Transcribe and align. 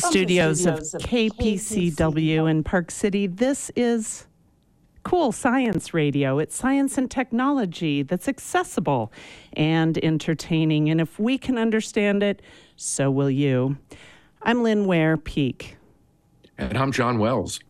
studios, 0.00 0.66
of 0.66 0.80
KPCW 0.80 2.50
in 2.50 2.64
Park 2.64 2.90
City, 2.90 3.26
this 3.26 3.70
is 3.76 4.26
cool 5.02 5.32
science 5.32 5.94
radio. 5.94 6.38
It's 6.38 6.54
science 6.54 6.98
and 6.98 7.10
technology 7.10 8.02
that's 8.02 8.28
accessible 8.28 9.12
and 9.52 10.02
entertaining. 10.04 10.90
And 10.90 11.00
if 11.00 11.18
we 11.18 11.38
can 11.38 11.58
understand 11.58 12.22
it, 12.22 12.42
so 12.76 13.10
will 13.10 13.30
you. 13.30 13.78
I'm 14.42 14.62
Lynn 14.62 14.86
Ware 14.86 15.16
Peek. 15.16 15.76
And 16.58 16.76
I'm 16.76 16.92
John 16.92 17.18
Wells. 17.18 17.60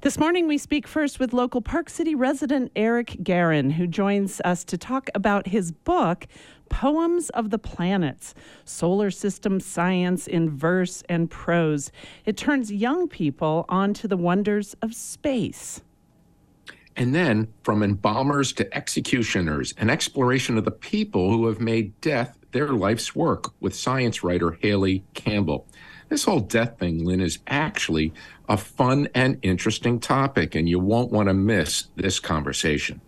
This 0.00 0.18
morning, 0.18 0.46
we 0.46 0.58
speak 0.58 0.86
first 0.86 1.18
with 1.18 1.32
local 1.32 1.62
Park 1.62 1.88
City 1.88 2.14
resident 2.14 2.70
Eric 2.76 3.16
Garen, 3.22 3.70
who 3.70 3.86
joins 3.86 4.38
us 4.44 4.62
to 4.64 4.76
talk 4.76 5.08
about 5.14 5.46
his 5.46 5.72
book, 5.72 6.26
Poems 6.68 7.30
of 7.30 7.50
the 7.50 7.58
Planets 7.58 8.34
Solar 8.64 9.10
System 9.10 9.60
Science 9.60 10.26
in 10.26 10.50
Verse 10.50 11.02
and 11.08 11.30
Prose. 11.30 11.90
It 12.24 12.36
turns 12.36 12.72
young 12.72 13.08
people 13.08 13.64
onto 13.68 14.08
the 14.08 14.16
wonders 14.16 14.74
of 14.82 14.94
space. 14.94 15.82
And 16.96 17.14
then, 17.14 17.52
from 17.62 17.82
embalmers 17.82 18.52
to 18.54 18.76
executioners, 18.76 19.74
an 19.78 19.90
exploration 19.90 20.56
of 20.56 20.64
the 20.64 20.70
people 20.70 21.30
who 21.30 21.46
have 21.46 21.60
made 21.60 22.00
death 22.00 22.36
their 22.52 22.68
life's 22.68 23.16
work 23.16 23.52
with 23.60 23.74
science 23.74 24.22
writer 24.22 24.56
Hayley 24.60 25.04
Campbell. 25.14 25.66
This 26.08 26.24
whole 26.24 26.40
death 26.40 26.78
thing, 26.78 27.04
Lynn, 27.04 27.20
is 27.20 27.40
actually 27.48 28.12
a 28.48 28.56
fun 28.56 29.08
and 29.14 29.38
interesting 29.42 29.98
topic, 29.98 30.54
and 30.54 30.68
you 30.68 30.78
won't 30.78 31.10
want 31.10 31.28
to 31.28 31.34
miss 31.34 31.88
this 31.96 32.20
conversation. 32.20 33.00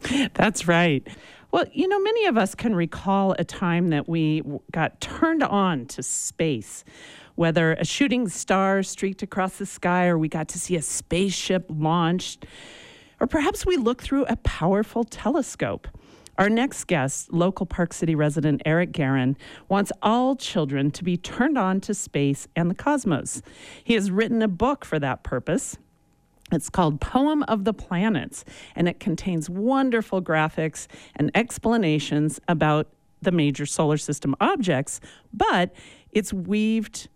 That's 0.34 0.66
right. 0.66 1.06
Well, 1.50 1.64
you 1.72 1.88
know, 1.88 1.98
many 1.98 2.26
of 2.26 2.36
us 2.36 2.54
can 2.54 2.74
recall 2.74 3.34
a 3.38 3.44
time 3.44 3.88
that 3.88 4.06
we 4.06 4.42
got 4.70 5.00
turned 5.00 5.42
on 5.42 5.86
to 5.86 6.02
space, 6.02 6.84
whether 7.36 7.72
a 7.72 7.86
shooting 7.86 8.28
star 8.28 8.82
streaked 8.82 9.22
across 9.22 9.56
the 9.56 9.64
sky 9.64 10.08
or 10.08 10.18
we 10.18 10.28
got 10.28 10.48
to 10.48 10.58
see 10.58 10.76
a 10.76 10.82
spaceship 10.82 11.64
launched, 11.70 12.44
or 13.18 13.26
perhaps 13.26 13.64
we 13.64 13.78
looked 13.78 14.02
through 14.04 14.26
a 14.26 14.36
powerful 14.36 15.04
telescope. 15.04 15.88
Our 16.36 16.50
next 16.50 16.84
guest, 16.84 17.32
local 17.32 17.64
Park 17.64 17.94
City 17.94 18.14
resident 18.14 18.60
Eric 18.66 18.92
Garen, 18.92 19.36
wants 19.70 19.90
all 20.02 20.36
children 20.36 20.90
to 20.92 21.02
be 21.02 21.16
turned 21.16 21.56
on 21.56 21.80
to 21.80 21.94
space 21.94 22.46
and 22.54 22.70
the 22.70 22.74
cosmos. 22.74 23.40
He 23.82 23.94
has 23.94 24.10
written 24.10 24.42
a 24.42 24.48
book 24.48 24.84
for 24.84 24.98
that 24.98 25.24
purpose. 25.24 25.78
It's 26.50 26.70
called 26.70 27.00
Poem 27.00 27.42
of 27.44 27.64
the 27.64 27.74
Planets, 27.74 28.44
and 28.74 28.88
it 28.88 29.00
contains 29.00 29.50
wonderful 29.50 30.22
graphics 30.22 30.86
and 31.14 31.30
explanations 31.34 32.40
about 32.48 32.88
the 33.20 33.32
major 33.32 33.66
solar 33.66 33.96
system 33.96 34.34
objects, 34.40 35.00
but 35.32 35.74
it's 36.12 36.32
weaved 36.32 37.08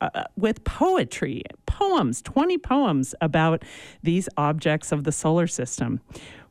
uh, 0.00 0.24
with 0.36 0.64
poetry, 0.64 1.42
poems, 1.66 2.20
20 2.22 2.58
poems 2.58 3.14
about 3.20 3.62
these 4.02 4.28
objects 4.36 4.92
of 4.92 5.04
the 5.04 5.12
solar 5.12 5.46
system. 5.46 6.00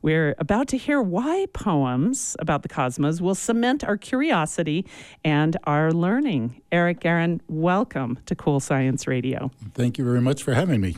We're 0.02 0.36
about 0.38 0.67
to 0.70 0.78
hear 0.78 1.02
why 1.02 1.45
poems 1.54 2.36
about 2.39 2.61
the 2.64 2.67
cosmos 2.67 3.22
will 3.22 3.36
cement 3.36 3.86
our 3.86 3.95
curiosity 3.95 4.86
and 5.23 5.56
our 5.64 5.92
learning. 5.92 6.61
Eric 6.72 7.00
Garen, 7.00 7.42
welcome 7.48 8.20
to 8.26 8.36
Cool 8.36 8.59
Science 8.59 9.08
Radio. 9.08 9.52
Thank 9.73 9.98
you 9.98 10.04
very 10.04 10.22
much 10.22 10.44
for 10.44 10.54
having 10.54 10.81
me. 10.81 10.98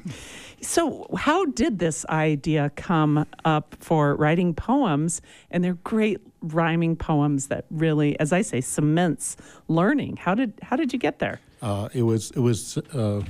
So, 0.65 1.05
how 1.15 1.45
did 1.45 1.77
this 1.79 2.05
idea 2.07 2.71
come 2.75 3.25
up 3.45 3.75
for 3.79 4.15
writing 4.15 4.53
poems? 4.55 5.21
And 5.51 5.63
they're 5.63 5.75
great 5.83 6.19
rhyming 6.41 6.95
poems 6.95 7.47
that 7.47 7.65
really, 7.69 8.19
as 8.19 8.33
I 8.33 8.41
say, 8.41 8.61
cements 8.61 9.37
learning. 9.67 10.17
How 10.17 10.33
did 10.33 10.53
how 10.63 10.75
did 10.75 10.91
you 10.91 10.99
get 10.99 11.19
there? 11.19 11.39
Uh, 11.61 11.89
it 11.93 12.01
was 12.01 12.31
it 12.31 12.39
was 12.39 12.77
uh, 12.77 13.21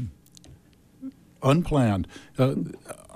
unplanned. 1.43 2.07
Uh, 2.37 2.55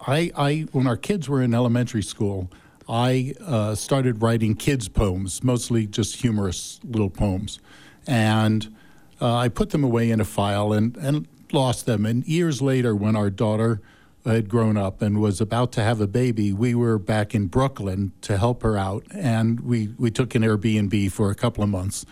I, 0.06 0.32
I, 0.36 0.66
when 0.72 0.86
our 0.86 0.98
kids 0.98 1.28
were 1.28 1.42
in 1.42 1.54
elementary 1.54 2.04
school, 2.04 2.50
I 2.88 3.34
uh, 3.46 3.76
started 3.76 4.22
writing 4.22 4.56
kids' 4.56 4.90
poems, 4.90 5.44
mostly 5.44 5.88
just 5.88 6.18
humorous 6.18 6.80
little 6.84 7.10
poems. 7.10 7.60
And 8.08 8.76
uh, 9.22 9.36
I 9.36 9.50
put 9.50 9.72
them 9.72 9.84
away 9.84 10.10
in 10.12 10.20
a 10.20 10.26
file 10.26 10.74
and, 10.74 10.96
and 10.98 11.28
lost 11.52 11.86
them. 11.86 12.06
And 12.06 12.26
years 12.26 12.62
later, 12.62 12.96
when 12.96 13.16
our 13.16 13.30
daughter 13.30 13.82
had 14.26 14.50
grown 14.50 14.78
up 14.78 15.02
and 15.02 15.22
was 15.22 15.42
about 15.42 15.72
to 15.74 15.82
have 15.82 16.02
a 16.02 16.08
baby, 16.08 16.52
we 16.54 16.76
were 16.76 16.98
back 16.98 17.34
in 17.34 17.48
Brooklyn 17.48 18.12
to 18.22 18.38
help 18.38 18.64
her 18.64 18.78
out. 18.78 19.04
And 19.12 19.60
we, 19.62 19.90
we 19.98 20.12
took 20.12 20.36
an 20.36 20.44
Airbnb 20.44 21.12
for 21.12 21.32
a 21.32 21.36
couple 21.36 21.64
of 21.64 21.70
months. 21.70 22.06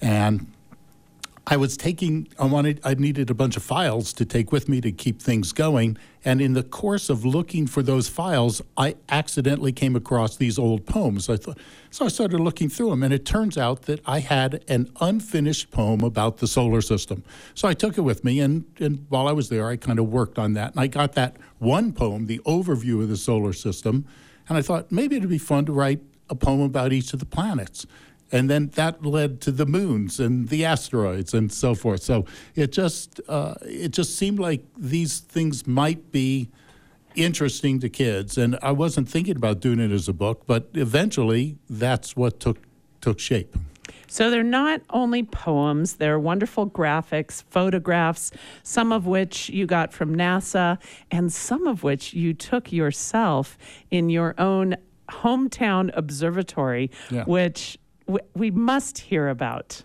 And 0.00 0.52
I 1.46 1.58
was 1.58 1.76
taking, 1.76 2.28
I 2.38 2.46
wanted, 2.46 2.80
I 2.84 2.94
needed 2.94 3.28
a 3.28 3.34
bunch 3.34 3.58
of 3.58 3.62
files 3.62 4.14
to 4.14 4.24
take 4.24 4.50
with 4.50 4.66
me 4.66 4.80
to 4.80 4.90
keep 4.90 5.20
things 5.20 5.52
going. 5.52 5.98
And 6.24 6.40
in 6.40 6.54
the 6.54 6.62
course 6.62 7.10
of 7.10 7.26
looking 7.26 7.66
for 7.66 7.82
those 7.82 8.08
files, 8.08 8.62
I 8.78 8.96
accidentally 9.10 9.70
came 9.70 9.94
across 9.94 10.36
these 10.36 10.58
old 10.58 10.86
poems. 10.86 11.28
I 11.28 11.36
thought, 11.36 11.58
so 11.90 12.06
I 12.06 12.08
started 12.08 12.40
looking 12.40 12.70
through 12.70 12.90
them, 12.90 13.02
and 13.02 13.12
it 13.12 13.26
turns 13.26 13.58
out 13.58 13.82
that 13.82 14.00
I 14.06 14.20
had 14.20 14.64
an 14.68 14.90
unfinished 15.02 15.70
poem 15.70 16.00
about 16.00 16.38
the 16.38 16.46
solar 16.46 16.80
system. 16.80 17.22
So 17.54 17.68
I 17.68 17.74
took 17.74 17.98
it 17.98 18.02
with 18.02 18.24
me, 18.24 18.40
and, 18.40 18.64
and 18.80 19.04
while 19.10 19.28
I 19.28 19.32
was 19.32 19.50
there, 19.50 19.68
I 19.68 19.76
kind 19.76 19.98
of 19.98 20.08
worked 20.08 20.38
on 20.38 20.54
that. 20.54 20.70
And 20.70 20.80
I 20.80 20.86
got 20.86 21.12
that 21.12 21.36
one 21.58 21.92
poem, 21.92 22.24
the 22.24 22.38
overview 22.46 23.02
of 23.02 23.10
the 23.10 23.18
solar 23.18 23.52
system, 23.52 24.06
and 24.48 24.56
I 24.56 24.62
thought 24.62 24.90
maybe 24.90 25.16
it'd 25.16 25.28
be 25.28 25.36
fun 25.36 25.66
to 25.66 25.72
write 25.72 26.00
a 26.30 26.34
poem 26.34 26.60
about 26.60 26.92
each 26.92 27.12
of 27.12 27.18
the 27.18 27.26
planets 27.26 27.86
and 28.32 28.50
then 28.50 28.68
that 28.74 29.04
led 29.04 29.40
to 29.42 29.52
the 29.52 29.66
moons 29.66 30.18
and 30.18 30.48
the 30.48 30.64
asteroids 30.64 31.34
and 31.34 31.52
so 31.52 31.74
forth. 31.74 32.02
So 32.02 32.24
it 32.54 32.72
just 32.72 33.20
uh, 33.28 33.54
it 33.62 33.90
just 33.90 34.16
seemed 34.16 34.38
like 34.38 34.64
these 34.76 35.20
things 35.20 35.66
might 35.66 36.10
be 36.10 36.50
interesting 37.14 37.78
to 37.80 37.88
kids, 37.88 38.36
and 38.36 38.58
I 38.62 38.72
wasn't 38.72 39.08
thinking 39.08 39.36
about 39.36 39.60
doing 39.60 39.78
it 39.78 39.92
as 39.92 40.08
a 40.08 40.12
book, 40.12 40.46
but 40.46 40.68
eventually 40.74 41.58
that's 41.68 42.16
what 42.16 42.40
took 42.40 42.58
took 43.00 43.18
shape. 43.20 43.56
So 44.06 44.30
they're 44.30 44.42
not 44.42 44.80
only 44.90 45.22
poems, 45.22 45.94
they're 45.94 46.18
wonderful 46.18 46.70
graphics, 46.70 47.42
photographs, 47.50 48.30
some 48.62 48.92
of 48.92 49.06
which 49.06 49.48
you 49.48 49.66
got 49.66 49.92
from 49.92 50.14
NASA, 50.14 50.78
and 51.10 51.32
some 51.32 51.66
of 51.66 51.82
which 51.82 52.14
you 52.14 52.32
took 52.32 52.72
yourself 52.72 53.58
in 53.90 54.10
your 54.10 54.34
own 54.38 54.76
hometown 55.08 55.90
observatory, 55.94 56.90
yeah. 57.10 57.24
which 57.24 57.78
we 58.34 58.50
must 58.50 58.98
hear 58.98 59.28
about. 59.28 59.82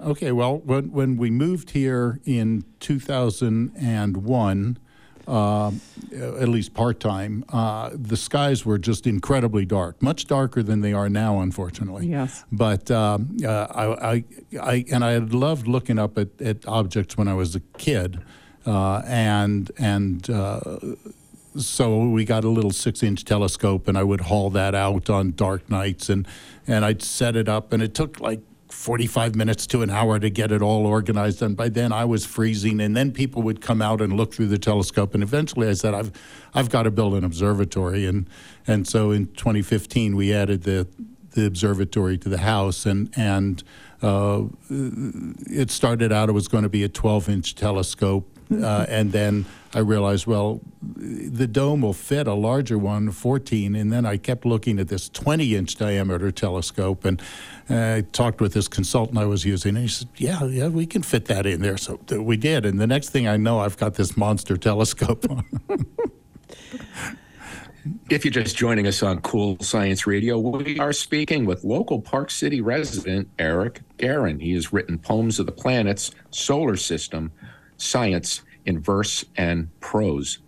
Okay, 0.00 0.32
well, 0.32 0.58
when, 0.58 0.90
when 0.92 1.16
we 1.16 1.30
moved 1.30 1.70
here 1.70 2.20
in 2.24 2.64
2001, 2.80 4.78
uh, 5.26 5.70
at 6.12 6.48
least 6.48 6.74
part 6.74 7.00
time, 7.00 7.44
uh, 7.48 7.90
the 7.94 8.16
skies 8.16 8.66
were 8.66 8.76
just 8.76 9.06
incredibly 9.06 9.64
dark, 9.64 10.02
much 10.02 10.26
darker 10.26 10.62
than 10.62 10.82
they 10.82 10.92
are 10.92 11.08
now, 11.08 11.40
unfortunately. 11.40 12.06
Yes. 12.06 12.44
But 12.52 12.90
um, 12.90 13.36
uh, 13.42 13.66
I, 13.70 14.12
I, 14.12 14.24
I, 14.60 14.84
and 14.92 15.02
I 15.04 15.12
had 15.12 15.32
loved 15.32 15.66
looking 15.66 15.98
up 15.98 16.18
at, 16.18 16.28
at 16.42 16.66
objects 16.66 17.16
when 17.16 17.28
I 17.28 17.34
was 17.34 17.54
a 17.54 17.60
kid, 17.78 18.20
uh, 18.66 19.02
and 19.06 19.70
and 19.78 20.28
uh, 20.28 20.60
so 21.56 22.08
we 22.08 22.24
got 22.24 22.44
a 22.44 22.48
little 22.48 22.72
six 22.72 23.02
inch 23.02 23.24
telescope 23.24 23.88
and 23.88 23.96
I 23.96 24.02
would 24.02 24.22
haul 24.22 24.50
that 24.50 24.74
out 24.74 25.08
on 25.08 25.32
dark 25.32 25.68
nights 25.70 26.08
and, 26.08 26.26
and 26.66 26.84
I'd 26.84 27.02
set 27.02 27.36
it 27.36 27.48
up 27.48 27.72
and 27.72 27.82
it 27.82 27.94
took 27.94 28.20
like 28.20 28.40
45 28.68 29.36
minutes 29.36 29.66
to 29.68 29.82
an 29.82 29.90
hour 29.90 30.18
to 30.18 30.28
get 30.28 30.50
it 30.50 30.60
all 30.60 30.84
organized. 30.84 31.40
And 31.42 31.56
by 31.56 31.68
then 31.68 31.92
I 31.92 32.04
was 32.04 32.26
freezing 32.26 32.80
and 32.80 32.96
then 32.96 33.12
people 33.12 33.42
would 33.42 33.60
come 33.60 33.80
out 33.80 34.00
and 34.00 34.12
look 34.14 34.34
through 34.34 34.48
the 34.48 34.58
telescope. 34.58 35.14
And 35.14 35.22
eventually 35.22 35.68
I 35.68 35.74
said, 35.74 35.94
I've, 35.94 36.10
I've 36.54 36.70
got 36.70 36.82
to 36.82 36.90
build 36.90 37.14
an 37.14 37.24
observatory. 37.24 38.04
And, 38.04 38.28
and 38.66 38.86
so 38.86 39.12
in 39.12 39.26
2015 39.28 40.16
we 40.16 40.34
added 40.34 40.64
the, 40.64 40.88
the 41.30 41.46
observatory 41.46 42.18
to 42.18 42.28
the 42.28 42.38
house 42.38 42.84
and, 42.84 43.12
and 43.16 43.62
uh, 44.02 44.42
it 44.68 45.70
started 45.70 46.12
out 46.12 46.28
it 46.28 46.32
was 46.32 46.48
going 46.48 46.64
to 46.64 46.68
be 46.68 46.82
a 46.82 46.88
12 46.88 47.28
inch 47.28 47.54
telescope 47.54 48.28
uh, 48.52 48.86
and 48.88 49.12
then 49.12 49.46
I 49.74 49.80
realized, 49.80 50.26
well, 50.26 50.60
the 50.80 51.48
dome 51.48 51.80
will 51.82 51.92
fit 51.92 52.26
a 52.28 52.34
larger 52.34 52.78
one, 52.78 53.10
14. 53.10 53.74
And 53.74 53.92
then 53.92 54.06
I 54.06 54.16
kept 54.16 54.46
looking 54.46 54.78
at 54.78 54.88
this 54.88 55.08
20 55.08 55.56
inch 55.56 55.76
diameter 55.76 56.30
telescope 56.30 57.04
and 57.04 57.20
uh, 57.68 57.96
I 57.96 58.04
talked 58.12 58.40
with 58.40 58.52
this 58.52 58.68
consultant 58.68 59.18
I 59.18 59.24
was 59.24 59.44
using. 59.44 59.70
And 59.70 59.84
he 59.84 59.88
said, 59.88 60.08
yeah, 60.16 60.44
yeah, 60.44 60.68
we 60.68 60.86
can 60.86 61.02
fit 61.02 61.24
that 61.26 61.44
in 61.44 61.60
there. 61.60 61.76
So 61.76 61.98
we 62.10 62.36
did. 62.36 62.64
And 62.64 62.80
the 62.80 62.86
next 62.86 63.10
thing 63.10 63.26
I 63.26 63.36
know, 63.36 63.58
I've 63.58 63.76
got 63.76 63.94
this 63.94 64.16
monster 64.16 64.56
telescope 64.56 65.24
If 68.08 68.24
you're 68.24 68.32
just 68.32 68.56
joining 68.56 68.86
us 68.86 69.02
on 69.02 69.20
Cool 69.20 69.58
Science 69.60 70.06
Radio, 70.06 70.38
we 70.38 70.78
are 70.78 70.92
speaking 70.92 71.44
with 71.44 71.64
local 71.64 72.00
Park 72.00 72.30
City 72.30 72.62
resident 72.62 73.28
Eric 73.38 73.82
Garen. 73.98 74.40
He 74.40 74.54
has 74.54 74.72
written 74.72 74.98
Poems 74.98 75.38
of 75.38 75.44
the 75.44 75.52
Planets, 75.52 76.10
Solar 76.30 76.76
System, 76.76 77.30
Science 77.76 78.40
in 78.66 78.80
Verse 78.80 79.24
and 79.36 79.68
Prose. 79.80 80.38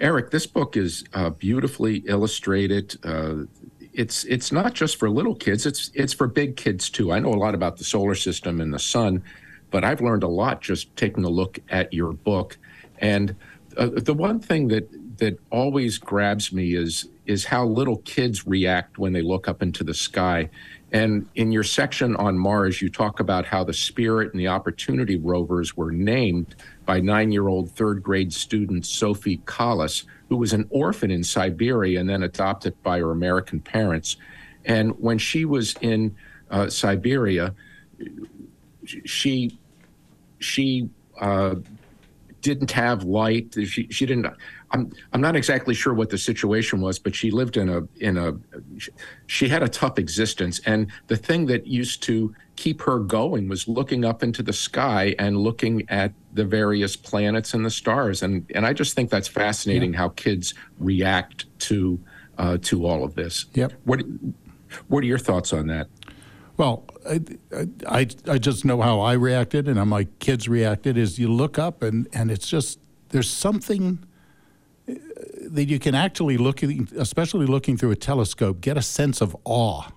Eric, 0.00 0.30
this 0.30 0.46
book 0.46 0.76
is 0.76 1.04
uh, 1.14 1.30
beautifully 1.30 2.02
illustrated. 2.06 2.96
Uh, 3.04 3.44
it's 3.92 4.24
it's 4.24 4.50
not 4.50 4.74
just 4.74 4.96
for 4.96 5.08
little 5.08 5.34
kids; 5.34 5.66
it's 5.66 5.90
it's 5.94 6.12
for 6.12 6.26
big 6.26 6.56
kids 6.56 6.90
too. 6.90 7.12
I 7.12 7.20
know 7.20 7.32
a 7.32 7.36
lot 7.36 7.54
about 7.54 7.76
the 7.76 7.84
solar 7.84 8.14
system 8.14 8.60
and 8.60 8.74
the 8.74 8.78
sun, 8.78 9.22
but 9.70 9.84
I've 9.84 10.00
learned 10.00 10.24
a 10.24 10.28
lot 10.28 10.60
just 10.60 10.94
taking 10.96 11.24
a 11.24 11.28
look 11.28 11.58
at 11.68 11.92
your 11.92 12.12
book. 12.12 12.58
And 12.98 13.36
uh, 13.76 13.90
the 13.94 14.14
one 14.14 14.40
thing 14.40 14.68
that 14.68 14.88
that 15.18 15.38
always 15.50 15.98
grabs 15.98 16.52
me 16.52 16.74
is 16.74 17.08
is 17.26 17.44
how 17.44 17.64
little 17.64 17.98
kids 17.98 18.46
react 18.46 18.98
when 18.98 19.12
they 19.12 19.22
look 19.22 19.48
up 19.48 19.62
into 19.62 19.84
the 19.84 19.94
sky. 19.94 20.50
And 20.92 21.26
in 21.34 21.50
your 21.50 21.64
section 21.64 22.14
on 22.16 22.38
Mars, 22.38 22.80
you 22.80 22.88
talk 22.88 23.18
about 23.18 23.46
how 23.46 23.64
the 23.64 23.72
Spirit 23.72 24.32
and 24.32 24.40
the 24.40 24.48
Opportunity 24.48 25.16
rovers 25.16 25.76
were 25.76 25.90
named 25.90 26.54
by 26.84 27.00
nine 27.00 27.32
year 27.32 27.48
old 27.48 27.70
third 27.70 28.02
grade 28.02 28.32
student 28.32 28.86
Sofi 28.86 29.38
Collis, 29.44 30.04
who 30.28 30.36
was 30.36 30.52
an 30.52 30.66
orphan 30.70 31.10
in 31.10 31.24
Siberia 31.24 32.00
and 32.00 32.08
then 32.08 32.22
adopted 32.22 32.80
by 32.82 32.98
her 32.98 33.10
American 33.10 33.60
parents. 33.60 34.16
And 34.64 34.92
when 35.00 35.18
she 35.18 35.44
was 35.44 35.74
in 35.80 36.14
uh, 36.50 36.68
Siberia, 36.68 37.54
she 39.04 39.58
she 40.38 40.88
uh, 41.20 41.56
didn't 42.40 42.70
have 42.70 43.04
light. 43.04 43.54
She, 43.54 43.88
she 43.88 44.06
didn't. 44.06 44.26
I'm 44.70 44.92
I'm 45.12 45.20
not 45.20 45.36
exactly 45.36 45.74
sure 45.74 45.94
what 45.94 46.10
the 46.10 46.18
situation 46.18 46.80
was, 46.80 46.98
but 46.98 47.14
she 47.14 47.30
lived 47.30 47.56
in 47.56 47.68
a 47.68 47.82
in 48.00 48.16
a. 48.16 48.34
She 49.26 49.48
had 49.48 49.62
a 49.62 49.68
tough 49.68 49.98
existence, 49.98 50.60
and 50.66 50.90
the 51.06 51.16
thing 51.16 51.46
that 51.46 51.66
used 51.66 52.02
to 52.04 52.34
keep 52.56 52.82
her 52.82 52.98
going 52.98 53.48
was 53.48 53.68
looking 53.68 54.04
up 54.04 54.22
into 54.22 54.42
the 54.42 54.52
sky 54.52 55.14
and 55.18 55.36
looking 55.36 55.84
at 55.88 56.12
the 56.32 56.44
various 56.44 56.96
planets 56.96 57.54
and 57.54 57.64
the 57.64 57.70
stars, 57.70 58.22
and 58.22 58.50
and 58.54 58.66
I 58.66 58.72
just 58.72 58.94
think 58.94 59.10
that's 59.10 59.28
fascinating 59.28 59.92
yeah. 59.92 59.98
how 59.98 60.08
kids 60.10 60.54
react 60.78 61.46
to 61.60 61.98
uh, 62.38 62.58
to 62.62 62.86
all 62.86 63.04
of 63.04 63.14
this. 63.14 63.46
Yep. 63.54 63.72
What 63.84 64.02
what 64.88 65.04
are 65.04 65.06
your 65.06 65.18
thoughts 65.18 65.52
on 65.52 65.66
that? 65.68 65.88
Well, 66.56 66.84
I, 67.08 67.20
I, 67.88 68.06
I 68.28 68.38
just 68.38 68.64
know 68.64 68.80
how 68.80 69.00
I 69.00 69.14
reacted 69.14 69.66
and 69.66 69.76
how 69.76 69.84
my 69.84 70.04
kids 70.20 70.48
reacted 70.48 70.96
is 70.96 71.18
you 71.18 71.28
look 71.28 71.58
up 71.58 71.82
and, 71.82 72.06
and 72.12 72.30
it's 72.30 72.46
just, 72.46 72.78
there's 73.08 73.28
something 73.28 74.04
uh, 74.88 74.94
that 75.50 75.64
you 75.64 75.80
can 75.80 75.96
actually 75.96 76.36
look 76.36 76.62
at, 76.62 76.70
especially 76.96 77.46
looking 77.46 77.76
through 77.76 77.90
a 77.90 77.96
telescope, 77.96 78.60
get 78.60 78.76
a 78.76 78.82
sense 78.82 79.20
of 79.20 79.36
awe. 79.44 79.88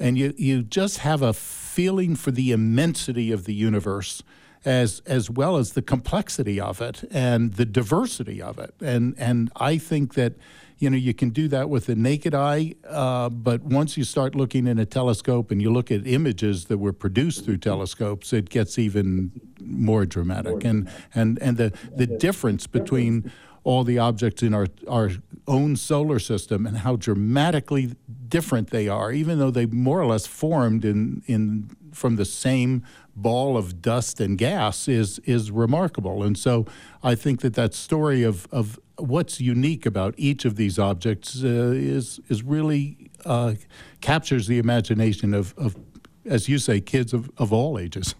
And 0.00 0.18
you, 0.18 0.34
you 0.36 0.62
just 0.62 0.98
have 0.98 1.22
a 1.22 1.32
feeling 1.80 2.14
for 2.14 2.30
the 2.30 2.52
immensity 2.52 3.32
of 3.32 3.44
the 3.44 3.54
universe 3.54 4.22
as, 4.66 5.00
as 5.06 5.30
well 5.30 5.56
as 5.56 5.72
the 5.72 5.80
complexity 5.80 6.60
of 6.60 6.82
it 6.82 7.02
and 7.10 7.54
the 7.54 7.64
diversity 7.64 8.42
of 8.42 8.58
it. 8.58 8.74
And, 8.82 9.14
and 9.16 9.50
I 9.56 9.78
think 9.78 10.12
that 10.12 10.34
you 10.76 10.90
know, 10.90 10.96
you 10.98 11.14
can 11.14 11.30
do 11.30 11.48
that 11.48 11.70
with 11.70 11.86
the 11.86 11.94
naked 11.94 12.34
eye, 12.34 12.74
uh, 12.86 13.30
but 13.30 13.62
once 13.62 13.96
you 13.96 14.04
start 14.04 14.34
looking 14.34 14.66
in 14.66 14.78
a 14.78 14.84
telescope 14.84 15.50
and 15.50 15.60
you 15.62 15.70
look 15.70 15.90
at 15.90 16.06
images 16.06 16.66
that 16.66 16.78
were 16.78 16.92
produced 16.92 17.44
through 17.44 17.58
telescopes, 17.58 18.32
it 18.32 18.50
gets 18.50 18.78
even 18.78 19.30
more 19.60 20.06
dramatic. 20.06 20.64
And 20.64 20.88
and 21.14 21.38
and 21.42 21.58
the 21.58 21.72
the 21.94 22.06
difference 22.06 22.66
between 22.66 23.30
all 23.64 23.84
the 23.84 23.98
objects 23.98 24.42
in 24.42 24.54
our 24.54 24.66
our 24.88 25.10
own 25.46 25.76
solar 25.76 26.18
system 26.18 26.66
and 26.66 26.78
how 26.78 26.96
dramatically 26.96 27.94
different 28.28 28.70
they 28.70 28.88
are, 28.88 29.10
even 29.12 29.38
though 29.38 29.50
they 29.50 29.66
more 29.66 30.00
or 30.00 30.06
less 30.06 30.26
formed 30.26 30.84
in 30.84 31.22
in 31.26 31.70
from 31.92 32.16
the 32.16 32.24
same 32.24 32.82
ball 33.16 33.56
of 33.56 33.82
dust 33.82 34.20
and 34.20 34.38
gas, 34.38 34.88
is 34.88 35.18
is 35.20 35.50
remarkable. 35.50 36.22
And 36.22 36.38
so 36.38 36.66
I 37.02 37.14
think 37.14 37.40
that 37.40 37.54
that 37.54 37.74
story 37.74 38.22
of 38.22 38.46
of 38.52 38.78
what's 38.96 39.40
unique 39.40 39.86
about 39.86 40.14
each 40.16 40.44
of 40.44 40.56
these 40.56 40.78
objects 40.78 41.42
uh, 41.42 41.72
is 41.74 42.20
is 42.28 42.42
really 42.42 43.10
uh, 43.24 43.54
captures 44.00 44.46
the 44.46 44.58
imagination 44.58 45.34
of, 45.34 45.54
of, 45.56 45.76
as 46.24 46.48
you 46.48 46.58
say, 46.58 46.80
kids 46.80 47.12
of, 47.12 47.30
of 47.36 47.52
all 47.52 47.78
ages. 47.78 48.14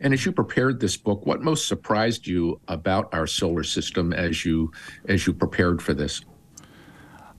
And 0.00 0.12
as 0.12 0.26
you 0.26 0.32
prepared 0.32 0.80
this 0.80 0.96
book, 0.96 1.24
what 1.24 1.42
most 1.42 1.68
surprised 1.68 2.26
you 2.26 2.60
about 2.68 3.12
our 3.12 3.26
solar 3.26 3.62
system 3.62 4.12
as 4.12 4.44
you 4.44 4.72
as 5.08 5.26
you 5.26 5.32
prepared 5.32 5.82
for 5.82 5.94
this? 5.94 6.20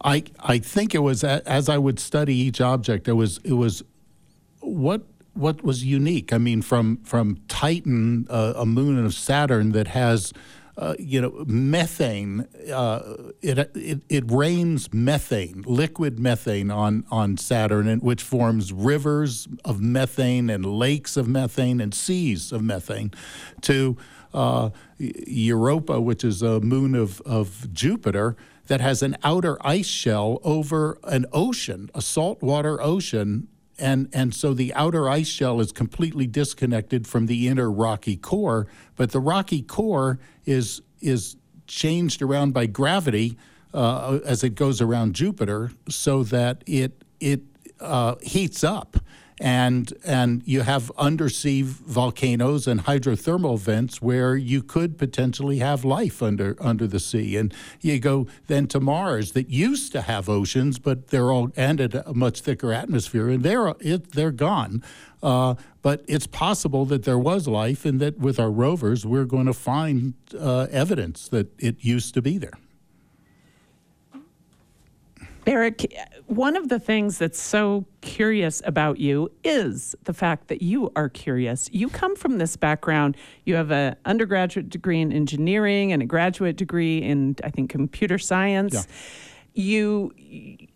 I 0.03 0.23
I 0.39 0.59
think 0.59 0.95
it 0.95 0.99
was 0.99 1.23
as 1.23 1.69
I 1.69 1.77
would 1.77 1.99
study 1.99 2.35
each 2.35 2.61
object, 2.61 3.07
it 3.07 3.13
was 3.13 3.39
it 3.43 3.53
was 3.53 3.83
what 4.59 5.03
what 5.33 5.63
was 5.63 5.83
unique. 5.83 6.31
I 6.33 6.37
mean, 6.37 6.61
from 6.61 6.97
from 7.03 7.37
Titan, 7.47 8.25
uh, 8.29 8.53
a 8.55 8.65
moon 8.65 9.03
of 9.05 9.13
Saturn 9.13 9.71
that 9.73 9.87
has 9.89 10.33
uh, 10.77 10.95
you 10.99 11.21
know, 11.21 11.43
methane. 11.47 12.47
Uh, 12.71 13.31
it, 13.41 13.57
it, 13.75 14.01
it 14.09 14.23
rains 14.29 14.93
methane, 14.93 15.63
liquid 15.65 16.19
methane 16.19 16.69
on 16.69 17.05
on 17.09 17.37
Saturn, 17.37 17.87
and 17.87 18.01
which 18.01 18.21
forms 18.21 18.73
rivers 18.73 19.47
of 19.63 19.81
methane 19.81 20.49
and 20.49 20.65
lakes 20.65 21.15
of 21.15 21.27
methane 21.27 21.79
and 21.79 21.93
seas 21.93 22.51
of 22.51 22.61
methane. 22.61 23.11
To 23.61 23.97
uh, 24.33 24.71
Europa, 24.97 26.01
which 26.01 26.23
is 26.23 26.41
a 26.41 26.59
moon 26.59 26.93
of 26.95 27.21
of 27.21 27.71
Jupiter 27.73 28.35
that 28.67 28.81
has 28.81 29.01
an 29.01 29.15
outer 29.23 29.57
ice 29.61 29.85
shell 29.85 30.39
over 30.43 30.97
an 31.03 31.25
ocean, 31.31 31.89
a 31.93 32.01
saltwater 32.01 32.81
ocean 32.81 33.47
and 33.77 34.09
and 34.13 34.33
so 34.33 34.53
the 34.53 34.73
outer 34.73 35.09
ice 35.09 35.27
shell 35.27 35.59
is 35.59 35.71
completely 35.71 36.27
disconnected 36.27 37.07
from 37.07 37.25
the 37.25 37.47
inner 37.47 37.69
rocky 37.71 38.15
core 38.15 38.67
but 38.95 39.11
the 39.11 39.19
rocky 39.19 39.61
core 39.61 40.19
is 40.45 40.81
is 41.01 41.35
changed 41.67 42.21
around 42.21 42.53
by 42.53 42.65
gravity 42.65 43.37
uh, 43.73 44.19
as 44.23 44.43
it 44.43 44.55
goes 44.55 44.81
around 44.81 45.13
Jupiter 45.13 45.71
so 45.89 46.23
that 46.23 46.63
it 46.65 47.03
it 47.19 47.41
uh, 47.79 48.15
heats 48.21 48.63
up 48.63 48.97
and 49.39 49.93
and 50.05 50.41
you 50.45 50.61
have 50.61 50.91
undersea 50.97 51.61
volcanoes 51.61 52.67
and 52.67 52.85
hydrothermal 52.85 53.59
vents 53.59 54.01
where 54.01 54.35
you 54.35 54.63
could 54.63 54.97
potentially 54.97 55.59
have 55.59 55.83
life 55.83 56.23
under 56.23 56.55
under 56.59 56.87
the 56.87 56.99
sea. 56.99 57.35
And 57.35 57.53
you 57.81 57.99
go 57.99 58.27
then 58.47 58.67
to 58.67 58.79
Mars 58.79 59.33
that 59.33 59.49
used 59.49 59.91
to 59.91 60.01
have 60.01 60.29
oceans 60.29 60.79
but 60.79 61.07
they're 61.07 61.31
all 61.31 61.51
and 61.55 61.79
a 61.79 62.13
much 62.13 62.41
thicker 62.41 62.71
atmosphere 62.71 63.29
and 63.29 63.43
they're 63.43 63.75
it, 63.79 64.11
they're 64.11 64.31
gone. 64.31 64.83
Uh, 65.21 65.55
but 65.81 66.03
it's 66.07 66.27
possible 66.27 66.85
that 66.85 67.03
there 67.03 67.17
was 67.17 67.47
life 67.47 67.85
and 67.85 67.99
that 67.99 68.19
with 68.19 68.39
our 68.39 68.51
rovers 68.51 69.05
we're 69.05 69.25
going 69.25 69.47
to 69.47 69.53
find 69.53 70.13
uh, 70.39 70.67
evidence 70.71 71.27
that 71.29 71.47
it 71.59 71.83
used 71.83 72.13
to 72.13 72.21
be 72.21 72.37
there 72.37 72.53
Eric, 75.45 75.93
one 76.25 76.55
of 76.55 76.69
the 76.69 76.79
things 76.79 77.19
that's 77.19 77.39
so 77.39 77.85
curious 78.01 78.61
about 78.65 78.99
you 78.99 79.31
is 79.43 79.95
the 80.03 80.13
fact 80.13 80.47
that 80.47 80.61
you 80.61 80.91
are 80.95 81.07
curious. 81.07 81.69
You 81.71 81.87
come 81.89 82.15
from 82.15 82.39
this 82.39 82.55
background. 82.55 83.15
You 83.45 83.55
have 83.55 83.71
an 83.71 83.95
undergraduate 84.05 84.69
degree 84.69 85.01
in 85.01 85.11
engineering 85.11 85.91
and 85.91 86.01
a 86.01 86.05
graduate 86.05 86.55
degree 86.55 86.97
in, 86.97 87.35
I 87.43 87.51
think, 87.51 87.69
computer 87.69 88.17
science. 88.17 88.73
Yeah. 88.73 88.81
You, 89.57 90.11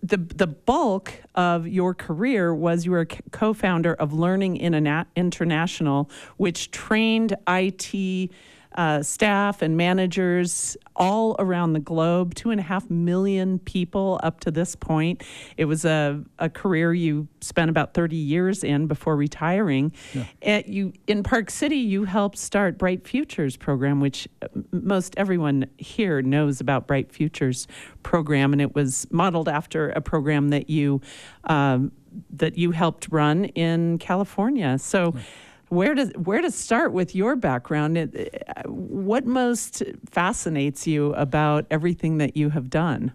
the 0.02 0.16
the 0.16 0.48
bulk 0.48 1.12
of 1.36 1.68
your 1.68 1.94
career 1.94 2.56
was 2.56 2.86
you 2.86 2.92
were 2.92 3.02
a 3.02 3.06
co-founder 3.06 3.94
of 3.96 4.14
Learning 4.14 4.56
International, 4.56 6.10
which 6.38 6.72
trained 6.72 7.36
IT 7.46 8.32
uh, 8.80 9.04
staff 9.04 9.62
and 9.62 9.76
managers 9.76 10.78
all 10.96 11.36
around 11.38 11.74
the 11.74 11.82
globe, 11.82 12.34
two 12.34 12.50
and 12.50 12.62
a 12.62 12.64
half 12.64 12.90
million 12.90 13.60
people 13.60 14.18
up 14.24 14.40
to 14.40 14.52
this 14.52 14.74
point. 14.74 15.22
It 15.58 15.66
was 15.66 15.84
a, 15.84 16.24
a 16.40 16.50
career 16.50 16.94
you 16.94 17.28
spent 17.42 17.70
about 17.70 17.94
30 17.94 18.16
years 18.16 18.64
in 18.64 18.88
before 18.88 19.18
retiring. 19.18 19.92
Yeah. 20.14 20.24
At 20.42 20.70
you 20.70 20.94
in 21.08 21.24
Park 21.24 21.50
City, 21.50 21.76
you 21.76 22.06
helped 22.06 22.38
start 22.38 22.78
Bright 22.78 23.06
Futures 23.06 23.58
program, 23.58 24.00
which 24.00 24.30
uh, 24.42 24.48
most 24.72 25.14
everyone 25.18 25.66
here 25.78 26.22
knows 26.22 26.62
about 26.62 26.88
Bright 26.88 27.12
Futures 27.12 27.68
program, 28.04 28.54
and 28.54 28.62
it 28.62 28.76
was 28.76 29.06
modeled 29.12 29.50
after 29.50 29.90
a 29.90 30.00
program 30.00 30.52
that 30.52 30.70
you 30.70 31.02
um, 31.44 31.92
that 32.30 32.58
you 32.58 32.72
helped 32.72 33.10
run 33.12 33.44
in 33.44 33.98
California. 33.98 34.78
So. 34.80 35.12
Right 35.12 35.24
where 35.70 35.96
to 35.96 36.06
where 36.18 36.42
to 36.42 36.52
start 36.52 36.92
with 36.94 37.16
your 37.16 37.36
background? 37.36 37.98
It, 37.98 38.44
what 38.66 39.26
most 39.26 39.84
fascinates 40.10 40.86
you 40.86 41.14
about 41.14 41.66
everything 41.72 42.18
that 42.18 42.36
you 42.36 42.50
have 42.50 42.70
done? 42.70 43.14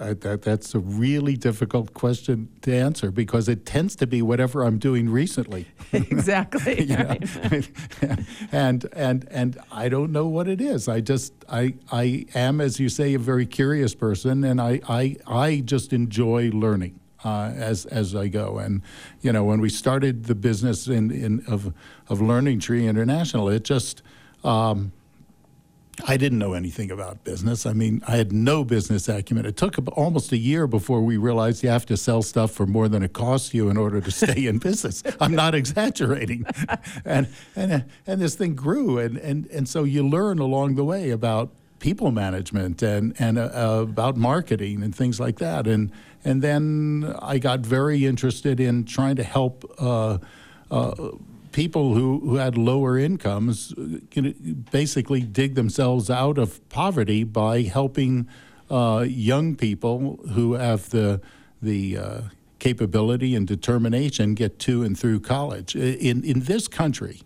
Uh, 0.00 0.12
that, 0.20 0.42
that's 0.42 0.74
a 0.74 0.80
really 0.80 1.36
difficult 1.36 1.94
question 1.94 2.48
to 2.62 2.74
answer 2.74 3.12
because 3.12 3.48
it 3.48 3.64
tends 3.64 3.94
to 3.94 4.08
be 4.08 4.20
whatever 4.22 4.64
I'm 4.64 4.78
doing 4.78 5.08
recently. 5.08 5.68
exactly. 5.92 6.86
right. 6.90 7.70
and 8.52 8.86
and 8.92 9.28
and 9.30 9.58
I 9.70 9.88
don't 9.88 10.10
know 10.10 10.26
what 10.26 10.48
it 10.48 10.60
is. 10.60 10.88
I 10.88 11.00
just 11.00 11.32
I 11.48 11.74
I 11.92 12.26
am, 12.34 12.60
as 12.60 12.80
you 12.80 12.88
say, 12.88 13.14
a 13.14 13.18
very 13.18 13.46
curious 13.46 13.94
person, 13.94 14.42
and 14.42 14.60
I 14.60 14.80
I 14.88 15.16
I 15.26 15.62
just 15.64 15.92
enjoy 15.92 16.50
learning 16.50 16.98
uh, 17.24 17.52
as 17.56 17.86
as 17.86 18.14
I 18.14 18.28
go. 18.28 18.58
And 18.58 18.82
you 19.20 19.32
know, 19.32 19.44
when 19.44 19.60
we 19.60 19.68
started 19.68 20.24
the 20.24 20.34
business 20.34 20.86
in, 20.86 21.10
in 21.10 21.44
of 21.46 21.72
of 22.08 22.20
Learning 22.20 22.60
Tree 22.60 22.86
International, 22.86 23.48
it 23.48 23.64
just 23.64 24.02
um, 24.44 24.92
I 26.06 26.16
didn't 26.16 26.38
know 26.38 26.54
anything 26.54 26.90
about 26.90 27.22
business. 27.24 27.66
I 27.66 27.72
mean, 27.72 28.02
I 28.06 28.16
had 28.16 28.32
no 28.32 28.64
business 28.64 29.08
acumen. 29.08 29.46
It 29.46 29.56
took 29.56 29.76
almost 29.96 30.32
a 30.32 30.36
year 30.36 30.66
before 30.66 31.00
we 31.00 31.16
realized 31.16 31.62
you 31.62 31.68
have 31.68 31.86
to 31.86 31.96
sell 31.96 32.22
stuff 32.22 32.50
for 32.50 32.66
more 32.66 32.88
than 32.88 33.02
it 33.02 33.12
costs 33.12 33.54
you 33.54 33.68
in 33.68 33.76
order 33.76 34.00
to 34.00 34.10
stay 34.10 34.46
in 34.46 34.58
business. 34.58 35.02
I'm 35.20 35.34
not 35.34 35.54
exaggerating. 35.54 36.46
and, 37.04 37.28
and, 37.54 37.84
and 38.06 38.20
this 38.20 38.34
thing 38.34 38.54
grew. 38.54 38.98
And, 38.98 39.16
and, 39.18 39.46
and 39.46 39.68
so 39.68 39.84
you 39.84 40.06
learn 40.06 40.40
along 40.40 40.74
the 40.74 40.84
way 40.84 41.10
about 41.10 41.52
people 41.78 42.10
management 42.10 42.82
and, 42.82 43.14
and 43.20 43.38
uh, 43.38 43.84
about 43.88 44.16
marketing 44.16 44.82
and 44.82 44.94
things 44.94 45.20
like 45.20 45.38
that. 45.38 45.66
And, 45.66 45.92
and 46.24 46.42
then 46.42 47.14
I 47.20 47.38
got 47.38 47.60
very 47.60 48.06
interested 48.06 48.60
in 48.60 48.84
trying 48.84 49.16
to 49.16 49.24
help. 49.24 49.64
Uh, 49.78 50.18
uh, 50.70 51.10
people 51.54 51.94
who, 51.94 52.18
who 52.18 52.34
had 52.34 52.58
lower 52.58 52.98
incomes 52.98 53.72
you 54.12 54.22
know, 54.22 54.32
basically 54.72 55.20
dig 55.20 55.54
themselves 55.54 56.10
out 56.10 56.36
of 56.36 56.68
poverty 56.68 57.22
by 57.22 57.62
helping 57.62 58.26
uh, 58.70 59.04
young 59.08 59.54
people 59.54 60.18
who 60.32 60.54
have 60.54 60.90
the 60.90 61.20
the 61.62 61.96
uh, 61.96 62.20
capability 62.58 63.36
and 63.36 63.46
determination 63.46 64.34
get 64.34 64.58
to 64.58 64.82
and 64.82 64.98
through 64.98 65.20
college. 65.20 65.76
In 65.76 66.24
in 66.24 66.40
this 66.40 66.66
country, 66.66 67.22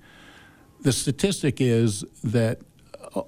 the 0.82 0.92
statistic 0.92 1.60
is 1.60 2.04
that 2.22 2.60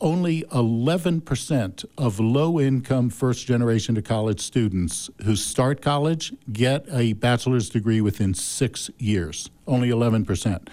only 0.00 0.42
11% 0.44 1.84
of 1.96 2.20
low 2.20 2.60
income 2.60 3.10
first 3.10 3.46
generation 3.46 3.94
to 3.94 4.02
college 4.02 4.40
students 4.40 5.10
who 5.24 5.36
start 5.36 5.80
college 5.80 6.32
get 6.52 6.84
a 6.90 7.14
bachelor's 7.14 7.68
degree 7.68 8.00
within 8.00 8.34
six 8.34 8.90
years. 8.98 9.50
Only 9.66 9.88
11%. 9.90 10.68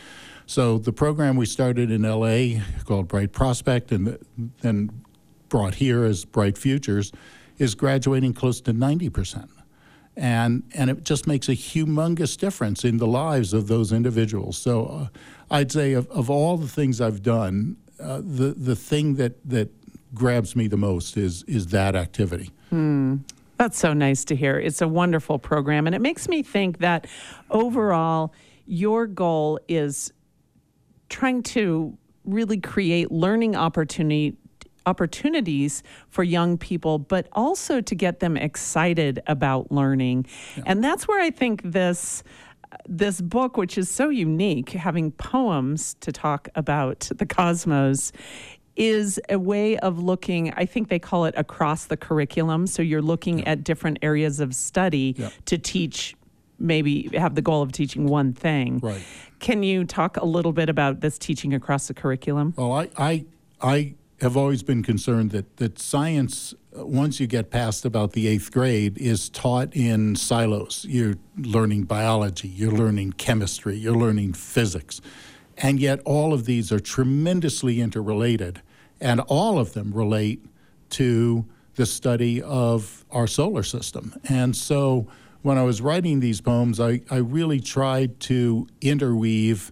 So 0.46 0.78
the 0.78 0.94
program 0.94 1.36
we 1.36 1.46
started 1.46 1.92
in 1.92 2.04
LA 2.04 2.62
called 2.86 3.08
Bright 3.08 3.34
Prospect 3.34 3.92
and 3.92 4.18
then 4.62 4.90
brought 5.50 5.76
here 5.76 6.04
as 6.04 6.26
Bright 6.26 6.58
Futures 6.58 7.12
is 7.58 7.76
graduating 7.76 8.34
close 8.34 8.62
to 8.62 8.74
90%. 8.74 9.50
And, 10.16 10.64
and 10.74 10.90
it 10.90 11.04
just 11.04 11.28
makes 11.28 11.48
a 11.48 11.54
humongous 11.54 12.38
difference 12.38 12.84
in 12.84 12.98
the 12.98 13.06
lives 13.06 13.54
of 13.54 13.68
those 13.68 13.92
individuals. 13.92 14.58
So 14.58 14.86
uh, 14.86 15.08
I'd 15.52 15.72
say 15.72 15.94
of, 15.94 16.10
of 16.10 16.30
all 16.30 16.58
the 16.58 16.68
things 16.68 17.00
I've 17.00 17.22
done, 17.22 17.78
uh, 18.00 18.18
the, 18.18 18.54
the 18.58 18.76
thing 18.76 19.16
that, 19.16 19.48
that 19.50 19.70
grabs 20.14 20.56
me 20.56 20.68
the 20.68 20.78
most 20.78 21.18
is, 21.18 21.44
is 21.44 21.68
that 21.68 21.96
activity. 21.96 22.52
Hmm. 22.70 23.18
That's 23.58 23.78
so 23.78 23.94
nice 23.94 24.24
to 24.26 24.36
hear. 24.36 24.60
It's 24.60 24.82
a 24.82 24.88
wonderful 24.88 25.40
program. 25.40 25.88
And 25.88 25.96
it 25.96 26.02
makes 26.02 26.30
me 26.30 26.44
think 26.44 26.78
that 26.80 27.08
overall, 27.50 28.34
your 28.68 29.08
goal 29.08 29.60
is 29.68 30.14
trying 31.10 31.42
to 31.42 31.98
really 32.26 32.60
create 32.60 33.12
learning 33.12 33.56
opportunity 33.56 34.38
opportunities 34.86 35.84
for 36.10 36.24
young 36.24 36.58
people, 36.58 36.98
but 36.98 37.28
also 37.34 37.82
to 37.82 37.94
get 37.94 38.22
them 38.22 38.38
excited 38.38 39.22
about 39.28 39.70
learning. 39.70 40.26
Yeah. 40.56 40.64
And 40.66 40.84
that's 40.84 41.08
where 41.10 41.22
I 41.22 41.30
think 41.30 41.62
this 41.64 42.24
this 42.88 43.22
book, 43.22 43.58
which 43.58 43.78
is 43.78 43.90
so 43.90 44.10
unique, 44.10 44.70
having 44.72 45.12
poems 45.12 45.96
to 46.02 46.12
talk 46.12 46.50
about 46.56 47.10
the 47.16 47.26
cosmos, 47.26 48.12
is 48.76 49.20
a 49.30 49.40
way 49.40 49.78
of 49.80 50.00
looking, 50.00 50.54
I 50.54 50.66
think 50.66 50.90
they 50.90 51.00
call 51.00 51.26
it 51.26 51.34
across 51.36 51.86
the 51.86 51.98
curriculum. 51.98 52.68
So 52.68 52.82
you're 52.82 53.02
looking 53.02 53.40
yeah. 53.40 53.52
at 53.52 53.64
different 53.64 53.98
areas 54.02 54.40
of 54.40 54.54
study 54.54 55.16
yeah. 55.18 55.30
to 55.46 55.58
teach, 55.58 56.16
maybe 56.60 57.10
have 57.14 57.36
the 57.36 57.42
goal 57.42 57.62
of 57.62 57.72
teaching 57.72 58.06
one 58.06 58.34
thing. 58.34 58.80
Right. 58.80 59.02
Can 59.40 59.64
you 59.64 59.84
talk 59.84 60.18
a 60.18 60.26
little 60.26 60.54
bit 60.54 60.70
about 60.70 61.02
this 61.02 61.18
teaching 61.18 61.54
across 61.54 61.88
the 61.88 61.94
curriculum? 61.94 62.54
Well, 62.56 62.74
I, 62.74 62.90
I, 62.98 63.26
I 63.62 63.96
have 64.22 64.36
always 64.36 64.64
been 64.64 64.82
concerned 64.82 65.32
that, 65.32 65.58
that 65.58 65.78
science, 65.78 66.54
uh, 66.78 66.86
once 66.86 67.20
you 67.20 67.28
get 67.28 67.52
past 67.52 67.86
about 67.86 68.14
the 68.14 68.28
eighth 68.28 68.52
grade, 68.52 68.98
is 68.98 69.30
taught 69.30 69.76
in 69.76 70.16
silos. 70.16 70.86
You're 70.90 71.16
learning 71.38 71.84
biology, 71.84 72.48
you're 72.48 72.72
learning 72.72 73.14
chemistry, 73.14 73.78
you're 73.78 73.96
learning 73.96 74.34
physics. 74.34 75.02
And 75.58 75.80
yet, 75.80 76.00
all 76.06 76.34
of 76.34 76.46
these 76.46 76.72
are 76.72 76.80
tremendously 76.80 77.80
interrelated, 77.82 78.62
and 79.00 79.20
all 79.22 79.60
of 79.60 79.74
them 79.74 79.92
relate 79.92 80.44
to 80.92 81.46
the 81.76 81.86
study 81.86 82.42
of 82.42 83.06
our 83.12 83.28
solar 83.28 83.64
system. 83.64 84.16
And 84.30 84.56
so, 84.56 85.08
when 85.44 85.58
I 85.58 85.64
was 85.64 85.80
writing 85.80 86.20
these 86.20 86.42
poems, 86.42 86.80
I, 86.80 87.02
I 87.10 87.18
really 87.18 87.60
tried 87.60 88.20
to 88.22 88.68
interweave 88.82 89.72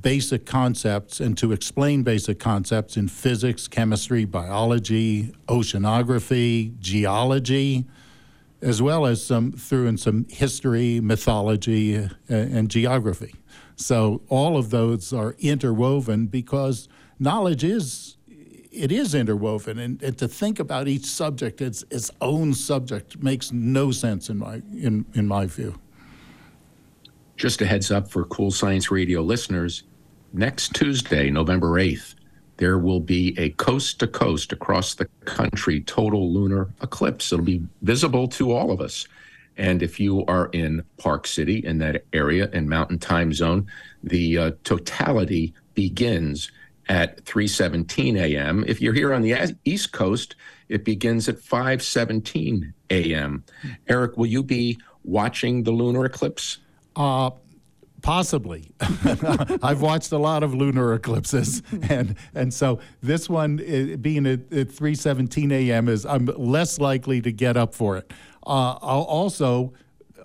basic 0.00 0.44
concepts 0.44 1.20
and 1.20 1.38
to 1.38 1.52
explain 1.52 2.02
basic 2.02 2.38
concepts 2.38 2.96
in 2.96 3.08
physics, 3.08 3.68
chemistry, 3.68 4.24
biology, 4.24 5.32
oceanography, 5.46 6.78
geology, 6.78 7.86
as 8.60 8.82
well 8.82 9.06
as 9.06 9.24
some 9.24 9.52
through 9.52 9.86
in 9.86 9.96
some 9.96 10.26
history, 10.28 11.00
mythology, 11.00 11.96
uh, 11.96 12.08
and 12.28 12.70
geography. 12.70 13.34
So 13.76 14.20
all 14.28 14.56
of 14.56 14.70
those 14.70 15.12
are 15.12 15.36
interwoven 15.38 16.26
because 16.26 16.88
knowledge 17.18 17.62
is 17.62 18.16
it 18.70 18.92
is 18.92 19.14
interwoven, 19.14 19.78
and, 19.78 20.00
and, 20.02 20.16
to 20.18 20.28
think 20.28 20.60
about 20.60 20.88
each 20.88 21.06
subject 21.06 21.60
as 21.60 21.84
its 21.90 22.10
own 22.20 22.52
subject 22.54 23.20
makes 23.20 23.50
no 23.50 23.90
sense 23.90 24.28
in 24.28 24.38
my 24.38 24.56
in, 24.72 25.06
in 25.14 25.26
my 25.26 25.46
view. 25.46 25.78
Just 27.38 27.62
a 27.62 27.66
heads 27.66 27.92
up 27.92 28.10
for 28.10 28.24
Cool 28.24 28.50
Science 28.50 28.90
Radio 28.90 29.22
listeners: 29.22 29.84
next 30.32 30.74
Tuesday, 30.74 31.30
November 31.30 31.78
eighth, 31.78 32.16
there 32.56 32.78
will 32.78 32.98
be 32.98 33.38
a 33.38 33.50
coast 33.50 34.00
to 34.00 34.08
coast 34.08 34.52
across 34.52 34.96
the 34.96 35.04
country 35.24 35.80
total 35.82 36.32
lunar 36.32 36.68
eclipse. 36.82 37.32
It'll 37.32 37.44
be 37.44 37.62
visible 37.82 38.26
to 38.26 38.50
all 38.50 38.72
of 38.72 38.80
us. 38.80 39.06
And 39.56 39.84
if 39.84 40.00
you 40.00 40.24
are 40.26 40.46
in 40.46 40.82
Park 40.96 41.28
City, 41.28 41.64
in 41.64 41.78
that 41.78 42.04
area, 42.12 42.50
in 42.50 42.68
Mountain 42.68 42.98
Time 42.98 43.32
Zone, 43.32 43.68
the 44.02 44.36
uh, 44.36 44.50
totality 44.64 45.54
begins 45.74 46.50
at 46.88 47.24
3:17 47.24 48.18
a.m. 48.18 48.64
If 48.66 48.80
you're 48.80 48.94
here 48.94 49.14
on 49.14 49.22
the 49.22 49.56
East 49.64 49.92
Coast, 49.92 50.34
it 50.68 50.84
begins 50.84 51.28
at 51.28 51.36
5:17 51.36 52.72
a.m. 52.90 53.44
Eric, 53.86 54.16
will 54.16 54.26
you 54.26 54.42
be 54.42 54.76
watching 55.04 55.62
the 55.62 55.70
lunar 55.70 56.04
eclipse? 56.04 56.58
Uh, 56.98 57.30
possibly. 58.02 58.72
I've 59.62 59.80
watched 59.80 60.12
a 60.12 60.18
lot 60.18 60.42
of 60.42 60.52
lunar 60.52 60.92
eclipses, 60.94 61.62
and 61.88 62.16
and 62.34 62.52
so 62.52 62.80
this 63.00 63.28
one 63.28 63.60
uh, 63.60 63.96
being 63.96 64.26
at, 64.26 64.52
at 64.52 64.68
3:17 64.68 65.52
a.m. 65.52 65.88
is 65.88 66.04
I'm 66.04 66.26
less 66.26 66.78
likely 66.80 67.20
to 67.22 67.32
get 67.32 67.56
up 67.56 67.74
for 67.74 67.96
it. 67.96 68.12
Uh, 68.44 68.74
also 68.80 69.72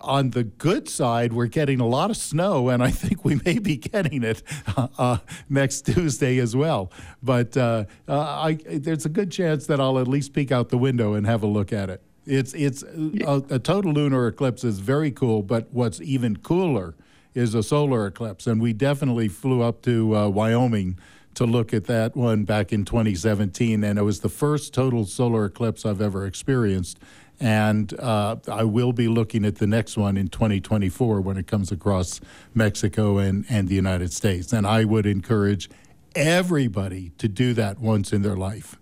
on 0.02 0.32
the 0.32 0.44
good 0.44 0.90
side, 0.90 1.32
we're 1.32 1.48
getting 1.48 1.80
a 1.80 1.88
lot 1.88 2.10
of 2.10 2.18
snow, 2.18 2.70
and 2.70 2.84
I 2.84 2.92
think 2.92 3.24
we 3.24 3.40
may 3.46 3.60
be 3.60 3.78
getting 3.78 4.24
it 4.24 4.44
uh, 4.76 4.88
uh, 4.98 5.18
next 5.50 5.86
Tuesday 5.86 6.40
as 6.40 6.56
well. 6.56 6.92
But 7.22 7.56
uh, 7.56 7.86
uh, 8.08 8.20
I, 8.20 8.58
there's 8.66 9.06
a 9.06 9.10
good 9.10 9.32
chance 9.32 9.68
that 9.68 9.80
I'll 9.80 10.00
at 10.00 10.08
least 10.08 10.34
peek 10.34 10.52
out 10.52 10.70
the 10.70 10.78
window 10.78 11.14
and 11.14 11.26
have 11.26 11.44
a 11.44 11.48
look 11.48 11.72
at 11.72 11.90
it. 11.90 12.02
It's 12.26 12.54
it's 12.54 12.84
a, 12.84 13.44
a 13.50 13.60
total 13.60 13.94
lunar 13.94 14.28
eclipse 14.28 14.64
is 14.64 14.80
very 14.80 15.12
cool, 15.12 15.42
but 15.42 15.68
what's 15.72 16.00
even 16.02 16.38
cooler 16.38 16.96
is 17.34 17.56
a 17.56 17.64
solar 17.64 18.06
eclipse, 18.08 18.48
and 18.48 18.62
we 18.62 18.74
definitely 18.74 19.28
flew 19.28 19.62
up 19.62 19.82
to 19.84 20.16
uh, 20.16 20.30
Wyoming 20.30 20.98
to 21.34 21.46
look 21.46 21.74
at 21.74 21.86
that 21.86 22.16
one 22.16 22.44
back 22.44 22.72
in 22.72 22.86
2017, 22.86 23.84
and 23.84 23.98
it 23.98 24.04
was 24.04 24.20
the 24.20 24.30
first 24.30 24.74
total 24.74 25.06
solar 25.06 25.46
eclipse 25.46 25.84
I've 25.86 26.00
ever 26.00 26.28
experienced 26.28 27.00
and 27.40 28.00
uh, 28.00 28.38
I 28.48 28.64
will 28.64 28.94
be 28.94 29.08
looking 29.08 29.46
at 29.46 29.56
the 29.56 29.68
next 29.68 29.98
one 29.98 30.18
in 30.18 30.28
2024 30.28 31.22
when 31.22 31.38
it 31.38 31.48
comes 31.48 31.72
across 31.72 32.22
Mexico 32.54 33.18
and, 33.18 33.46
and 33.50 33.68
the 33.68 33.76
United 33.76 34.14
States. 34.14 34.54
And 34.54 34.66
I 34.66 34.86
would 34.86 35.06
encourage 35.06 35.70
everybody 36.16 37.12
to 37.18 37.28
do 37.28 37.54
that 37.56 37.80
once 37.80 38.14
in 38.14 38.22
their 38.22 38.38
life. 38.38 38.78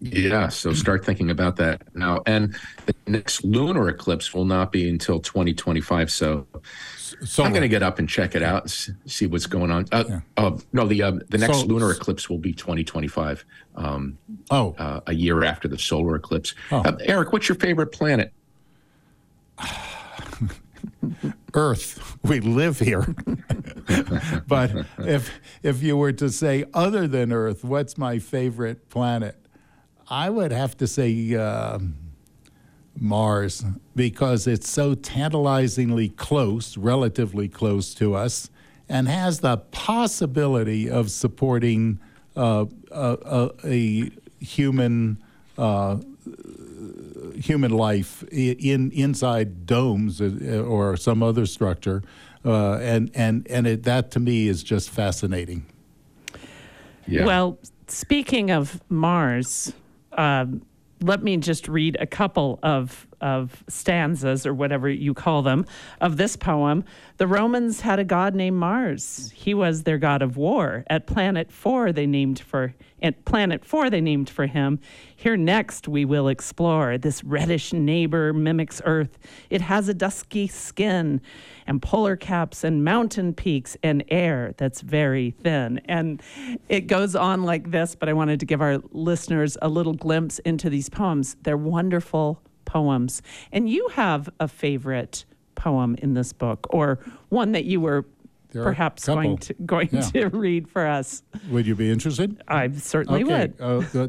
Yeah, 0.00 0.48
so 0.48 0.72
start 0.72 1.04
thinking 1.04 1.30
about 1.30 1.56
that 1.56 1.82
now. 1.94 2.22
And 2.24 2.56
the 2.86 2.94
next 3.06 3.44
lunar 3.44 3.88
eclipse 3.88 4.32
will 4.32 4.46
not 4.46 4.72
be 4.72 4.88
until 4.88 5.20
2025. 5.20 6.10
So 6.10 6.46
Solar. 7.24 7.46
I'm 7.46 7.52
going 7.52 7.62
to 7.62 7.68
get 7.68 7.82
up 7.82 7.98
and 7.98 8.08
check 8.08 8.34
it 8.34 8.42
out 8.42 8.62
and 8.62 8.96
see 9.10 9.26
what's 9.26 9.44
going 9.46 9.70
on. 9.70 9.86
Uh, 9.92 10.04
yeah. 10.08 10.20
uh, 10.38 10.56
no, 10.72 10.86
the 10.86 11.02
uh, 11.02 11.12
the 11.28 11.36
next 11.36 11.60
so, 11.60 11.66
lunar 11.66 11.90
eclipse 11.90 12.30
will 12.30 12.38
be 12.38 12.52
2025. 12.52 13.44
Um, 13.76 14.16
oh, 14.50 14.74
uh, 14.78 15.00
a 15.06 15.12
year 15.12 15.44
after 15.44 15.68
the 15.68 15.78
solar 15.78 16.16
eclipse. 16.16 16.54
Oh. 16.70 16.78
Uh, 16.78 16.96
Eric, 17.00 17.32
what's 17.32 17.48
your 17.48 17.56
favorite 17.56 17.88
planet? 17.88 18.32
Earth. 21.54 22.18
We 22.22 22.40
live 22.40 22.78
here. 22.78 23.02
but 24.46 24.86
if 24.98 25.38
if 25.62 25.82
you 25.82 25.96
were 25.96 26.12
to 26.12 26.30
say 26.30 26.64
other 26.72 27.06
than 27.06 27.32
Earth, 27.32 27.64
what's 27.64 27.98
my 27.98 28.18
favorite 28.18 28.88
planet? 28.88 29.39
I 30.10 30.28
would 30.28 30.52
have 30.52 30.76
to 30.78 30.86
say. 30.86 31.34
Um, 31.34 31.96
Mars 32.98 33.64
because 33.96 34.46
it's 34.46 34.68
so 34.68 34.94
tantalizingly 34.94 36.10
close, 36.10 36.76
relatively 36.76 37.48
close 37.48 37.94
to 37.94 38.14
us, 38.14 38.50
and 38.88 39.08
has 39.08 39.40
the 39.40 39.56
possibility 39.56 40.90
of 40.90 41.10
supporting 41.10 41.98
uh, 42.36 42.66
a, 42.90 43.50
a, 43.64 44.10
human 44.40 45.22
uh, 45.58 45.98
human 47.34 47.70
life 47.70 48.22
in 48.32 48.90
inside 48.92 49.66
domes 49.66 50.20
uh, 50.20 50.64
or 50.66 50.96
some 50.96 51.22
other 51.22 51.46
structure, 51.46 52.02
uh, 52.44 52.74
and 52.74 53.10
and 53.14 53.46
and 53.48 53.66
it, 53.66 53.82
that 53.84 54.10
to 54.10 54.20
me 54.20 54.48
is 54.48 54.62
just 54.62 54.90
fascinating. 54.90 55.66
Yeah. 57.06 57.26
Well, 57.26 57.58
speaking 57.88 58.50
of 58.50 58.80
Mars, 58.88 59.72
um, 60.12 60.62
let 61.02 61.22
me 61.22 61.36
just 61.36 61.66
read 61.68 61.96
a 62.00 62.06
couple 62.06 62.58
of 62.62 63.06
of 63.20 63.62
stanzas 63.68 64.46
or 64.46 64.54
whatever 64.54 64.88
you 64.88 65.12
call 65.12 65.42
them 65.42 65.66
of 66.00 66.16
this 66.16 66.36
poem. 66.36 66.84
The 67.18 67.26
Romans 67.26 67.82
had 67.82 67.98
a 67.98 68.04
god 68.04 68.34
named 68.34 68.56
Mars. 68.56 69.30
He 69.34 69.52
was 69.52 69.82
their 69.82 69.98
god 69.98 70.22
of 70.22 70.36
war. 70.36 70.84
At 70.88 71.06
planet 71.06 71.52
4 71.52 71.92
they 71.92 72.06
named 72.06 72.40
for 72.40 72.74
at 73.02 73.24
planet 73.24 73.64
4 73.64 73.90
they 73.90 74.00
named 74.00 74.30
for 74.30 74.46
him. 74.46 74.78
Here 75.16 75.36
next 75.36 75.88
we 75.88 76.04
will 76.04 76.28
explore. 76.28 76.98
This 76.98 77.22
reddish 77.24 77.72
neighbor 77.72 78.32
mimics 78.32 78.80
Earth. 78.84 79.18
It 79.50 79.60
has 79.60 79.88
a 79.88 79.94
dusky 79.94 80.46
skin 80.46 81.20
and 81.66 81.80
polar 81.80 82.16
caps 82.16 82.64
and 82.64 82.84
mountain 82.84 83.34
peaks 83.34 83.76
and 83.82 84.04
air 84.08 84.54
that's 84.56 84.80
very 84.80 85.32
thin. 85.42 85.80
And 85.86 86.22
it 86.68 86.86
goes 86.86 87.14
on 87.14 87.44
like 87.44 87.70
this, 87.70 87.94
but 87.94 88.08
I 88.08 88.12
wanted 88.12 88.40
to 88.40 88.46
give 88.46 88.60
our 88.60 88.78
listeners 88.92 89.56
a 89.62 89.68
little 89.68 89.94
glimpse 89.94 90.38
into 90.40 90.70
these 90.70 90.88
poems. 90.88 91.36
They're 91.42 91.56
wonderful 91.56 92.42
poems. 92.64 93.22
And 93.52 93.68
you 93.68 93.88
have 93.88 94.28
a 94.38 94.48
favorite 94.48 95.24
poem 95.54 95.94
in 95.96 96.14
this 96.14 96.32
book, 96.32 96.66
or 96.70 96.98
one 97.28 97.52
that 97.52 97.64
you 97.64 97.80
were 97.80 98.06
perhaps 98.52 99.06
going 99.06 99.38
to 99.38 99.54
going 99.54 99.88
Yeah. 99.92 100.00
to 100.00 100.28
read 100.28 100.68
for 100.68 100.86
us. 100.86 101.22
Would 101.50 101.66
you 101.66 101.74
be 101.74 101.90
interested? 101.90 102.42
I 102.48 102.70
certainly 102.72 103.24
would. 103.24 103.54
Uh, 103.60 103.80
the, 103.80 104.06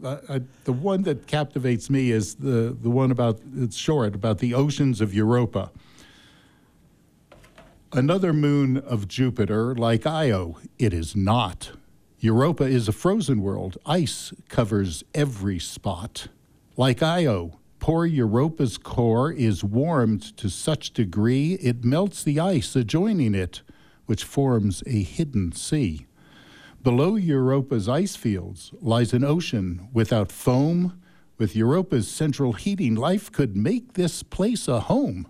the, 0.00 0.08
uh, 0.28 0.38
the 0.64 0.72
one 0.72 1.02
that 1.02 1.26
captivates 1.26 1.90
me 1.90 2.10
is 2.10 2.36
the, 2.36 2.76
the 2.80 2.90
one 2.90 3.10
about, 3.10 3.40
it's 3.56 3.76
short, 3.76 4.14
about 4.14 4.38
the 4.38 4.54
oceans 4.54 5.00
of 5.00 5.12
Europa. 5.14 5.70
Another 7.92 8.32
moon 8.32 8.76
of 8.76 9.08
Jupiter, 9.08 9.74
like 9.74 10.06
Io, 10.06 10.58
it 10.78 10.94
is 10.94 11.16
not. 11.16 11.72
Europa 12.20 12.64
is 12.64 12.86
a 12.86 12.92
frozen 12.92 13.42
world. 13.42 13.78
Ice 13.84 14.32
covers 14.48 15.02
every 15.14 15.58
spot. 15.58 16.28
Like 16.76 17.02
Io, 17.02 17.58
poor 17.80 18.06
Europa's 18.06 18.78
core 18.78 19.32
is 19.32 19.64
warmed 19.64 20.36
to 20.36 20.48
such 20.48 20.92
degree 20.92 21.54
it 21.54 21.84
melts 21.84 22.22
the 22.22 22.38
ice 22.38 22.76
adjoining 22.76 23.34
it, 23.34 23.62
which 24.10 24.24
forms 24.24 24.82
a 24.86 25.04
hidden 25.04 25.52
sea. 25.52 26.04
Below 26.82 27.14
Europa's 27.14 27.88
ice 27.88 28.16
fields 28.16 28.72
lies 28.80 29.12
an 29.12 29.22
ocean 29.22 29.86
without 29.92 30.32
foam. 30.32 31.00
With 31.38 31.54
Europa's 31.54 32.10
central 32.10 32.54
heating, 32.54 32.96
life 32.96 33.30
could 33.30 33.56
make 33.56 33.92
this 33.92 34.24
place 34.24 34.66
a 34.66 34.80
home. 34.80 35.28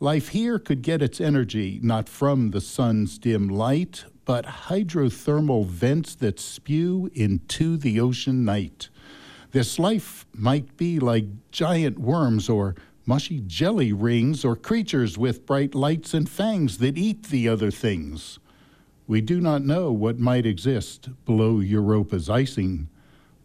Life 0.00 0.28
here 0.28 0.58
could 0.58 0.82
get 0.82 1.00
its 1.00 1.18
energy 1.18 1.80
not 1.82 2.10
from 2.10 2.50
the 2.50 2.60
sun's 2.60 3.16
dim 3.16 3.48
light, 3.48 4.04
but 4.26 4.44
hydrothermal 4.68 5.64
vents 5.64 6.14
that 6.16 6.38
spew 6.38 7.10
into 7.14 7.78
the 7.78 7.98
ocean 8.00 8.44
night. 8.44 8.90
This 9.52 9.78
life 9.78 10.26
might 10.34 10.76
be 10.76 11.00
like 11.00 11.24
giant 11.52 11.98
worms 11.98 12.50
or 12.50 12.74
mushy 13.06 13.40
jelly 13.46 13.92
rings 13.92 14.44
or 14.44 14.56
creatures 14.56 15.18
with 15.18 15.46
bright 15.46 15.74
lights 15.74 16.14
and 16.14 16.28
fangs 16.28 16.78
that 16.78 16.96
eat 16.96 17.24
the 17.24 17.48
other 17.48 17.70
things. 17.70 18.38
We 19.06 19.20
do 19.20 19.40
not 19.40 19.62
know 19.62 19.92
what 19.92 20.18
might 20.18 20.46
exist 20.46 21.10
below 21.26 21.60
Europa's 21.60 22.30
icing, 22.30 22.88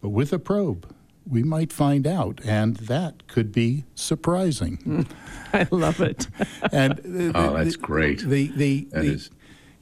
but 0.01 0.09
with 0.09 0.31
a 0.31 0.39
probe, 0.39 0.93
we 1.29 1.43
might 1.43 1.73
find 1.73 2.07
out, 2.07 2.39
and 2.45 2.77
that 2.77 3.27
could 3.27 3.51
be 3.51 3.83
surprising. 3.93 5.05
I 5.53 5.67
love 5.69 5.99
it. 5.99 6.27
and 6.71 6.93
uh, 6.93 7.03
the, 7.03 7.31
Oh, 7.35 7.53
the- 7.57 7.63
that's 7.63 7.75
great. 7.75 8.19
The 8.21 8.47
the 8.47 8.87
That 8.91 9.01
the, 9.01 9.11
is- 9.11 9.29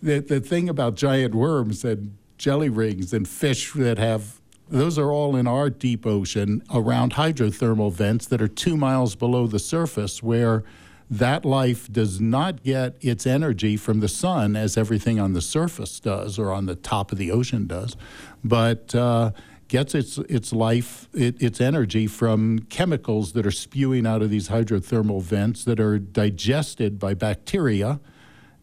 the 0.02 0.20
the 0.20 0.40
thing 0.40 0.68
about 0.68 0.96
giant 0.96 1.36
worms 1.36 1.86
and 1.86 2.18
jelly 2.38 2.70
rings 2.70 3.14
and 3.14 3.28
fish 3.28 3.74
that 3.74 3.98
have 3.98 4.37
those 4.70 4.98
are 4.98 5.12
all 5.12 5.36
in 5.36 5.48
our 5.48 5.70
deep 5.70 6.06
ocean 6.06 6.62
around 6.74 7.14
hydrothermal 7.14 7.92
vents 7.92 8.26
that 8.28 8.42
are 8.42 8.48
two 8.48 8.76
miles 8.76 9.16
below 9.16 9.48
the 9.48 9.60
surface 9.60 10.22
where 10.22 10.64
that 11.10 11.46
life 11.46 11.92
does 11.92 12.20
not 12.20 12.64
get 12.64 12.98
its 13.00 13.26
energy 13.26 13.78
from 13.78 14.02
the 14.02 14.10
sun 14.10 14.56
as 14.56 14.78
everything 14.78 15.20
on 15.20 15.34
the 15.34 15.42
surface 15.42 16.00
does 16.00 16.38
or 16.38 16.52
on 16.52 16.66
the 16.66 16.76
top 16.76 17.12
of 17.12 17.18
the 17.18 17.32
ocean 17.32 17.66
does, 17.66 17.96
but 18.44 18.94
uh, 18.94 19.32
gets 19.70 19.96
its 19.96 20.18
its 20.18 20.52
life 20.52 21.08
it, 21.14 21.42
its 21.42 21.62
energy 21.62 22.08
from 22.08 22.60
chemicals 22.70 23.34
that 23.34 23.46
are 23.46 23.52
spewing 23.52 24.06
out 24.06 24.22
of 24.22 24.30
these 24.30 24.50
hydrothermal 24.50 25.22
vents 25.22 25.64
that 25.64 25.80
are 25.80 25.98
digested 25.98 27.00
by 27.00 27.14
bacteria, 27.14 28.02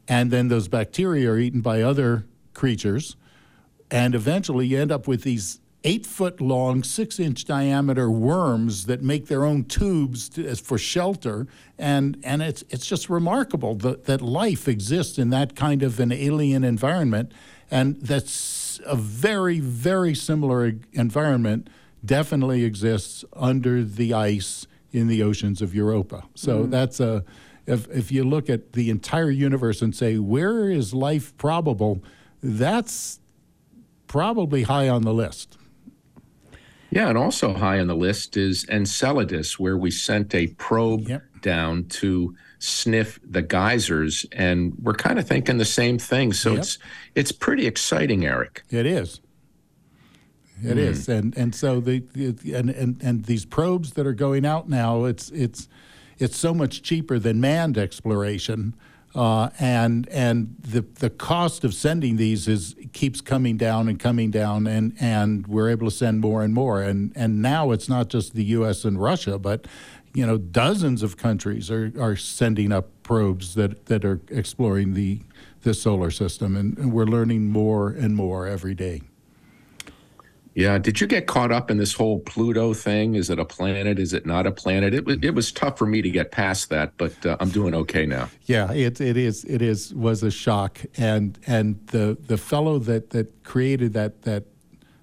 and 0.07 0.31
then 0.31 0.49
those 0.49 0.69
bacteria 0.69 1.31
are 1.31 1.38
eaten 1.38 1.62
by 1.62 1.81
other 1.81 2.27
creatures, 2.53 3.17
and 3.90 4.14
eventually 4.14 4.67
you 4.67 4.79
end 4.79 4.93
up 4.93 5.09
with 5.09 5.23
these 5.23 5.61
eight 5.85 6.07
foot 6.07 6.40
long, 6.40 6.83
six 6.83 7.20
inch 7.20 7.44
diameter 7.44 8.11
worms 8.11 8.87
that 8.87 9.03
make 9.03 9.27
their 9.27 9.44
own 9.44 9.64
tubes 9.64 10.29
to, 10.31 10.47
as 10.47 10.59
for 10.59 10.79
shelter. 10.79 11.47
And, 11.79 12.18
and 12.25 12.42
it's, 12.42 12.64
it's 12.70 12.87
just 12.87 13.11
remarkable 13.11 13.75
that, 13.77 14.07
that 14.07 14.23
life 14.23 14.66
exists 14.66 15.18
in 15.18 15.31
that 15.31 15.55
kind 15.55 15.83
of 15.83 16.01
an 16.01 16.11
alien 16.11 16.64
environment. 16.64 17.33
And 17.70 18.01
that's 18.01 18.81
a 18.87 18.97
very, 18.97 19.61
very 19.61 20.14
similar 20.14 20.73
environment 20.92 21.68
definitely 22.05 22.64
exists 22.64 23.25
under 23.35 23.85
the 23.85 24.12
ice 24.12 24.66
in 24.92 25.07
the 25.09 25.23
oceans 25.23 25.61
of 25.61 25.75
Europa. 25.75 26.25
So 26.35 26.61
mm-hmm. 26.61 26.70
that's 26.70 27.01
a, 27.01 27.25
if, 27.66 27.88
if 27.90 28.12
you 28.12 28.25
look 28.25 28.49
at 28.49 28.73
the 28.73 28.90
entire 28.90 29.31
universe 29.31 29.83
and 29.83 29.94
say, 29.94 30.18
where 30.18 30.70
is 30.70 30.94
life 30.94 31.37
probable? 31.37 32.03
That's 32.42 33.20
probably 34.07 34.62
high 34.64 34.88
on 34.88 35.03
the 35.03 35.14
list. 35.14 35.59
Yeah, 36.94 37.09
and 37.09 37.18
also 37.18 37.52
high 37.52 37.80
on 37.80 37.88
the 37.88 37.96
list 37.96 38.37
is 38.37 38.64
Enceladus, 38.68 39.59
where 39.59 39.76
we 39.76 39.90
sent 39.90 40.33
a 40.33 40.46
probe 40.46 41.09
Yep. 41.09 41.24
down 41.42 41.87
to 41.87 42.37
sniff 42.61 43.18
the 43.28 43.42
geysers, 43.42 44.24
and 44.30 44.74
we're 44.80 44.94
kind 44.94 45.18
of 45.18 45.26
thinking 45.26 45.59
the 45.59 45.64
same 45.64 45.98
thing. 45.98 46.33
So 46.33 46.50
Yep. 46.50 46.59
it's 46.61 46.78
it's 47.16 47.33
pretty 47.33 47.66
exciting, 47.66 48.24
Eric. 48.24 48.62
It 48.70 48.87
is. 48.87 49.20
It 50.62 50.74
hmm. 50.74 50.78
is, 50.78 51.09
and 51.09 51.37
and 51.37 51.52
so 51.52 51.80
the, 51.80 52.04
the 52.12 52.54
and, 52.54 52.70
and 52.70 53.02
and 53.02 53.24
these 53.24 53.44
probes 53.44 53.94
that 53.94 54.07
are 54.07 54.14
going 54.14 54.46
out 54.46 54.68
now, 54.68 55.04
it's 55.04 55.30
it's 55.30 55.68
it's 56.20 56.37
so 56.37 56.54
much 56.54 56.80
cheaper 56.83 57.18
than 57.18 57.40
manned 57.40 57.76
exploration, 57.76 58.72
uh, 59.14 59.50
and 59.61 60.09
and 60.09 60.57
the 60.61 60.81
the 60.81 61.11
cost 61.11 61.64
of 61.64 61.72
sending 61.72 62.16
these 62.16 62.48
is 62.48 62.74
keeps 62.92 63.20
coming 63.20 63.57
down 63.57 63.88
and 63.88 63.98
coming 64.00 64.31
down, 64.31 64.66
and 64.66 64.94
and 64.98 65.46
we're 65.46 65.70
able 65.70 65.87
to 65.88 65.94
send 65.94 66.20
more 66.20 66.42
and 66.42 66.53
more, 66.53 66.83
and 66.83 67.12
and 67.14 67.40
now 67.40 67.70
it's 67.70 67.88
not 67.88 68.09
just 68.09 68.35
the 68.35 68.44
U.S. 68.44 68.85
and 68.85 69.00
Russia, 69.00 69.38
but 69.38 69.66
you 70.14 70.27
know 70.27 70.37
dozens 70.37 71.03
of 71.03 71.16
countries 71.16 71.70
are 71.70 71.92
are 71.98 72.16
sending 72.16 72.72
up 72.72 72.88
probes 73.05 73.55
that 73.55 73.87
that 73.87 74.05
are 74.05 74.20
exploring 74.31 74.94
the 74.94 75.20
the 75.62 75.74
solar 75.74 76.11
system, 76.11 76.57
and, 76.57 76.77
and 76.77 76.92
we're 76.92 77.05
learning 77.07 77.48
more 77.48 77.88
and 77.88 78.16
more 78.16 78.46
every 78.46 78.74
day. 78.74 79.03
Yeah. 80.55 80.79
Did 80.79 81.01
you 81.01 81.07
get 81.07 81.27
caught 81.27 81.51
up 81.53 81.71
in 81.71 81.79
this 81.79 81.93
whole 81.95 82.21
Pluto 82.21 82.73
thing? 82.75 83.14
Is 83.17 83.29
it 83.31 83.38
a 83.38 83.45
planet? 83.45 83.99
Is 83.99 84.12
it 84.12 84.25
not 84.27 84.47
a 84.47 84.53
planet? 84.53 84.95
It 84.95 85.05
was 85.05 85.19
it 85.23 85.35
was 85.35 85.51
tough 85.53 85.77
for 85.79 85.87
me 85.87 86.01
to 86.03 86.11
get 86.11 86.31
past 86.31 86.71
that, 86.71 86.93
but 86.97 87.27
uh, 87.27 87.37
I'm 87.40 87.51
doing 87.51 87.75
okay 87.75 88.07
now. 88.07 88.29
Yeah, 88.47 88.73
it 88.73 89.01
it 89.01 89.17
is 89.17 89.45
it 89.45 89.62
is 89.62 89.93
was 89.95 90.23
a 90.23 90.31
shock, 90.31 90.81
and 90.97 91.38
and 91.47 91.79
the 91.88 92.17
the 92.27 92.37
fellow 92.38 92.79
that 92.81 93.11
that 93.11 93.43
created 93.45 93.93
that 93.95 94.23
that 94.23 94.45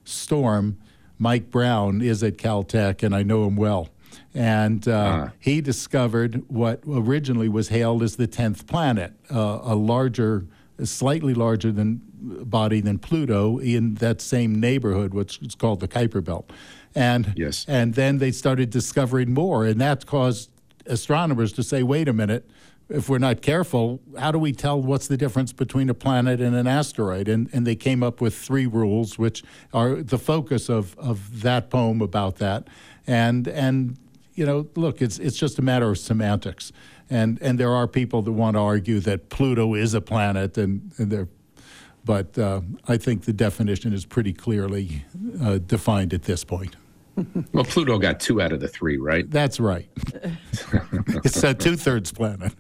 storm, 0.06 0.78
Mike 1.20 1.52
Brown, 1.52 2.02
is 2.02 2.24
at 2.24 2.38
Caltech, 2.38 3.04
and 3.04 3.16
I 3.16 3.24
know 3.24 3.46
him 3.46 3.56
well, 3.56 3.90
and 4.34 4.88
uh, 4.88 4.92
Ah. 5.28 5.32
he 5.40 5.62
discovered 5.62 6.44
what 6.48 6.82
originally 6.88 7.50
was 7.50 7.70
hailed 7.70 8.04
as 8.04 8.16
the 8.16 8.28
tenth 8.28 8.68
planet, 8.68 9.14
uh, 9.30 9.60
a 9.64 9.76
larger, 9.76 10.46
slightly 10.84 11.34
larger 11.34 11.72
than 11.72 12.02
body 12.22 12.82
than 12.82 13.00
Pluto 13.00 13.58
in 13.58 13.96
that 13.96 14.22
same 14.22 14.60
neighborhood, 14.60 15.14
which 15.14 15.42
is 15.42 15.56
called 15.56 15.80
the 15.80 15.88
Kuiper 15.88 16.24
Belt, 16.24 16.52
and 16.96 17.34
Yes. 17.36 17.66
and 17.68 17.96
then 17.96 18.20
they 18.20 18.32
started 18.32 18.70
discovering 18.70 19.34
more, 19.34 19.66
and 19.66 19.82
that 19.82 20.06
caused 20.06 20.50
astronomers 20.86 21.52
to 21.54 21.64
say, 21.64 21.84
wait 21.84 22.08
a 22.08 22.14
minute, 22.14 22.50
if 22.90 23.08
we're 23.08 23.20
not 23.20 23.42
careful, 23.42 24.02
how 24.20 24.32
do 24.32 24.38
we 24.40 24.52
tell 24.52 24.82
what's 24.82 25.08
the 25.08 25.16
difference 25.18 25.54
between 25.54 25.90
a 25.90 25.94
planet 25.94 26.42
and 26.42 26.56
an 26.56 26.68
asteroid? 26.68 27.28
And, 27.30 27.50
and 27.54 27.66
they 27.66 27.76
came 27.76 28.04
up 28.04 28.20
with 28.20 28.36
three 28.36 28.66
rules, 28.66 29.18
which 29.18 29.44
are 29.74 29.96
the 30.04 30.18
focus 30.18 30.70
of, 30.70 30.98
of 31.00 31.42
that 31.42 31.70
poem 31.70 32.02
about 32.02 32.36
that. 32.38 32.68
And, 33.08 33.48
and 33.48 33.98
you 34.36 34.46
know, 34.46 34.68
look, 34.76 35.02
it's, 35.02 35.20
it's 35.20 35.38
just 35.38 35.58
a 35.58 35.62
matter 35.62 35.90
of 35.90 35.98
semantics. 36.00 36.74
And, 37.10 37.42
and 37.42 37.60
there 37.60 37.72
are 37.74 37.88
people 37.88 38.22
that 38.24 38.32
want 38.34 38.56
to 38.56 38.60
argue 38.60 39.00
that 39.02 39.30
Pluto 39.30 39.74
is 39.74 39.94
a 39.94 40.02
planet, 40.02 40.58
and, 40.58 40.92
and 40.98 41.10
they're 41.12 41.30
but 42.06 42.38
uh, 42.38 42.62
I 42.88 42.98
think 42.98 43.24
the 43.26 43.34
definition 43.34 43.94
is 43.94 44.06
pretty 44.06 44.34
clearly 44.34 45.06
uh, 45.42 45.60
defined 45.60 46.14
at 46.14 46.24
this 46.24 46.44
point. 46.44 46.76
Well, 47.54 47.66
Pluto 47.66 48.00
got 48.00 48.22
two 48.22 48.42
out 48.42 48.54
of 48.54 48.62
the 48.62 48.70
three, 48.70 48.98
right? 48.98 49.30
That's 49.30 49.60
right. 49.60 49.90
it's 51.24 51.44
a 51.44 51.54
two 51.54 51.76
thirds 51.76 52.12
planet. 52.12 52.54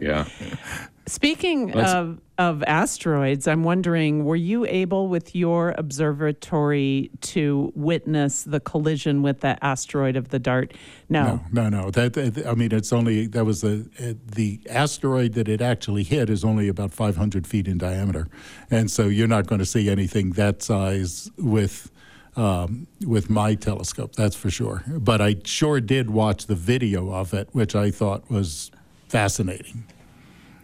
Yeah. 0.00 0.26
Speaking 1.06 1.72
Let's- 1.72 1.92
of, 1.92 2.20
of 2.38 2.62
asteroids, 2.64 3.48
I'm 3.48 3.64
wondering 3.64 4.24
were 4.24 4.36
you 4.36 4.64
able 4.66 5.08
with 5.08 5.34
your 5.34 5.74
observatory 5.76 7.10
to 7.22 7.72
witness 7.74 8.44
the 8.44 8.60
collision 8.60 9.20
with 9.22 9.40
the 9.40 9.62
asteroid 9.64 10.14
of 10.16 10.28
the 10.28 10.38
Dart? 10.38 10.74
No. 11.08 11.40
No, 11.52 11.68
no, 11.68 11.82
no. 11.82 11.90
That, 11.90 12.12
that- 12.14 12.46
I 12.46 12.54
mean, 12.54 12.72
it's 12.72 12.92
only 12.92 13.26
that 13.28 13.44
was 13.44 13.62
the 13.62 13.88
uh, 14.00 14.14
the 14.34 14.60
asteroid 14.70 15.32
that 15.34 15.48
it 15.48 15.60
actually 15.60 16.04
hit 16.04 16.30
is 16.30 16.44
only 16.44 16.68
about 16.68 16.92
500 16.92 17.46
feet 17.46 17.66
in 17.66 17.78
diameter, 17.78 18.28
and 18.70 18.90
so 18.90 19.06
you're 19.08 19.28
not 19.28 19.46
going 19.46 19.58
to 19.58 19.66
see 19.66 19.90
anything 19.90 20.30
that 20.32 20.62
size 20.62 21.30
with 21.36 21.90
um, 22.36 22.86
with 23.04 23.28
my 23.28 23.54
telescope. 23.56 24.14
That's 24.14 24.36
for 24.36 24.50
sure. 24.50 24.84
But 24.86 25.20
I 25.20 25.36
sure 25.44 25.80
did 25.80 26.10
watch 26.10 26.46
the 26.46 26.54
video 26.54 27.12
of 27.12 27.34
it, 27.34 27.48
which 27.52 27.74
I 27.74 27.90
thought 27.90 28.30
was 28.30 28.70
fascinating. 29.08 29.84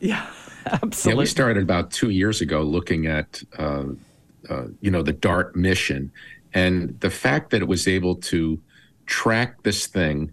Yeah, 0.00 0.26
Yeah, 0.66 0.78
absolutely. 0.82 1.22
we 1.22 1.26
started 1.26 1.62
about 1.62 1.90
two 1.90 2.10
years 2.10 2.40
ago 2.40 2.62
looking 2.62 3.06
at, 3.06 3.42
uh, 3.58 3.84
uh, 4.50 4.64
you 4.80 4.90
know, 4.90 5.02
the 5.02 5.12
DART 5.12 5.56
mission, 5.56 6.10
and 6.54 6.98
the 7.00 7.10
fact 7.10 7.50
that 7.50 7.60
it 7.62 7.68
was 7.68 7.86
able 7.88 8.16
to 8.16 8.60
track 9.06 9.62
this 9.62 9.86
thing, 9.86 10.32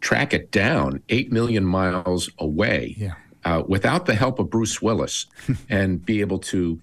track 0.00 0.32
it 0.34 0.50
down 0.50 1.02
eight 1.08 1.32
million 1.32 1.64
miles 1.64 2.30
away, 2.38 2.94
Yeah. 2.98 3.14
uh, 3.44 3.62
without 3.66 4.06
the 4.06 4.14
help 4.14 4.38
of 4.38 4.50
Bruce 4.50 4.80
Willis, 4.82 5.26
and 5.68 6.04
be 6.04 6.20
able 6.20 6.38
to 6.40 6.80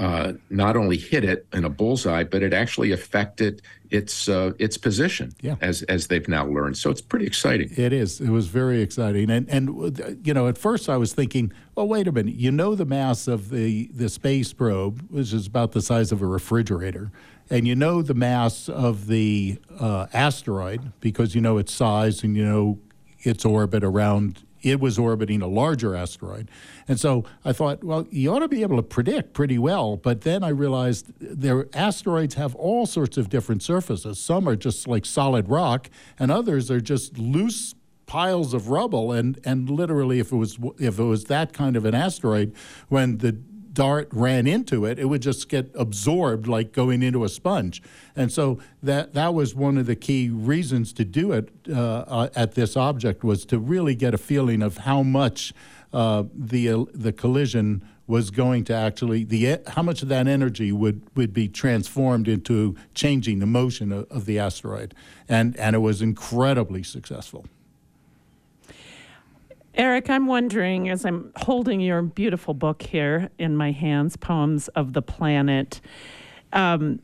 uh, 0.00 0.32
not 0.48 0.76
only 0.78 0.96
hit 0.96 1.24
it 1.24 1.46
in 1.52 1.64
a 1.64 1.68
bullseye, 1.68 2.24
but 2.24 2.42
it 2.42 2.54
actually 2.54 2.90
affected 2.90 3.60
its 3.90 4.28
uh, 4.30 4.52
its 4.58 4.78
position, 4.78 5.30
Yeah. 5.42 5.56
as 5.60 5.82
as 5.82 6.06
they've 6.06 6.26
now 6.26 6.46
learned. 6.46 6.78
So 6.78 6.88
it's 6.90 7.02
pretty 7.02 7.26
exciting. 7.26 7.70
It 7.76 7.92
is. 7.92 8.18
It 8.20 8.30
was 8.30 8.46
very 8.46 8.80
exciting, 8.80 9.28
and 9.30 9.46
and 9.50 10.18
you 10.26 10.32
know, 10.32 10.48
at 10.48 10.56
first 10.56 10.88
I 10.88 10.96
was 10.96 11.12
thinking, 11.12 11.52
well, 11.74 11.86
wait 11.86 12.08
a 12.08 12.12
minute. 12.12 12.34
You 12.36 12.50
know, 12.50 12.74
the 12.74 12.86
mass 12.86 13.28
of 13.28 13.50
the 13.50 13.90
the 13.94 14.08
space 14.08 14.54
probe, 14.54 15.02
which 15.10 15.34
is 15.34 15.46
about 15.46 15.72
the 15.72 15.82
size 15.82 16.12
of 16.12 16.22
a 16.22 16.26
refrigerator, 16.26 17.12
and 17.50 17.68
you 17.68 17.76
know 17.76 18.00
the 18.00 18.14
mass 18.14 18.70
of 18.70 19.06
the 19.06 19.58
uh, 19.78 20.06
asteroid 20.14 20.92
because 21.00 21.34
you 21.34 21.42
know 21.42 21.58
its 21.58 21.74
size 21.74 22.22
and 22.24 22.36
you 22.38 22.44
know 22.44 22.78
its 23.20 23.44
orbit 23.44 23.84
around. 23.84 24.44
It 24.62 24.80
was 24.80 24.98
orbiting 24.98 25.42
a 25.42 25.46
larger 25.46 25.94
asteroid, 25.94 26.50
and 26.86 26.98
so 26.98 27.24
I 27.44 27.52
thought, 27.52 27.82
well, 27.84 28.06
you 28.10 28.32
ought 28.32 28.40
to 28.40 28.48
be 28.48 28.62
able 28.62 28.76
to 28.76 28.82
predict 28.82 29.32
pretty 29.32 29.58
well. 29.58 29.96
But 29.96 30.22
then 30.22 30.42
I 30.44 30.48
realized 30.48 31.12
their 31.20 31.66
asteroids 31.74 32.34
have 32.34 32.54
all 32.54 32.86
sorts 32.86 33.16
of 33.16 33.28
different 33.28 33.62
surfaces. 33.62 34.18
Some 34.18 34.48
are 34.48 34.56
just 34.56 34.86
like 34.86 35.06
solid 35.06 35.48
rock, 35.48 35.88
and 36.18 36.30
others 36.30 36.70
are 36.70 36.80
just 36.80 37.18
loose 37.18 37.74
piles 38.10 38.52
of 38.54 38.68
rubble 38.70 39.12
and 39.12 39.38
and 39.44 39.70
literally 39.70 40.18
if 40.18 40.32
it 40.32 40.36
was 40.36 40.58
if 40.80 40.98
it 40.98 41.04
was 41.04 41.26
that 41.26 41.52
kind 41.52 41.76
of 41.76 41.84
an 41.84 41.94
asteroid 41.94 42.52
when 42.88 43.18
the 43.18 43.40
dart 43.80 44.08
ran 44.12 44.46
into 44.46 44.84
it 44.84 44.98
it 44.98 45.06
would 45.06 45.22
just 45.22 45.48
get 45.48 45.70
absorbed 45.74 46.46
like 46.46 46.70
going 46.70 47.02
into 47.02 47.24
a 47.24 47.30
sponge. 47.30 47.82
And 48.14 48.30
so 48.30 48.58
that 48.82 49.14
that 49.14 49.32
was 49.32 49.54
one 49.54 49.78
of 49.78 49.86
the 49.86 49.96
key 49.96 50.28
reasons 50.28 50.92
to 50.92 51.04
do 51.06 51.32
it 51.32 51.48
uh, 51.66 52.04
uh, 52.06 52.28
at 52.36 52.56
this 52.56 52.76
object 52.76 53.24
was 53.24 53.46
to 53.46 53.58
really 53.58 53.94
get 53.94 54.12
a 54.12 54.18
feeling 54.18 54.60
of 54.60 54.76
how 54.88 55.02
much 55.02 55.54
uh, 55.94 56.24
the 56.34 56.68
uh, 56.68 56.84
the 56.92 57.10
collision 57.10 57.82
was 58.06 58.30
going 58.30 58.64
to 58.64 58.74
actually 58.74 59.24
the 59.24 59.58
how 59.68 59.82
much 59.82 60.02
of 60.02 60.10
that 60.10 60.28
energy 60.28 60.72
would 60.72 61.00
would 61.16 61.32
be 61.32 61.48
transformed 61.48 62.28
into 62.28 62.76
changing 62.94 63.38
the 63.38 63.46
motion 63.46 63.92
of, 63.92 64.06
of 64.10 64.26
the 64.26 64.38
asteroid. 64.38 64.94
And 65.26 65.56
and 65.56 65.74
it 65.74 65.78
was 65.78 66.02
incredibly 66.02 66.82
successful 66.82 67.46
Eric, 69.74 70.10
I'm 70.10 70.26
wondering 70.26 70.88
as 70.88 71.04
I'm 71.04 71.32
holding 71.36 71.80
your 71.80 72.02
beautiful 72.02 72.54
book 72.54 72.82
here 72.82 73.30
in 73.38 73.56
my 73.56 73.70
hands, 73.70 74.16
Poems 74.16 74.66
of 74.68 74.94
the 74.94 75.02
Planet, 75.02 75.80
um, 76.52 77.00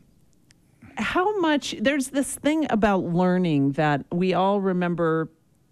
how 0.97 1.39
much 1.39 1.75
there's 1.79 2.09
this 2.09 2.35
thing 2.35 2.67
about 2.69 3.05
learning 3.05 3.73
that 3.73 4.03
we 4.11 4.33
all 4.33 4.59
remember 4.59 5.29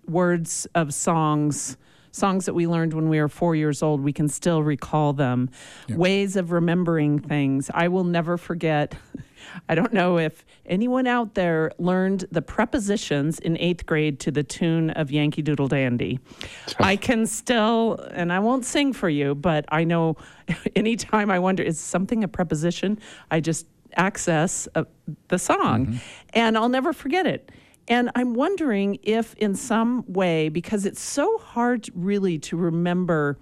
words 0.08 0.68
of 0.74 0.94
songs 0.94 1.76
songs 2.16 2.46
that 2.46 2.54
we 2.54 2.66
learned 2.66 2.94
when 2.94 3.10
we 3.10 3.20
were 3.20 3.28
four 3.28 3.56
years 3.56 3.84
old 3.84 4.02
we 4.02 4.14
can 4.14 4.28
still 4.28 4.64
recall 4.64 5.14
them. 5.14 5.50
Ways 5.90 6.36
of 6.36 6.52
remembering 6.52 7.20
things. 7.20 7.70
I 7.74 7.88
will 7.88 8.04
never 8.04 8.38
forget 8.38 8.96
i 9.70 9.76
don't 9.76 9.94
know 9.94 10.18
if 10.18 10.44
anyone 10.66 11.06
out 11.06 11.36
there 11.36 11.72
learned 11.78 12.26
the 12.32 12.42
prepositions 12.42 13.38
in 13.38 13.56
eighth 13.60 13.86
grade 13.86 14.20
to 14.20 14.32
the 14.32 14.42
tune 14.42 14.90
of 14.92 15.12
yankee 15.12 15.44
doodle 15.44 15.68
dandy. 15.68 16.20
I 16.80 16.96
can 16.96 17.28
still 17.28 18.00
and 18.12 18.34
i 18.34 18.40
won't 18.40 18.66
sing 18.66 18.92
for 18.94 19.10
you 19.10 19.36
but 19.36 19.66
i 19.70 19.84
know 19.84 20.18
anytime 20.76 21.30
i 21.30 21.38
wonder 21.38 21.62
is 21.62 21.80
something 21.80 22.24
a 22.24 22.28
preposition? 22.28 22.98
I 23.30 23.40
just 23.40 23.68
access 23.98 24.68
uh, 24.76 24.84
the 25.28 25.40
song. 25.40 26.00
And 26.34 26.58
I'll 26.58 26.70
never 26.70 26.94
forget 26.94 27.26
it. 27.26 27.50
And 27.88 28.10
I'm 28.16 28.34
wondering 28.34 28.98
if, 29.04 29.36
in 29.36 29.56
some 29.56 30.04
way, 30.08 30.50
because 30.50 30.86
it's 30.86 31.02
so 31.02 31.38
hard 31.38 31.90
really 31.94 32.40
to 32.40 32.58
remember 32.58 33.38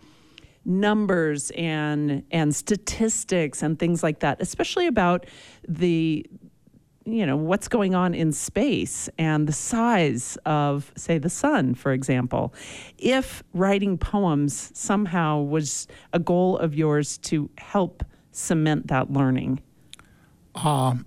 numbers 0.66 1.52
and 1.52 2.24
and 2.32 2.56
statistics 2.56 3.62
and 3.62 3.78
things 3.78 4.02
like 4.02 4.20
that, 4.20 4.42
especially 4.42 4.88
about 4.88 5.26
the 5.68 6.26
you 7.06 7.26
know 7.26 7.36
what's 7.36 7.68
going 7.68 7.94
on 7.96 8.14
in 8.14 8.32
space 8.32 9.10
and 9.18 9.46
the 9.48 9.54
size 9.54 10.38
of 10.46 10.92
say 10.96 11.18
the 11.18 11.30
sun 11.30 11.76
for 11.76 11.92
example. 11.92 12.54
If 12.98 13.44
writing 13.54 13.98
poems 13.98 14.72
somehow 14.74 15.42
was 15.42 15.88
a 16.14 16.20
goal 16.20 16.58
of 16.58 16.76
yours 16.76 17.18
to 17.20 17.50
help 17.58 18.04
cement 18.32 18.88
that 18.88 19.12
learning 19.12 19.62
um, 20.56 21.06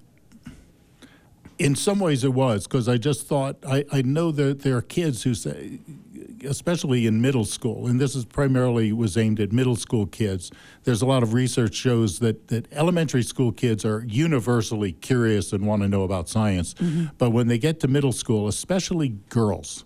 In 1.59 1.75
some 1.75 2.01
ways, 2.01 2.23
it 2.23 2.35
was 2.35 2.67
because 2.67 2.89
I 2.89 2.99
just 2.99 3.27
thought 3.27 3.57
I, 3.67 3.85
I 3.91 4.03
know 4.03 4.31
that 4.33 4.61
there 4.61 4.77
are 4.77 4.83
kids 4.83 5.23
who 5.23 5.35
say, 5.35 5.79
especially 6.45 7.07
in 7.07 7.21
middle 7.21 7.47
school, 7.47 7.87
and 7.87 7.99
this 7.99 8.15
is 8.15 8.25
primarily 8.27 8.93
was 8.93 9.17
aimed 9.17 9.41
at 9.41 9.53
middle 9.53 9.77
school 9.77 10.07
kids. 10.07 10.51
There's 10.85 11.01
a 11.01 11.07
lot 11.07 11.23
of 11.23 11.33
research 11.33 11.75
shows 11.75 12.19
that 12.19 12.49
that 12.49 12.71
elementary 12.73 13.23
school 13.23 13.53
kids 13.53 13.85
are 13.85 14.05
universally 14.07 14.93
curious 14.93 15.53
and 15.53 15.67
want 15.67 15.83
to 15.83 15.89
know 15.89 16.03
about 16.03 16.29
science, 16.29 16.75
mm-hmm. 16.75 17.07
but 17.17 17.31
when 17.31 17.49
they 17.49 17.59
get 17.59 17.81
to 17.81 17.89
middle 17.89 18.13
school, 18.13 18.49
especially 18.49 19.09
girls, 19.31 19.85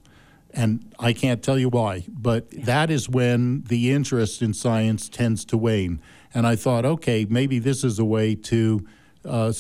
and 0.53 0.93
I 0.99 1.13
can't 1.13 1.43
tell 1.43 1.59
you 1.59 1.69
why, 1.69 2.05
but 2.09 2.51
that 2.51 2.91
is 2.91 3.09
when 3.09 3.63
the 3.69 3.93
interest 3.93 4.43
in 4.43 4.55
science 4.55 5.09
tends 5.09 5.45
to 5.47 5.57
wane. 5.57 6.01
And 6.35 6.47
I 6.47 6.57
thought, 6.57 6.85
okay, 6.85 7.27
maybe 7.29 7.59
this 7.59 7.85
is 7.85 7.99
a 7.99 8.05
way 8.05 8.35
to 8.35 8.87
uh, 9.25 9.53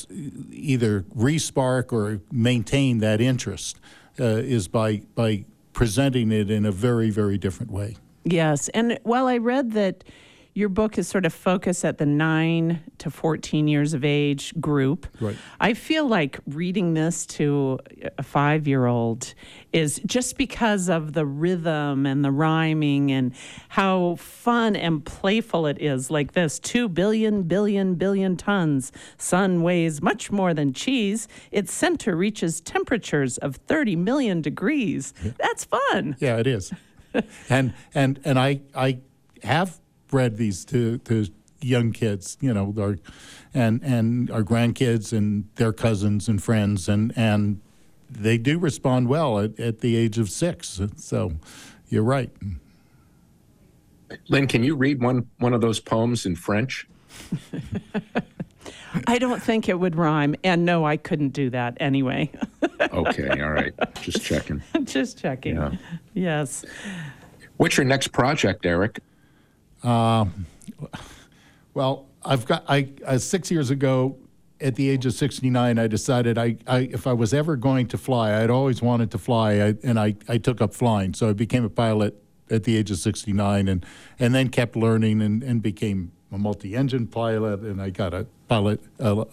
either 0.51 1.03
respark 1.16 1.92
or 1.92 2.20
maintain 2.31 2.99
that 2.99 3.20
interest 3.20 3.79
uh, 4.18 4.25
is 4.25 4.68
by 4.68 5.03
by 5.14 5.44
presenting 5.73 6.33
it 6.33 6.51
in 6.51 6.64
a 6.64 6.73
very 6.73 7.11
very 7.11 7.38
different 7.38 7.70
way. 7.70 7.96
Yes. 8.25 8.68
And 8.70 8.99
while 9.03 9.27
I 9.27 9.38
read 9.38 9.73
that 9.73 10.05
your 10.61 10.68
book 10.68 10.99
is 10.99 11.09
sort 11.09 11.25
of 11.27 11.33
focused 11.33 11.85
at 11.85 11.96
the 11.99 12.07
9 12.07 12.81
to 12.99 13.11
14 13.11 13.66
years 13.66 13.94
of 13.94 14.05
age 14.05 14.53
group, 14.61 15.07
Right. 15.20 15.37
I 15.59 15.73
feel 15.75 16.07
like 16.07 16.38
reading 16.46 16.92
this 16.94 17.25
to 17.38 17.79
a 18.18 18.23
five 18.23 18.68
year 18.68 18.85
old 18.87 19.33
is 19.73 20.01
just 20.05 20.37
because 20.37 20.88
of 20.90 21.14
the 21.14 21.25
rhythm 21.25 22.05
and 22.05 22.23
the 22.25 22.31
rhyming 22.31 23.11
and 23.11 23.33
how 23.70 24.16
fun 24.16 24.77
and 24.77 25.05
playful 25.05 25.66
it 25.66 25.81
is. 25.81 26.11
Like 26.11 26.33
this 26.33 26.59
2 26.59 26.88
billion, 26.88 27.42
billion, 27.44 27.94
billion 27.94 28.37
tons. 28.37 28.92
Sun 29.16 29.62
weighs 29.62 30.03
much 30.03 30.31
more 30.31 30.53
than 30.53 30.73
cheese. 30.75 31.27
Its 31.51 31.73
center 31.73 32.14
reaches 32.14 32.61
temperatures 32.61 33.38
of 33.38 33.57
30 33.57 33.96
million 33.96 34.42
degrees. 34.42 35.14
That's 35.38 35.64
fun. 35.64 36.16
Yeah, 36.20 36.37
it 36.37 36.46
is. 36.46 36.73
and 37.49 37.73
and 37.94 38.20
and 38.25 38.38
I 38.38 38.61
I 38.75 38.99
have 39.42 39.81
read 40.12 40.37
these 40.37 40.64
to 40.66 40.99
to 40.99 41.27
young 41.61 41.92
kids, 41.92 42.37
you 42.40 42.53
know, 42.53 42.75
our 42.79 42.99
and 43.55 43.83
and 43.83 44.31
our 44.31 44.42
grandkids 44.42 45.12
and 45.12 45.49
their 45.57 45.73
cousins 45.73 46.29
and 46.29 46.42
friends 46.42 46.88
and 46.88 47.12
and 47.16 47.61
they 48.11 48.38
do 48.38 48.59
respond 48.59 49.09
well 49.09 49.38
at, 49.38 49.59
at 49.61 49.81
the 49.81 49.96
age 49.96 50.18
of 50.18 50.31
six. 50.31 50.81
So 50.96 51.33
you're 51.88 52.03
right. 52.03 52.31
Lynn, 54.29 54.49
can 54.49 54.64
you 54.64 54.75
read 54.75 55.03
one 55.03 55.29
one 55.38 55.55
of 55.55 55.61
those 55.61 55.81
poems 55.81 56.27
in 56.27 56.37
French? 56.37 56.87
I 59.07 59.18
don't 59.18 59.42
think 59.42 59.68
it 59.68 59.79
would 59.79 59.96
rhyme. 59.96 60.35
And 60.42 60.64
no, 60.64 60.85
I 60.85 60.96
couldn't 60.96 61.31
do 61.31 61.51
that 61.51 61.77
anyway. 61.81 62.31
Okay, 62.92 63.29
all 63.40 63.51
right, 63.51 63.73
just 64.01 64.23
checking. 64.23 64.62
Just 64.85 65.18
checking. 65.18 65.55
Yeah. 65.55 65.73
Yes. 66.14 66.64
What's 67.59 67.77
your 67.77 67.85
next 67.85 68.09
project, 68.09 68.66
Eric? 68.66 69.01
Well, 71.75 72.07
I've 72.25 72.47
got 72.47 72.64
I 72.69 72.88
uh, 73.07 73.19
six 73.19 73.51
years 73.51 73.71
ago, 73.71 74.16
at 74.61 74.75
the 74.75 74.90
age 74.90 75.07
of 75.07 75.14
69, 75.14 75.79
I 75.79 75.87
decided 75.87 76.37
I, 76.37 76.57
I 76.66 76.81
if 76.81 77.07
I 77.07 77.12
was 77.12 77.33
ever 77.33 77.57
going 77.57 77.87
to 77.88 77.99
fly, 77.99 78.43
I'd 78.43 78.51
always 78.51 78.83
wanted 78.83 79.11
to 79.12 79.19
fly, 79.19 79.53
I, 79.53 79.75
and 79.83 79.99
I, 79.99 80.16
I 80.29 80.38
took 80.38 80.61
up 80.61 80.75
flying. 80.75 81.14
So 81.14 81.31
I 81.31 81.33
became 81.33 81.64
a 81.64 81.71
pilot 81.71 82.23
at 82.51 82.64
the 82.64 82.77
age 82.77 82.90
of 82.90 82.99
69, 82.99 83.69
and 83.69 83.87
and 84.19 84.35
then 84.35 84.49
kept 84.49 84.77
learning 84.77 85.23
and, 85.23 85.43
and 85.43 85.62
became 85.62 86.12
a 86.33 86.38
multi-engine 86.38 87.07
pilot, 87.07 87.61
and 87.61 87.81
I 87.81 87.90
got 87.90 88.12
a 88.12 88.27
pilot 88.49 88.81
uh, 88.99 89.25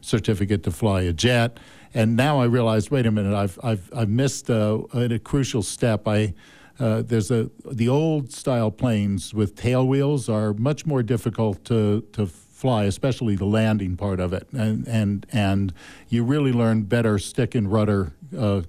certificate 0.00 0.62
to 0.64 0.70
fly 0.70 1.02
a 1.02 1.12
jet. 1.12 1.58
And 1.94 2.16
now 2.16 2.40
I 2.40 2.44
realize, 2.44 2.90
wait 2.90 3.06
a 3.06 3.10
minute, 3.10 3.34
I've 3.34 3.58
I've 3.62 3.90
I've 3.94 4.10
missed 4.10 4.50
a, 4.50 4.82
a 4.92 5.18
crucial 5.18 5.62
step. 5.62 6.06
I 6.06 6.34
uh, 6.78 7.02
there's 7.02 7.30
a 7.30 7.50
the 7.70 7.88
old 7.88 8.32
style 8.32 8.70
planes 8.70 9.34
with 9.34 9.54
tail 9.56 9.86
wheels 9.86 10.28
are 10.28 10.54
much 10.54 10.86
more 10.86 11.02
difficult 11.02 11.64
to 11.64 12.02
to 12.12 12.26
fly, 12.26 12.84
especially 12.84 13.36
the 13.36 13.44
landing 13.44 13.96
part 13.96 14.20
of 14.20 14.32
it, 14.32 14.48
and 14.52 14.86
and 14.86 15.26
and 15.32 15.72
you 16.08 16.24
really 16.24 16.52
learn 16.52 16.82
better 16.82 17.18
stick 17.18 17.54
and 17.54 17.72
rudder. 17.72 18.12
Uh, 18.36 18.62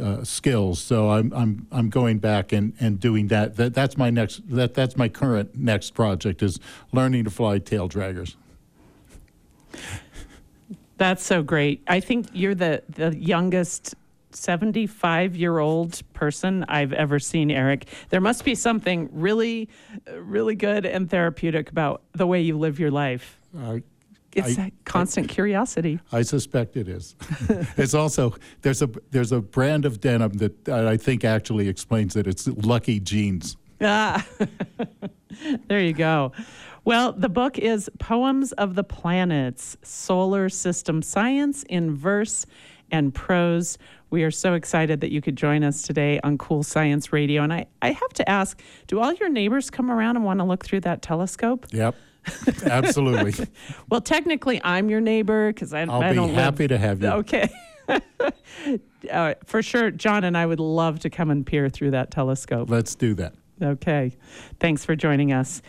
uh, 0.00 0.22
skills. 0.22 0.78
So 0.78 1.10
I'm 1.10 1.32
I'm 1.32 1.66
I'm 1.72 1.88
going 1.88 2.18
back 2.18 2.52
and, 2.52 2.72
and 2.78 3.00
doing 3.00 3.28
that. 3.28 3.56
That 3.56 3.74
that's 3.74 3.96
my 3.96 4.10
next 4.10 4.48
that 4.48 4.74
that's 4.74 4.96
my 4.96 5.08
current 5.08 5.56
next 5.56 5.92
project 5.92 6.40
is 6.40 6.60
learning 6.92 7.24
to 7.24 7.30
fly 7.30 7.58
tail 7.58 7.88
draggers. 7.88 8.36
That's 10.98 11.24
so 11.24 11.42
great. 11.42 11.82
I 11.88 12.00
think 12.00 12.28
you're 12.32 12.54
the 12.54 12.82
the 12.88 13.16
youngest 13.16 13.94
75 14.30 15.36
year 15.36 15.58
old 15.58 16.00
person 16.12 16.64
I've 16.68 16.92
ever 16.92 17.18
seen, 17.18 17.50
Eric. 17.50 17.88
There 18.10 18.20
must 18.20 18.44
be 18.44 18.54
something 18.54 19.08
really, 19.12 19.68
really 20.14 20.54
good 20.54 20.86
and 20.86 21.10
therapeutic 21.10 21.70
about 21.70 22.02
the 22.12 22.26
way 22.26 22.40
you 22.40 22.58
live 22.58 22.78
your 22.78 22.90
life. 22.90 23.38
Uh, 23.56 23.78
it's 24.32 24.58
I, 24.58 24.66
a 24.66 24.72
constant 24.84 25.30
I, 25.30 25.34
curiosity. 25.34 26.00
I 26.12 26.22
suspect 26.22 26.76
it 26.76 26.88
is. 26.88 27.16
it's 27.76 27.94
also 27.94 28.34
there's 28.62 28.82
a 28.82 28.90
there's 29.10 29.32
a 29.32 29.40
brand 29.40 29.84
of 29.84 30.00
denim 30.00 30.32
that 30.34 30.68
I 30.68 30.96
think 30.96 31.24
actually 31.24 31.68
explains 31.68 32.14
it. 32.16 32.26
It's 32.26 32.46
Lucky 32.46 33.00
Jeans. 33.00 33.56
Ah, 33.80 34.26
there 35.68 35.80
you 35.80 35.92
go. 35.92 36.32
Well, 36.84 37.12
the 37.12 37.28
book 37.28 37.58
is 37.58 37.90
Poems 37.98 38.52
of 38.52 38.74
the 38.74 38.84
Planets 38.84 39.76
Solar 39.82 40.48
System 40.48 41.02
Science 41.02 41.62
in 41.64 41.94
Verse 41.94 42.46
and 42.90 43.14
Prose. 43.14 43.78
We 44.10 44.24
are 44.24 44.30
so 44.30 44.54
excited 44.54 45.00
that 45.02 45.12
you 45.12 45.20
could 45.20 45.36
join 45.36 45.62
us 45.62 45.82
today 45.82 46.20
on 46.24 46.38
Cool 46.38 46.62
Science 46.62 47.12
Radio. 47.12 47.42
And 47.42 47.52
I, 47.52 47.66
I 47.82 47.92
have 47.92 48.12
to 48.14 48.28
ask 48.28 48.60
do 48.86 49.00
all 49.00 49.12
your 49.12 49.28
neighbors 49.28 49.70
come 49.70 49.90
around 49.90 50.16
and 50.16 50.24
want 50.24 50.40
to 50.40 50.44
look 50.44 50.64
through 50.64 50.80
that 50.80 51.02
telescope? 51.02 51.66
Yep. 51.70 51.94
Absolutely. 52.64 53.46
well, 53.90 54.00
technically, 54.00 54.60
I'm 54.64 54.90
your 54.90 55.00
neighbor 55.00 55.52
because 55.52 55.72
I, 55.72 55.82
I'll 55.82 56.02
I 56.02 56.12
don't 56.12 56.30
I'll 56.30 56.34
be 56.34 56.34
happy 56.34 56.62
live. 56.64 56.68
to 56.70 56.78
have 56.78 57.02
you. 57.02 57.08
Okay. 57.08 57.48
uh, 59.12 59.34
for 59.44 59.62
sure, 59.62 59.90
John 59.90 60.24
and 60.24 60.36
I 60.36 60.46
would 60.46 60.60
love 60.60 61.00
to 61.00 61.10
come 61.10 61.30
and 61.30 61.46
peer 61.46 61.68
through 61.68 61.92
that 61.92 62.10
telescope. 62.10 62.70
Let's 62.70 62.94
do 62.94 63.14
that. 63.14 63.34
Okay. 63.62 64.16
Thanks 64.60 64.84
for 64.84 64.94
joining 64.94 65.32
us. 65.32 65.62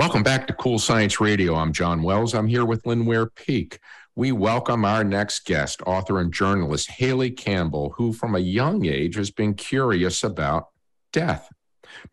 Welcome 0.00 0.22
back 0.22 0.46
to 0.46 0.54
Cool 0.54 0.78
Science 0.78 1.20
Radio. 1.20 1.54
I'm 1.54 1.74
John 1.74 2.02
Wells. 2.02 2.32
I'm 2.32 2.46
here 2.46 2.64
with 2.64 2.86
Lynn 2.86 3.04
Ware 3.04 3.26
Peek. 3.26 3.80
We 4.16 4.32
welcome 4.32 4.82
our 4.86 5.04
next 5.04 5.44
guest, 5.44 5.82
author 5.84 6.20
and 6.20 6.32
journalist 6.32 6.90
Hayley 6.92 7.30
Campbell, 7.30 7.92
who 7.98 8.14
from 8.14 8.34
a 8.34 8.38
young 8.38 8.86
age 8.86 9.16
has 9.16 9.30
been 9.30 9.52
curious 9.52 10.24
about 10.24 10.68
death. 11.12 11.50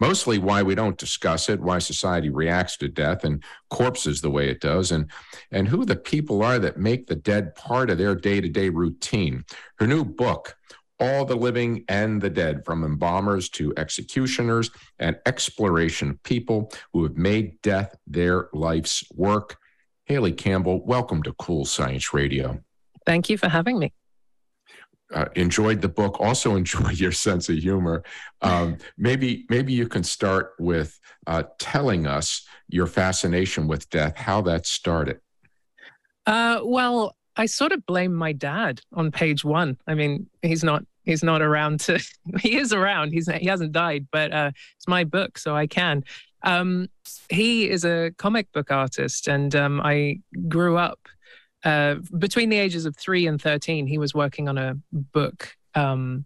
Mostly 0.01 0.37
why 0.37 0.63
we 0.63 0.75
don't 0.75 0.97
discuss 0.97 1.47
it, 1.47 1.61
why 1.61 1.79
society 1.79 2.29
reacts 2.29 2.75
to 2.79 2.89
death 2.89 3.23
and 3.23 3.41
corpses 3.69 4.19
the 4.19 4.31
way 4.31 4.49
it 4.49 4.59
does, 4.59 4.91
and, 4.91 5.09
and 5.49 5.69
who 5.69 5.85
the 5.85 5.95
people 5.95 6.43
are 6.43 6.59
that 6.59 6.75
make 6.75 7.07
the 7.07 7.15
dead 7.15 7.55
part 7.55 7.89
of 7.89 7.97
their 7.97 8.15
day 8.15 8.41
to 8.41 8.49
day 8.49 8.67
routine. 8.67 9.45
Her 9.79 9.87
new 9.87 10.03
book, 10.03 10.57
all 10.99 11.25
the 11.25 11.35
living 11.35 11.83
and 11.87 12.21
the 12.21 12.29
dead, 12.29 12.65
from 12.65 12.83
embalmers 12.83 13.49
to 13.49 13.73
executioners, 13.77 14.71
and 14.99 15.17
exploration 15.25 16.11
of 16.11 16.23
people 16.23 16.71
who 16.93 17.03
have 17.03 17.17
made 17.17 17.61
death 17.61 17.95
their 18.07 18.49
life's 18.53 19.03
work. 19.13 19.57
Hayley 20.05 20.31
Campbell, 20.31 20.85
welcome 20.85 21.21
to 21.23 21.33
Cool 21.33 21.65
Science 21.65 22.13
Radio. 22.13 22.61
Thank 23.05 23.29
you 23.29 23.37
for 23.37 23.49
having 23.49 23.77
me. 23.77 23.93
Uh, 25.13 25.25
enjoyed 25.35 25.81
the 25.81 25.89
book. 25.89 26.19
Also 26.19 26.55
enjoyed 26.57 26.99
your 26.99 27.11
sense 27.11 27.49
of 27.49 27.57
humor. 27.57 28.03
Um, 28.41 28.77
maybe 28.97 29.45
maybe 29.49 29.73
you 29.73 29.87
can 29.87 30.03
start 30.03 30.53
with 30.59 30.99
uh, 31.27 31.43
telling 31.59 32.07
us 32.07 32.45
your 32.69 32.87
fascination 32.87 33.67
with 33.67 33.89
death, 33.89 34.17
how 34.17 34.41
that 34.41 34.65
started. 34.65 35.19
Uh, 36.25 36.59
well, 36.63 37.16
I 37.37 37.45
sort 37.45 37.71
of 37.71 37.85
blame 37.85 38.13
my 38.13 38.33
dad 38.33 38.81
on 38.93 39.11
page 39.11 39.45
one. 39.45 39.77
I 39.87 39.93
mean, 39.93 40.27
he's 40.41 40.63
not 40.63 40.83
he's 41.03 41.23
not 41.23 41.41
around 41.41 41.79
to 41.81 41.99
he 42.39 42.57
is 42.57 42.73
around. 42.73 43.11
He's 43.11 43.27
he 43.27 43.47
hasn't 43.47 43.71
died, 43.71 44.07
but 44.11 44.33
uh, 44.33 44.51
it's 44.75 44.87
my 44.87 45.03
book, 45.03 45.37
so 45.37 45.55
I 45.55 45.67
can. 45.67 46.03
Um, 46.43 46.89
he 47.29 47.69
is 47.69 47.85
a 47.85 48.11
comic 48.17 48.51
book 48.51 48.71
artist, 48.71 49.27
and 49.27 49.55
um, 49.55 49.81
I 49.81 50.21
grew 50.47 50.77
up 50.77 50.99
uh, 51.63 51.95
between 52.17 52.49
the 52.49 52.57
ages 52.57 52.85
of 52.85 52.95
three 52.95 53.27
and 53.27 53.41
thirteen. 53.41 53.87
He 53.87 53.97
was 53.97 54.13
working 54.13 54.47
on 54.47 54.57
a 54.57 54.75
book 54.91 55.55
um, 55.75 56.25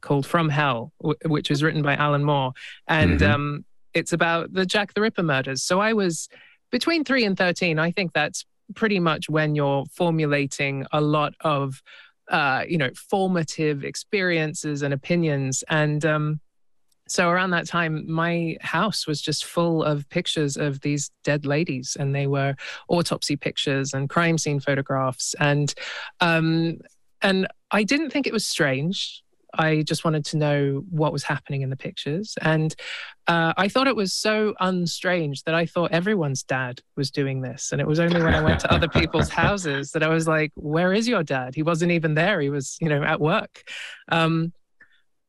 called 0.00 0.26
From 0.26 0.48
Hell, 0.48 0.92
which 1.24 1.50
was 1.50 1.62
written 1.62 1.82
by 1.82 1.94
Alan 1.94 2.24
Moore, 2.24 2.52
and 2.86 3.20
mm-hmm. 3.20 3.32
Um, 3.32 3.64
it's 3.94 4.12
about 4.12 4.52
the 4.52 4.66
Jack 4.66 4.94
the 4.94 5.00
Ripper 5.00 5.22
murders. 5.22 5.62
So 5.62 5.80
I 5.80 5.92
was 5.92 6.28
between 6.70 7.04
three 7.04 7.24
and 7.24 7.36
thirteen. 7.36 7.78
I 7.78 7.90
think 7.90 8.12
that's 8.12 8.44
pretty 8.74 9.00
much 9.00 9.28
when 9.28 9.54
you're 9.54 9.84
formulating 9.92 10.86
a 10.92 11.00
lot 11.00 11.34
of 11.40 11.82
uh, 12.30 12.64
you 12.68 12.78
know 12.78 12.90
formative 12.94 13.84
experiences 13.84 14.82
and 14.82 14.92
opinions. 14.92 15.64
And 15.68 16.04
um, 16.04 16.40
so 17.08 17.30
around 17.30 17.50
that 17.50 17.66
time 17.66 18.04
my 18.10 18.56
house 18.60 19.06
was 19.06 19.22
just 19.22 19.44
full 19.44 19.82
of 19.82 20.08
pictures 20.10 20.56
of 20.56 20.80
these 20.82 21.10
dead 21.24 21.46
ladies 21.46 21.96
and 21.98 22.14
they 22.14 22.26
were 22.26 22.54
autopsy 22.88 23.34
pictures 23.34 23.94
and 23.94 24.10
crime 24.10 24.36
scene 24.36 24.60
photographs. 24.60 25.34
And 25.40 25.72
um, 26.20 26.78
and 27.22 27.46
i 27.70 27.82
didn't 27.82 28.10
think 28.10 28.26
it 28.26 28.32
was 28.32 28.46
strange 28.46 29.22
I 29.58 29.82
just 29.82 30.04
wanted 30.04 30.24
to 30.26 30.36
know 30.36 30.84
what 30.88 31.12
was 31.12 31.24
happening 31.24 31.62
in 31.62 31.70
the 31.70 31.76
pictures. 31.76 32.36
And 32.40 32.74
uh, 33.26 33.52
I 33.56 33.68
thought 33.68 33.88
it 33.88 33.96
was 33.96 34.12
so 34.12 34.54
unstrange 34.60 35.42
that 35.44 35.54
I 35.54 35.66
thought 35.66 35.90
everyone's 35.90 36.44
dad 36.44 36.80
was 36.96 37.10
doing 37.10 37.42
this. 37.42 37.72
And 37.72 37.80
it 37.80 37.86
was 37.86 37.98
only 37.98 38.22
when 38.22 38.34
I 38.34 38.40
went 38.40 38.60
to 38.60 38.72
other 38.72 38.88
people's 38.88 39.28
houses 39.44 39.92
that 39.92 40.02
I 40.04 40.08
was 40.08 40.28
like, 40.28 40.52
where 40.54 40.92
is 40.92 41.08
your 41.08 41.24
dad? 41.24 41.56
He 41.56 41.62
wasn't 41.62 41.92
even 41.92 42.14
there. 42.14 42.40
He 42.40 42.50
was, 42.50 42.78
you 42.80 42.88
know, 42.88 43.02
at 43.02 43.20
work. 43.20 43.64
Um, 44.10 44.52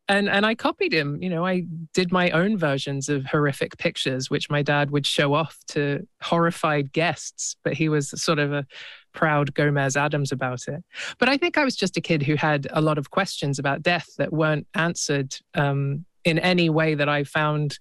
and 0.08 0.28
and 0.28 0.46
I 0.46 0.56
copied 0.56 0.92
him. 0.92 1.22
You 1.22 1.30
know, 1.30 1.46
I 1.46 1.66
did 1.94 2.12
my 2.12 2.32
own 2.32 2.58
versions 2.58 3.10
of 3.10 3.26
horrific 3.26 3.78
pictures, 3.78 4.30
which 4.30 4.50
my 4.50 4.64
dad 4.64 4.90
would 4.90 5.06
show 5.06 5.36
off 5.36 5.58
to 5.70 6.08
horrified 6.22 6.92
guests. 6.92 7.56
But 7.64 7.74
he 7.74 7.90
was 7.90 8.10
sort 8.22 8.40
of 8.40 8.52
a 8.52 8.66
proud 9.14 9.54
Gomez 9.54 9.96
Addams 9.96 10.32
about 10.32 10.68
it. 10.68 10.84
But 11.18 11.30
I 11.30 11.38
think 11.38 11.58
I 11.58 11.64
was 11.64 11.76
just 11.76 11.98
a 11.98 12.02
kid 12.02 12.24
who 12.24 12.36
had 12.36 12.68
a 12.72 12.82
lot 12.82 12.98
of 12.98 13.12
questions 13.12 13.60
about 13.60 13.82
death 13.82 14.08
that 14.18 14.34
weren't 14.34 14.68
answered 14.76 15.36
um, 15.56 16.06
in 16.24 16.40
any 16.40 16.70
way 16.70 16.96
that 16.96 17.10
I 17.10 17.24
found 17.24 17.80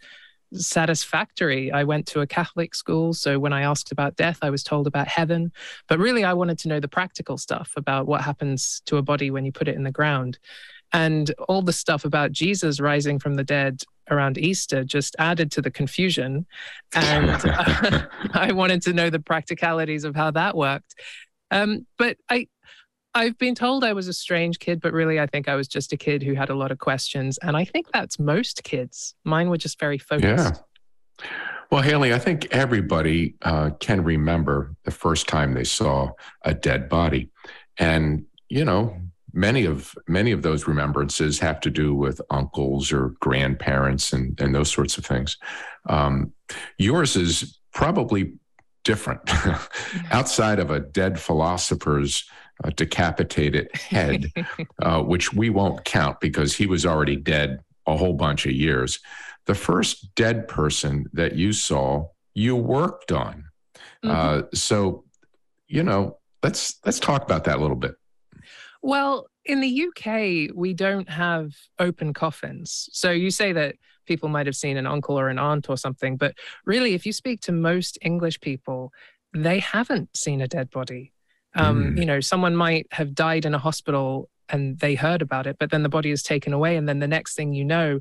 satisfactory. 0.53 1.71
I 1.71 1.85
went 1.85 2.07
to 2.07 2.21
a 2.21 2.27
Catholic 2.27 2.75
school, 2.75 3.12
so 3.12 3.38
when 3.38 3.53
I 3.53 3.62
asked 3.62 3.93
about 3.93 4.17
death, 4.17 4.38
I 4.43 4.51
was 4.51 4.62
told 4.62 4.87
about 4.87 5.09
heaven. 5.09 5.53
But 5.88 5.99
really, 5.99 6.25
I 6.25 6.33
wanted 6.33 6.59
to 6.61 6.69
know 6.69 6.81
the 6.81 6.88
practical 6.88 7.37
stuff 7.37 7.73
about 7.77 8.07
what 8.07 8.23
happens 8.23 8.83
to 8.87 8.97
a 8.97 9.03
body 9.03 9.31
when 9.31 9.45
you 9.45 9.53
put 9.53 9.69
it 9.69 9.77
in 9.77 9.85
the 9.85 9.93
ground. 9.93 10.38
And 10.93 11.31
all 11.49 11.61
the 11.61 11.73
stuff 11.73 12.05
about 12.05 12.33
Jesus 12.33 12.81
rising 12.81 13.19
from 13.19 13.35
the 13.35 13.45
dead 13.45 13.83
around 14.11 14.38
Easter 14.38 14.85
just 14.85 15.16
added 15.18 15.51
to 15.53 15.62
the 15.62 15.71
confusion. 15.71 16.47
And 16.94 17.31
uh, 17.31 18.07
I 18.35 18.53
wanted 18.53 18.83
to 18.83 18.92
know 18.92 19.11
the 19.11 19.21
practicalities 19.21 20.05
of 20.05 20.14
how 20.14 20.31
that 20.33 20.57
worked. 20.57 20.94
Um, 21.51 21.87
but 21.97 22.16
I, 22.29 22.47
I've 23.14 23.38
been 23.38 23.55
told 23.55 23.85
I 23.85 23.92
was 23.92 24.09
a 24.09 24.12
strange 24.12 24.59
kid, 24.59 24.81
but 24.81 24.92
really 24.92 25.18
I 25.18 25.27
think 25.27 25.49
I 25.49 25.55
was 25.55 25.66
just 25.66 25.92
a 25.92 25.97
kid 25.97 26.23
who 26.23 26.35
had 26.35 26.51
a 26.51 26.55
lot 26.55 26.71
of 26.71 26.79
questions. 26.79 27.38
And 27.38 27.57
I 27.57 27.64
think 27.64 27.87
that's 27.92 28.18
most 28.18 28.62
kids. 28.64 29.14
Mine 29.25 29.49
were 29.49 29.57
just 29.57 29.81
very 29.81 29.99
focused. 29.99 30.55
Yeah. 30.55 31.27
Well, 31.71 31.83
Hayley, 31.83 32.14
I 32.14 32.18
think 32.18 32.49
everybody 32.51 33.35
uh, 33.42 33.71
can 33.81 34.03
remember 34.03 34.75
the 34.85 34.90
first 34.90 35.29
time 35.29 35.53
they 35.53 35.64
saw 35.64 36.12
a 36.42 36.55
dead 36.55 36.88
body. 36.88 37.31
And, 37.77 38.25
you 38.49 38.64
know, 38.64 38.97
many 39.33 39.64
of 39.64 39.95
many 40.07 40.33
of 40.33 40.43
those 40.43 40.67
remembrances 40.67 41.38
have 41.38 41.61
to 41.61 41.71
do 41.71 41.95
with 41.95 42.21
uncles 42.31 42.93
or 42.93 43.14
grandparents 43.21 44.12
and, 44.12 44.38
and 44.41 44.55
those 44.55 44.71
sorts 44.71 44.99
of 44.99 45.05
things. 45.05 45.37
Um, 45.88 46.33
yours 46.79 47.17
is 47.17 47.59
probably 47.73 48.35
different. 48.85 49.21
Outside 50.11 50.59
of 50.59 50.71
a 50.71 50.81
dead 50.81 51.21
philosopher's 51.21 52.29
a 52.64 52.71
decapitated 52.71 53.75
head, 53.75 54.33
uh, 54.83 55.03
which 55.03 55.33
we 55.33 55.51
won't 55.51 55.85
count 55.85 56.21
because 56.21 56.57
he 56.57 56.67
was 56.67 56.85
already 56.85 57.17
dead 57.17 57.61
a 57.87 57.97
whole 57.97 58.14
bunch 58.14 58.47
of 58.47 58.53
years. 58.53 58.99
The 59.47 59.55
first 59.55 60.14
dead 60.14 60.49
person 60.49 61.07
that 61.12 61.35
you 61.35 61.53
saw, 61.53 62.09
you 62.35 62.57
worked 62.57 63.12
on. 63.12 63.45
Mm-hmm. 64.05 64.11
Uh, 64.11 64.43
so, 64.55 65.05
you 65.69 65.83
know, 65.83 66.19
let's 66.43 66.79
let's 66.85 66.99
talk 66.99 67.23
about 67.23 67.45
that 67.45 67.59
a 67.59 67.61
little 67.61 67.77
bit. 67.77 67.95
Well, 68.83 69.27
in 69.45 69.61
the 69.61 69.88
UK, 69.88 70.55
we 70.55 70.75
don't 70.75 71.09
have 71.09 71.53
open 71.79 72.12
coffins. 72.12 72.88
So 72.93 73.11
you 73.11 73.31
say 73.31 73.53
that 73.53 73.77
people 74.07 74.29
might 74.29 74.47
have 74.47 74.57
seen 74.57 74.77
an 74.77 74.87
uncle 74.87 75.19
or 75.19 75.29
an 75.29 75.38
aunt 75.38 75.69
or 75.69 75.77
something, 75.77 76.17
but 76.17 76.35
really, 76.64 76.95
if 76.95 77.05
you 77.05 77.12
speak 77.12 77.41
to 77.43 77.53
most 77.53 77.99
English 78.03 78.41
people, 78.41 78.93
they 79.35 79.59
haven't 79.59 80.17
seen 80.17 80.41
a 80.41 80.49
dead 80.49 80.71
body. 80.71 81.12
Um, 81.55 81.95
mm. 81.95 81.99
You 81.99 82.07
know, 82.07 82.21
someone 82.21 82.55
might 82.55 82.87
have 82.93 83.14
died 83.14 83.45
in 83.45 83.55
a 83.55 83.59
hospital 83.59 84.29
and 84.49 84.79
they 84.79 84.95
heard 84.95 85.23
about 85.23 85.47
it, 85.47 85.57
but 85.59 85.71
then 85.71 85.83
the 85.83 85.88
body 85.88 86.11
is 86.11 86.23
taken 86.23 86.53
away. 86.53 86.77
And 86.77 86.88
then 86.88 86.99
the 86.99 87.09
next 87.09 87.35
thing 87.35 87.53
you 87.53 87.64
know, 87.64 88.01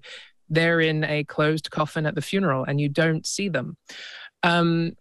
they're 0.50 0.80
in 0.80 1.04
a 1.04 1.24
closed 1.26 1.72
coffin 1.72 2.06
at 2.06 2.16
the 2.16 2.22
funeral 2.22 2.63
and 2.63 2.80
you 2.80 2.90
don't 2.90 3.26
see 3.26 3.50
them. 3.50 3.78
Um, 4.44 4.94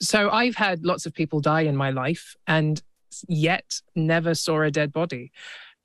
so 0.00 0.30
I've 0.30 0.56
had 0.56 0.84
lots 0.84 1.06
of 1.06 1.14
people 1.14 1.40
die 1.40 1.62
in 1.62 1.76
my 1.76 1.90
life 1.90 2.34
and 2.46 2.82
yet 3.28 3.80
never 3.94 4.34
saw 4.34 4.62
a 4.62 4.70
dead 4.70 4.92
body. 4.92 5.32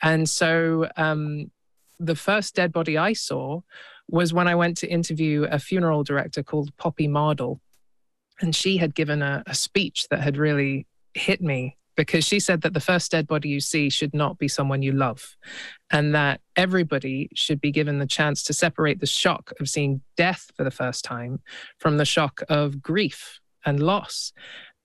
And 0.02 0.30
so 0.30 0.88
um, 0.96 1.52
the 2.00 2.15
first 2.15 2.56
dead 2.56 2.72
body 2.72 2.98
I 2.98 3.13
saw 3.13 3.62
was 4.08 4.34
when 4.34 4.48
I 4.48 4.56
went 4.56 4.78
to 4.78 4.88
interview 4.88 5.44
a 5.44 5.60
funeral 5.60 6.04
director 6.04 6.42
called 6.42 6.76
Poppy 6.78 7.08
Mardall. 7.08 7.60
And 8.42 8.56
she 8.56 8.78
had 8.78 8.96
given 8.96 9.22
a, 9.22 9.44
a 9.46 9.54
speech 9.54 10.08
that 10.10 10.22
had 10.22 10.38
really 10.38 10.88
hit 11.13 11.42
me 11.42 11.78
because 12.00 12.24
she 12.24 12.39
said 12.39 12.62
that 12.62 12.74
the 12.74 12.80
first 12.80 13.12
dead 13.12 13.28
body 13.28 13.50
you 13.50 13.60
see 13.60 13.89
should 13.89 14.13
not 14.13 14.38
be 14.38 14.48
someone 14.48 14.82
you 14.82 14.94
love, 14.94 15.36
and 15.92 16.15
that 16.15 16.39
everybody 16.56 17.28
should 17.36 17.60
be 17.60 17.72
given 17.72 18.00
the 18.00 18.08
chance 18.08 18.42
to 18.42 18.54
separate 18.54 19.02
the 19.02 19.06
shock 19.06 19.52
of 19.60 19.68
seeing 19.68 20.00
death 20.15 20.50
for 20.56 20.63
the 20.63 20.72
first 20.72 21.04
time 21.04 21.42
from 21.78 21.98
the 21.98 22.06
shock 22.06 22.42
of 22.48 22.82
grief 22.82 23.42
and 23.65 23.84
loss. 23.84 24.32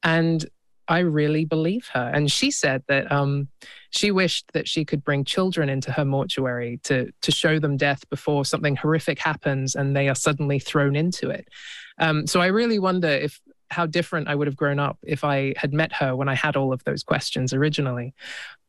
And 0.02 0.44
I 0.88 1.00
really 1.00 1.44
believe 1.44 1.88
her. 1.94 2.10
And 2.12 2.30
she 2.30 2.50
said 2.50 2.82
that 2.88 3.10
um, 3.10 3.48
she 3.90 4.10
wished 4.10 4.52
that 4.52 4.68
she 4.68 4.84
could 4.84 5.02
bring 5.02 5.24
children 5.24 5.68
into 5.68 5.92
her 5.92 6.04
mortuary 6.04 6.80
to 6.84 7.10
to 7.22 7.32
show 7.32 7.58
them 7.58 7.76
death 7.76 8.08
before 8.10 8.44
something 8.44 8.76
horrific 8.76 9.18
happens 9.18 9.74
and 9.74 9.96
they 9.96 10.08
are 10.08 10.14
suddenly 10.14 10.58
thrown 10.58 10.96
into 10.96 11.30
it. 11.30 11.48
Um, 11.98 12.26
so 12.26 12.40
I 12.40 12.46
really 12.46 12.78
wonder 12.78 13.08
if 13.08 13.40
how 13.70 13.86
different 13.86 14.28
I 14.28 14.34
would 14.34 14.46
have 14.46 14.56
grown 14.56 14.78
up 14.78 14.98
if 15.02 15.24
I 15.24 15.54
had 15.56 15.72
met 15.72 15.92
her 15.94 16.14
when 16.14 16.28
I 16.28 16.34
had 16.34 16.56
all 16.56 16.72
of 16.72 16.84
those 16.84 17.02
questions 17.02 17.52
originally. 17.52 18.14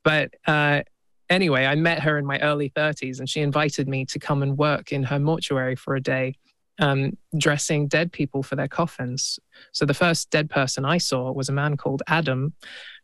But 0.04 0.34
uh, 0.48 0.82
anyway, 1.30 1.66
I 1.66 1.76
met 1.76 2.02
her 2.02 2.18
in 2.18 2.26
my 2.26 2.40
early 2.40 2.70
30s 2.70 3.20
and 3.20 3.30
she 3.30 3.42
invited 3.42 3.88
me 3.88 4.06
to 4.06 4.20
come 4.20 4.42
and 4.42 4.58
work 4.58 4.92
in 4.92 5.04
her 5.04 5.20
mortuary 5.20 5.76
for 5.76 5.96
a 5.96 6.02
day 6.02 6.36
um, 6.80 7.18
dressing 7.38 7.88
dead 7.88 8.12
people 8.12 8.44
for 8.44 8.56
their 8.56 8.68
coffins. 8.68 9.40
So 9.72 9.86
the 9.86 9.94
first 9.94 10.30
dead 10.30 10.50
person 10.50 10.86
I 10.86 10.98
saw 10.98 11.32
was 11.32 11.50
a 11.50 11.54
man 11.54 11.78
called 11.78 12.04
Adam, 12.08 12.54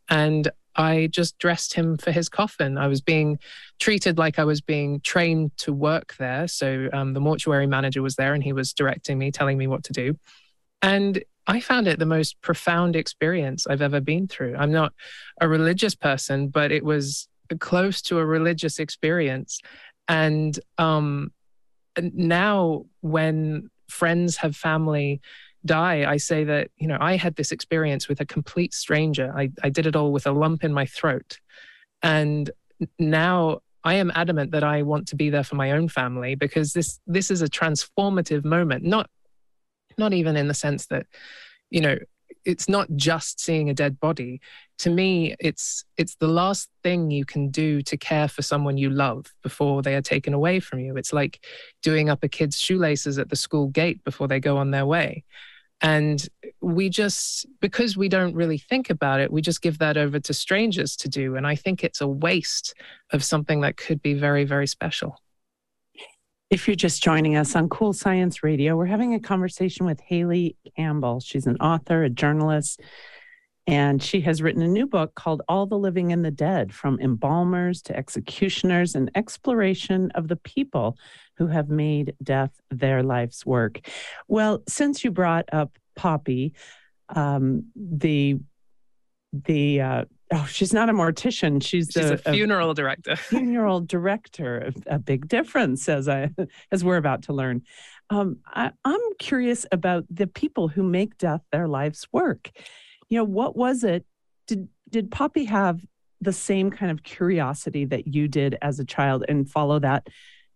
and 0.10 0.50
I 0.76 1.08
just 1.12 1.38
dressed 1.38 1.74
him 1.74 1.98
for 1.98 2.12
his 2.12 2.30
coffin. 2.30 2.78
I 2.78 2.88
was 2.88 3.02
being 3.02 3.40
treated 3.80 4.18
like 4.18 4.40
I 4.40 4.46
was 4.46 4.62
being 4.62 5.02
trained 5.02 5.52
to 5.58 5.74
work 5.74 6.16
there. 6.18 6.48
So 6.48 6.88
um, 6.94 7.14
the 7.14 7.20
mortuary 7.20 7.68
manager 7.68 8.02
was 8.02 8.16
there 8.16 8.34
and 8.34 8.44
he 8.44 8.54
was 8.54 8.74
directing 8.74 9.18
me, 9.18 9.32
telling 9.32 9.58
me 9.58 9.68
what 9.68 9.84
to 9.86 9.94
do. 9.94 10.18
And 10.82 11.22
I 11.48 11.60
found 11.60 11.88
it 11.88 12.00
the 12.00 12.06
most 12.06 12.42
profound 12.42 12.96
experience 12.96 13.68
I've 13.68 13.82
ever 13.82 14.00
been 14.00 14.28
through. 14.28 14.56
I'm 14.56 14.72
not 14.72 14.94
a 15.42 15.48
religious 15.48 15.96
person, 15.96 16.48
but 16.48 16.72
it 16.72 16.86
was 16.86 17.28
close 17.60 18.02
to 18.04 18.20
a 18.20 18.26
religious 18.26 18.80
experience. 18.80 19.60
And 20.08 20.58
um, 20.78 21.32
now 22.00 22.86
when 23.02 23.70
friends 23.90 24.38
have 24.38 24.56
family 24.56 25.22
die, 25.66 26.10
I 26.10 26.18
say 26.18 26.44
that, 26.46 26.70
you 26.78 26.88
know, 26.88 26.98
I 27.00 27.18
had 27.18 27.36
this 27.36 27.52
experience 27.52 28.08
with 28.08 28.20
a 28.22 28.26
complete 28.26 28.74
stranger. 28.74 29.34
I, 29.36 29.52
I 29.64 29.70
did 29.70 29.86
it 29.86 29.96
all 29.96 30.12
with 30.12 30.26
a 30.26 30.32
lump 30.32 30.64
in 30.64 30.74
my 30.74 30.86
throat. 30.86 31.40
And 32.02 32.50
now 32.98 33.60
I 33.84 33.96
am 33.96 34.12
adamant 34.16 34.52
that 34.52 34.64
I 34.64 34.82
want 34.84 35.08
to 35.10 35.16
be 35.16 35.30
there 35.30 35.44
for 35.44 35.56
my 35.56 35.72
own 35.72 35.88
family 35.88 36.36
because 36.36 36.74
this 36.74 37.00
this 37.08 37.32
is 37.32 37.42
a 37.42 37.48
transformative 37.48 38.46
moment. 38.46 38.84
Not 38.84 39.10
not 39.98 40.14
even 40.14 40.36
in 40.36 40.48
the 40.48 40.54
sense 40.54 40.88
that, 40.88 41.06
you 41.70 41.82
know, 41.82 41.98
it's 42.46 42.68
not 42.68 42.88
just 42.96 43.40
seeing 43.40 43.70
a 43.70 43.74
dead 43.74 44.00
body. 44.00 44.42
To 44.80 44.90
me 44.90 45.36
it's 45.40 45.86
it's 45.98 46.16
the 46.16 46.28
last 46.28 46.70
thing 46.84 47.12
you 47.12 47.26
can 47.26 47.50
do 47.50 47.82
to 47.84 47.98
care 47.98 48.28
for 48.28 48.42
someone 48.42 48.78
you 48.78 48.90
love 48.90 49.28
before 49.44 49.82
they 49.82 49.96
are 49.96 50.02
taken 50.02 50.34
away 50.34 50.60
from 50.60 50.80
you. 50.80 50.98
It's 50.98 51.14
like 51.14 51.46
doing 51.82 52.10
up 52.10 52.24
a 52.24 52.28
kid's 52.28 52.60
shoelaces 52.60 53.18
at 53.18 53.30
the 53.30 53.36
school 53.36 53.68
gate 53.68 54.04
before 54.04 54.28
they 54.28 54.40
go 54.40 54.58
on 54.58 54.72
their 54.72 54.86
way. 54.86 55.24
And 55.82 56.28
we 56.62 56.90
just 56.90 57.46
because 57.60 57.98
we 57.98 58.08
don't 58.10 58.36
really 58.36 58.60
think 58.60 58.90
about 58.90 59.20
it 59.20 59.32
we 59.32 59.42
just 59.42 59.64
give 59.64 59.80
that 59.80 59.98
over 59.98 60.20
to 60.20 60.34
strangers 60.34 60.96
to 60.98 61.10
do. 61.10 61.36
And 61.36 61.46
i 61.48 61.56
think 61.56 61.84
it's 61.84 62.02
a 62.02 62.08
waste 62.08 62.74
of 63.12 63.24
something 63.24 63.62
that 63.62 63.78
could 63.78 64.02
be 64.02 64.14
very 64.14 64.44
very 64.46 64.68
special 64.68 65.18
if 66.52 66.68
you're 66.68 66.76
just 66.76 67.02
joining 67.02 67.38
us 67.38 67.56
on 67.56 67.70
Cool 67.70 67.94
Science 67.94 68.44
Radio, 68.44 68.76
we're 68.76 68.86
having 68.86 69.14
a 69.14 69.22
conversation 69.22 69.86
with 69.86 70.02
Hayley 70.02 70.58
Campbell. 70.76 71.22
She's 71.22 71.48
an 71.48 71.56
author, 71.62 72.04
a 72.04 72.10
journalist, 72.10 72.82
and 73.68 74.04
she 74.04 74.20
has 74.22 74.42
written 74.42 74.62
a 74.62 74.68
new 74.68 74.86
book 74.86 75.16
called 75.16 75.42
All 75.48 75.66
the 75.66 75.78
Living 75.78 76.12
and 76.12 76.26
the 76.26 76.32
Dead 76.32 76.74
From 76.74 77.00
Embalmers 77.00 77.82
to 77.84 77.96
Executioners 77.96 78.96
An 78.96 79.10
Exploration 79.16 80.12
of 80.14 80.28
the 80.28 80.36
People 80.36 80.98
Who 81.38 81.48
Have 81.48 81.70
Made 81.70 82.16
Death 82.22 82.52
Their 82.70 83.02
Life's 83.02 83.46
Work. 83.46 83.88
Well, 84.28 84.62
since 84.68 85.06
you 85.06 85.12
brought 85.12 85.46
up 85.54 85.78
Poppy, 85.96 86.54
um, 87.08 87.68
the 87.76 88.40
the 89.32 89.80
uh, 89.80 90.06
oh, 90.34 90.46
she's 90.50 90.74
not 90.74 90.90
a 90.90 90.94
mortician. 90.94 91.62
She's, 91.62 91.92
she's 91.92 92.10
a, 92.10 92.14
a 92.26 92.34
funeral 92.34 92.72
a 92.72 92.76
director. 92.76 93.16
funeral 93.18 93.82
director. 93.82 94.72
A, 94.88 95.00
big 95.00 95.28
difference, 95.28 95.90
as 95.90 96.08
I 96.08 96.32
as 96.72 96.84
we're 96.84 96.98
about 96.98 97.24
to 97.24 97.34
learn. 97.34 97.64
Um, 98.10 98.38
I, 98.46 98.72
I'm 98.84 99.02
curious 99.20 99.66
about 99.72 100.06
the 100.10 100.28
people 100.28 100.68
who 100.68 100.84
make 100.84 101.18
death 101.18 101.42
their 101.52 101.68
life's 101.68 102.08
work. 102.12 102.52
You 103.10 103.20
know, 103.20 103.24
what 103.24 103.56
was 103.56 103.84
it? 103.84 104.06
Did 104.48 104.68
did 104.90 105.12
Poppy 105.12 105.46
have 105.46 105.80
the 106.20 106.34
same 106.34 106.70
kind 106.70 106.92
of 106.92 107.04
curiosity 107.04 107.86
that 107.86 108.08
you 108.08 108.28
did 108.28 108.58
as 108.62 108.80
a 108.80 108.86
child 108.86 109.26
and 109.28 109.50
follow 109.50 109.80
that 109.80 110.08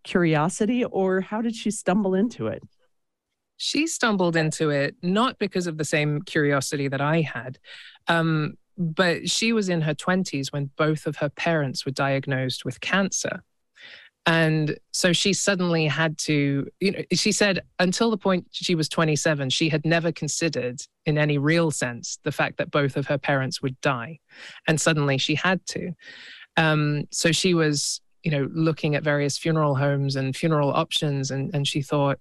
curiosity, 0.04 0.86
or 0.86 1.22
how 1.22 1.42
did 1.42 1.56
she 1.56 1.72
stumble 1.72 2.14
into 2.14 2.48
it? 2.48 2.62
She 3.58 3.88
stumbled 3.88 4.36
into 4.36 4.70
it 4.70 4.96
not 5.02 5.40
because 5.40 5.66
of 5.66 5.78
the 5.78 5.86
same 5.86 6.22
curiosity 6.22 6.88
that 6.90 7.02
I 7.02 7.22
had. 7.22 7.58
Um, 8.08 8.56
but 8.78 9.30
she 9.30 9.54
was 9.54 9.70
in 9.70 9.82
her 9.82 9.96
20s 9.96 10.52
when 10.52 10.70
both 10.78 11.06
of 11.06 11.18
her 11.18 11.30
parents 11.30 11.86
were 11.86 11.92
diagnosed 11.92 12.66
with 12.66 12.82
cancer. 12.82 13.44
And 14.28 14.78
so 14.92 15.14
she 15.14 15.34
suddenly 15.34 15.86
had 15.86 16.18
to, 16.20 16.68
you 16.80 16.92
know, 16.92 17.02
she 17.14 17.32
said 17.32 17.62
until 17.78 18.10
the 18.10 18.18
point 18.18 18.48
she 18.52 18.74
was 18.74 18.90
27, 18.90 19.52
she 19.52 19.70
had 19.70 19.86
never 19.86 20.12
considered 20.12 20.82
in 21.06 21.18
any 21.18 21.38
real 21.38 21.70
sense 21.70 22.18
the 22.24 22.32
fact 22.32 22.58
that 22.58 22.72
both 22.72 22.98
of 22.98 23.06
her 23.06 23.20
parents 23.20 23.62
would 23.62 23.80
die. 23.82 24.20
And 24.68 24.82
suddenly 24.82 25.20
she 25.20 25.36
had 25.36 25.64
to. 25.68 25.92
Um, 26.58 27.08
so 27.12 27.32
she 27.32 27.54
was, 27.54 28.02
you 28.24 28.32
know, 28.32 28.50
looking 28.52 28.96
at 28.96 29.04
various 29.04 29.38
funeral 29.38 29.76
homes 29.76 30.16
and 30.16 30.36
funeral 30.36 30.72
options. 30.72 31.30
And, 31.30 31.54
and 31.54 31.68
she 31.68 31.84
thought, 31.84 32.20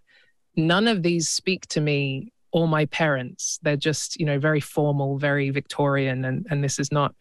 none 0.57 0.87
of 0.87 1.03
these 1.03 1.31
speak 1.31 1.67
to 1.69 1.81
me 1.81 2.34
or 2.55 2.69
my 2.69 2.87
parents. 2.87 3.59
They're 3.63 3.77
just, 3.77 4.19
you 4.19 4.25
know, 4.25 4.39
very 4.39 4.61
formal, 4.61 5.19
very 5.19 5.51
Victorian, 5.51 6.25
and, 6.25 6.47
and 6.49 6.63
this 6.63 6.79
is 6.79 6.93
not. 6.93 7.13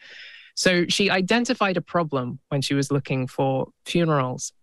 So 0.56 0.86
she 0.88 1.10
identified 1.10 1.76
a 1.76 1.82
problem 1.82 2.40
when 2.50 2.62
she 2.62 2.76
was 2.76 2.92
looking 2.92 3.26
for 3.26 3.70
funerals. 3.84 4.54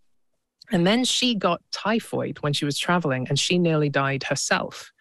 And 0.70 0.86
then 0.86 1.02
she 1.02 1.34
got 1.34 1.60
typhoid 1.72 2.38
when 2.42 2.52
she 2.52 2.64
was 2.64 2.78
traveling 2.78 3.26
and 3.28 3.36
she 3.36 3.58
nearly 3.58 3.88
died 3.88 4.22
herself. 4.22 4.92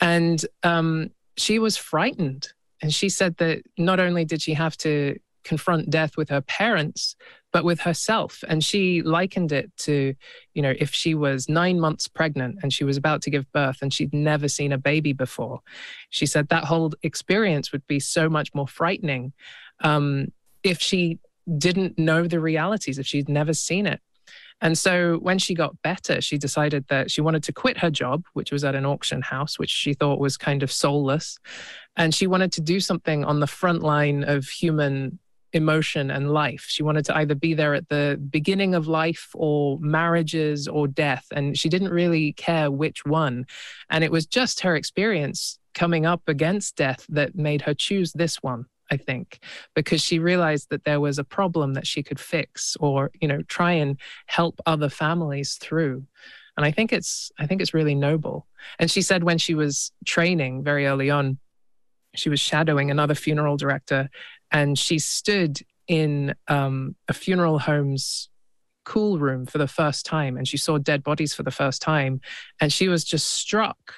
And 0.00 0.44
um, 0.64 1.10
she 1.36 1.60
was 1.60 1.76
frightened. 1.76 2.48
And 2.82 2.92
she 2.92 3.08
said 3.08 3.36
that 3.36 3.62
not 3.78 4.00
only 4.00 4.24
did 4.24 4.42
she 4.42 4.54
have 4.54 4.76
to 4.78 5.16
confront 5.44 5.90
death 5.90 6.16
with 6.16 6.28
her 6.30 6.40
parents, 6.40 7.14
but 7.54 7.64
with 7.64 7.78
herself. 7.78 8.42
And 8.48 8.64
she 8.64 9.00
likened 9.02 9.52
it 9.52 9.70
to, 9.76 10.12
you 10.54 10.60
know, 10.60 10.74
if 10.76 10.92
she 10.92 11.14
was 11.14 11.48
nine 11.48 11.78
months 11.78 12.08
pregnant 12.08 12.58
and 12.62 12.72
she 12.72 12.82
was 12.82 12.96
about 12.96 13.22
to 13.22 13.30
give 13.30 13.50
birth 13.52 13.78
and 13.80 13.94
she'd 13.94 14.12
never 14.12 14.48
seen 14.48 14.72
a 14.72 14.76
baby 14.76 15.12
before. 15.12 15.60
She 16.10 16.26
said 16.26 16.48
that 16.48 16.64
whole 16.64 16.92
experience 17.04 17.70
would 17.70 17.86
be 17.86 18.00
so 18.00 18.28
much 18.28 18.52
more 18.54 18.66
frightening 18.66 19.34
um, 19.84 20.32
if 20.64 20.80
she 20.80 21.20
didn't 21.56 21.96
know 21.96 22.26
the 22.26 22.40
realities, 22.40 22.98
if 22.98 23.06
she'd 23.06 23.28
never 23.28 23.54
seen 23.54 23.86
it. 23.86 24.00
And 24.60 24.76
so 24.76 25.18
when 25.18 25.38
she 25.38 25.54
got 25.54 25.80
better, 25.82 26.20
she 26.20 26.38
decided 26.38 26.86
that 26.88 27.08
she 27.08 27.20
wanted 27.20 27.44
to 27.44 27.52
quit 27.52 27.78
her 27.78 27.90
job, 27.90 28.24
which 28.32 28.50
was 28.50 28.64
at 28.64 28.74
an 28.74 28.84
auction 28.84 29.22
house, 29.22 29.60
which 29.60 29.70
she 29.70 29.94
thought 29.94 30.18
was 30.18 30.36
kind 30.36 30.64
of 30.64 30.72
soulless. 30.72 31.38
And 31.96 32.12
she 32.12 32.26
wanted 32.26 32.50
to 32.52 32.60
do 32.60 32.80
something 32.80 33.24
on 33.24 33.38
the 33.38 33.46
front 33.46 33.82
line 33.82 34.24
of 34.24 34.46
human 34.46 35.20
emotion 35.54 36.10
and 36.10 36.32
life. 36.32 36.66
She 36.68 36.82
wanted 36.82 37.04
to 37.06 37.16
either 37.16 37.34
be 37.34 37.54
there 37.54 37.74
at 37.74 37.88
the 37.88 38.20
beginning 38.30 38.74
of 38.74 38.88
life 38.88 39.30
or 39.34 39.78
marriages 39.80 40.68
or 40.68 40.86
death. 40.88 41.26
And 41.32 41.56
she 41.58 41.68
didn't 41.68 41.90
really 41.90 42.32
care 42.32 42.70
which 42.70 43.04
one. 43.04 43.46
And 43.88 44.04
it 44.04 44.10
was 44.10 44.26
just 44.26 44.60
her 44.60 44.76
experience 44.76 45.58
coming 45.74 46.06
up 46.06 46.22
against 46.26 46.76
death 46.76 47.06
that 47.08 47.34
made 47.34 47.62
her 47.62 47.74
choose 47.74 48.12
this 48.12 48.42
one. 48.42 48.66
I 48.90 48.98
think, 48.98 49.40
because 49.74 50.02
she 50.02 50.18
realized 50.18 50.68
that 50.68 50.84
there 50.84 51.00
was 51.00 51.18
a 51.18 51.24
problem 51.24 51.72
that 51.72 51.86
she 51.86 52.02
could 52.02 52.20
fix 52.20 52.76
or, 52.78 53.10
you 53.18 53.26
know, 53.26 53.40
try 53.44 53.72
and 53.72 53.98
help 54.26 54.60
other 54.66 54.90
families 54.90 55.54
through. 55.54 56.04
And 56.56 56.66
I 56.66 56.70
think 56.70 56.92
it's 56.92 57.32
I 57.38 57.46
think 57.46 57.62
it's 57.62 57.72
really 57.72 57.94
noble. 57.94 58.46
And 58.78 58.90
she 58.90 59.00
said 59.00 59.24
when 59.24 59.38
she 59.38 59.54
was 59.54 59.90
training 60.04 60.62
very 60.62 60.86
early 60.86 61.08
on, 61.08 61.38
she 62.14 62.28
was 62.28 62.40
shadowing 62.40 62.90
another 62.90 63.14
funeral 63.14 63.56
director 63.56 64.08
and 64.50 64.78
she 64.78 64.98
stood 64.98 65.60
in 65.86 66.34
um, 66.48 66.96
a 67.08 67.12
funeral 67.12 67.58
home's 67.58 68.28
cool 68.84 69.18
room 69.18 69.46
for 69.46 69.58
the 69.58 69.66
first 69.66 70.04
time 70.04 70.36
and 70.36 70.46
she 70.46 70.56
saw 70.56 70.78
dead 70.78 71.02
bodies 71.02 71.34
for 71.34 71.42
the 71.42 71.50
first 71.50 71.82
time. 71.82 72.20
And 72.60 72.72
she 72.72 72.88
was 72.88 73.04
just 73.04 73.28
struck 73.28 73.94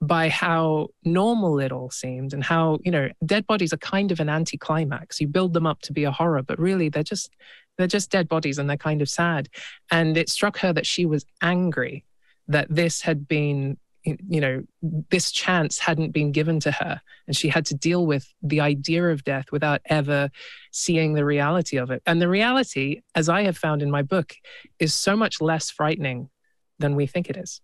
by 0.00 0.28
how 0.28 0.88
normal 1.04 1.58
it 1.58 1.72
all 1.72 1.90
seemed 1.90 2.32
and 2.32 2.44
how 2.44 2.78
you 2.84 2.90
know 2.90 3.08
dead 3.26 3.44
bodies 3.48 3.72
are 3.72 3.78
kind 3.78 4.12
of 4.12 4.20
an 4.20 4.28
anticlimax. 4.28 5.20
You 5.20 5.26
build 5.26 5.54
them 5.54 5.66
up 5.66 5.80
to 5.82 5.92
be 5.92 6.04
a 6.04 6.12
horror 6.12 6.42
but 6.42 6.58
really 6.58 6.88
they're 6.88 7.02
just 7.02 7.34
they're 7.76 7.86
just 7.86 8.10
dead 8.10 8.28
bodies 8.28 8.58
and 8.58 8.68
they're 8.68 8.76
kind 8.76 9.02
of 9.02 9.08
sad. 9.08 9.48
And 9.90 10.16
it 10.16 10.28
struck 10.28 10.58
her 10.58 10.72
that 10.72 10.86
she 10.86 11.06
was 11.06 11.24
angry 11.42 12.04
that 12.48 12.66
this 12.68 13.02
had 13.02 13.28
been 13.28 13.76
you 14.04 14.40
know, 14.40 14.62
this 14.82 15.30
chance 15.30 15.78
hadn't 15.78 16.12
been 16.12 16.32
given 16.32 16.60
to 16.60 16.70
her, 16.70 17.00
and 17.26 17.36
she 17.36 17.48
had 17.48 17.66
to 17.66 17.74
deal 17.74 18.06
with 18.06 18.32
the 18.42 18.60
idea 18.60 19.04
of 19.08 19.24
death 19.24 19.46
without 19.52 19.80
ever 19.86 20.30
seeing 20.72 21.14
the 21.14 21.24
reality 21.24 21.76
of 21.76 21.90
it. 21.90 22.02
And 22.06 22.20
the 22.20 22.28
reality, 22.28 23.02
as 23.14 23.28
I 23.28 23.42
have 23.42 23.58
found 23.58 23.82
in 23.82 23.90
my 23.90 24.02
book, 24.02 24.34
is 24.78 24.94
so 24.94 25.16
much 25.16 25.40
less 25.40 25.70
frightening 25.70 26.30
than 26.78 26.94
we 26.94 27.06
think 27.06 27.28
it 27.28 27.36
is. 27.36 27.60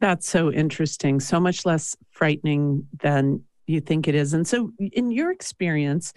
That's 0.00 0.28
so 0.28 0.50
interesting. 0.50 1.20
So 1.20 1.40
much 1.40 1.66
less 1.66 1.96
frightening 2.10 2.86
than 3.02 3.44
you 3.66 3.80
think 3.80 4.08
it 4.08 4.14
is. 4.14 4.34
And 4.34 4.46
so, 4.46 4.72
in 4.78 5.10
your 5.10 5.30
experience, 5.30 6.12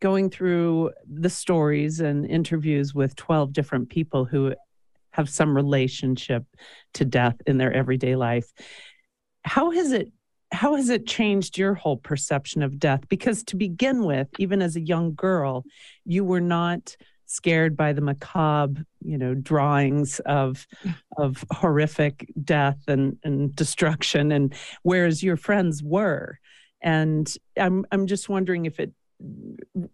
going 0.00 0.30
through 0.30 0.90
the 1.08 1.30
stories 1.30 2.00
and 2.00 2.26
interviews 2.26 2.94
with 2.94 3.14
12 3.16 3.52
different 3.52 3.88
people 3.88 4.24
who 4.24 4.54
have 5.12 5.28
some 5.28 5.54
relationship 5.54 6.44
to 6.94 7.04
death 7.04 7.36
in 7.46 7.58
their 7.58 7.72
everyday 7.72 8.16
life. 8.16 8.50
How 9.44 9.70
has 9.70 9.92
it 9.92 10.10
how 10.52 10.76
has 10.76 10.90
it 10.90 11.06
changed 11.06 11.56
your 11.56 11.74
whole 11.74 11.96
perception 11.96 12.62
of 12.62 12.78
death? 12.78 13.08
Because 13.08 13.42
to 13.44 13.56
begin 13.56 14.04
with, 14.04 14.28
even 14.38 14.60
as 14.60 14.76
a 14.76 14.80
young 14.80 15.14
girl, 15.14 15.64
you 16.04 16.24
were 16.24 16.42
not 16.42 16.94
scared 17.32 17.76
by 17.76 17.94
the 17.94 18.02
macabre, 18.02 18.84
you 19.00 19.16
know, 19.16 19.34
drawings 19.34 20.20
of 20.20 20.66
of 21.16 21.44
horrific 21.50 22.30
death 22.44 22.78
and, 22.86 23.16
and 23.24 23.56
destruction, 23.56 24.32
and 24.32 24.54
whereas 24.82 25.22
your 25.22 25.36
friends 25.36 25.82
were. 25.82 26.38
And 26.82 27.32
I'm 27.56 27.86
I'm 27.90 28.06
just 28.06 28.28
wondering 28.28 28.66
if 28.66 28.78
it, 28.78 28.92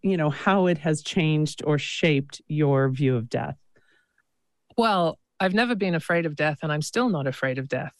you 0.03 0.16
know, 0.16 0.31
how 0.31 0.66
it 0.66 0.79
has 0.79 1.03
changed 1.03 1.62
or 1.64 1.79
shaped 1.79 2.43
your 2.49 2.89
view 2.89 3.16
of 3.16 3.29
death. 3.29 3.57
Well, 4.79 5.18
I've 5.41 5.55
never 5.55 5.74
been 5.74 5.97
afraid 5.97 6.24
of 6.24 6.37
death, 6.37 6.61
and 6.62 6.72
I'm 6.72 6.83
still 6.83 7.09
not 7.09 7.26
afraid 7.26 7.59
of 7.59 7.68
death. 7.68 7.93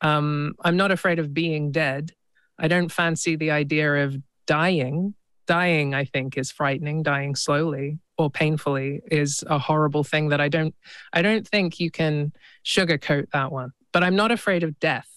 Um, 0.00 0.54
I'm 0.62 0.76
not 0.76 0.92
afraid 0.92 1.18
of 1.18 1.34
being 1.34 1.72
dead. 1.72 2.12
I 2.56 2.68
don't 2.68 2.90
fancy 2.90 3.34
the 3.34 3.50
idea 3.50 4.04
of 4.04 4.16
dying. 4.46 5.14
Dying, 5.46 5.92
I 5.92 6.04
think, 6.04 6.38
is 6.38 6.52
frightening. 6.52 7.02
Dying 7.02 7.34
slowly 7.34 7.98
or 8.16 8.30
painfully 8.30 9.00
is 9.10 9.42
a 9.48 9.58
horrible 9.58 10.04
thing 10.04 10.28
that 10.28 10.40
I 10.40 10.48
don't. 10.48 10.72
I 11.12 11.20
don't 11.20 11.46
think 11.46 11.80
you 11.80 11.90
can 11.90 12.32
sugarcoat 12.64 13.30
that 13.32 13.50
one. 13.50 13.72
But 13.92 14.04
I'm 14.04 14.14
not 14.14 14.30
afraid 14.30 14.62
of 14.62 14.78
death. 14.78 15.08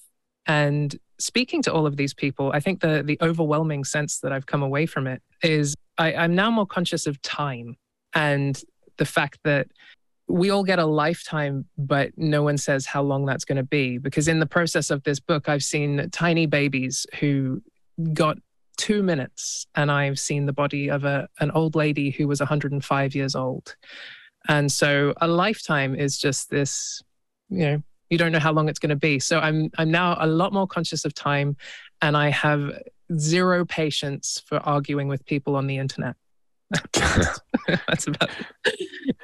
And 0.47 0.97
speaking 1.19 1.61
to 1.61 1.71
all 1.71 1.85
of 1.85 1.95
these 1.95 2.15
people, 2.15 2.51
I 2.55 2.59
think 2.59 2.81
the 2.81 3.03
the 3.03 3.19
overwhelming 3.21 3.83
sense 3.83 4.19
that 4.21 4.31
I've 4.31 4.47
come 4.47 4.63
away 4.63 4.87
from 4.87 5.05
it 5.05 5.21
is 5.43 5.75
I, 5.99 6.15
I'm 6.15 6.33
now 6.33 6.49
more 6.49 6.65
conscious 6.65 7.05
of 7.05 7.21
time 7.21 7.77
and 8.15 8.59
the 8.97 9.05
fact 9.05 9.37
that 9.43 9.67
we 10.27 10.49
all 10.49 10.63
get 10.63 10.79
a 10.79 10.85
lifetime, 10.85 11.65
but 11.77 12.11
no 12.17 12.43
one 12.43 12.57
says 12.57 12.85
how 12.85 13.01
long 13.01 13.25
that's 13.25 13.45
going 13.45 13.57
to 13.57 13.63
be. 13.63 13.97
Because 13.97 14.27
in 14.27 14.39
the 14.39 14.45
process 14.45 14.89
of 14.89 15.03
this 15.03 15.19
book, 15.19 15.49
I've 15.49 15.63
seen 15.63 16.09
tiny 16.11 16.45
babies 16.45 17.05
who 17.19 17.61
got 18.13 18.37
two 18.77 19.03
minutes, 19.03 19.67
and 19.75 19.91
I've 19.91 20.19
seen 20.19 20.45
the 20.45 20.53
body 20.53 20.89
of 20.89 21.03
a, 21.03 21.27
an 21.39 21.51
old 21.51 21.75
lady 21.75 22.09
who 22.09 22.27
was 22.27 22.39
105 22.39 23.15
years 23.15 23.35
old. 23.35 23.75
And 24.47 24.71
so 24.71 25.13
a 25.21 25.27
lifetime 25.27 25.95
is 25.95 26.17
just 26.17 26.49
this, 26.49 27.01
you 27.49 27.59
know, 27.59 27.83
you 28.09 28.17
don't 28.17 28.31
know 28.31 28.39
how 28.39 28.51
long 28.51 28.69
it's 28.69 28.79
going 28.79 28.89
to 28.89 28.95
be. 28.95 29.19
So 29.19 29.39
I'm 29.39 29.69
I'm 29.77 29.89
now 29.89 30.17
a 30.19 30.27
lot 30.27 30.53
more 30.53 30.67
conscious 30.67 31.05
of 31.05 31.13
time, 31.13 31.55
and 32.01 32.15
I 32.15 32.29
have 32.29 32.71
zero 33.17 33.65
patience 33.65 34.41
for 34.45 34.57
arguing 34.59 35.07
with 35.07 35.25
people 35.25 35.55
on 35.55 35.67
the 35.67 35.77
internet. 35.77 36.15
that's 37.87 38.07
about. 38.07 38.29
It. 38.65 39.15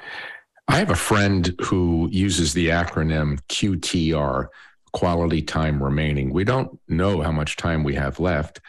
I 0.70 0.76
have 0.76 0.90
a 0.90 0.94
friend 0.94 1.52
who 1.62 2.08
uses 2.12 2.54
the 2.54 2.68
acronym 2.68 3.40
QTR, 3.48 4.46
quality 4.92 5.42
time 5.42 5.82
remaining. 5.82 6.32
We 6.32 6.44
don't 6.44 6.78
know 6.86 7.20
how 7.22 7.32
much 7.32 7.56
time 7.56 7.82
we 7.82 7.96
have 7.96 8.20
left, 8.20 8.60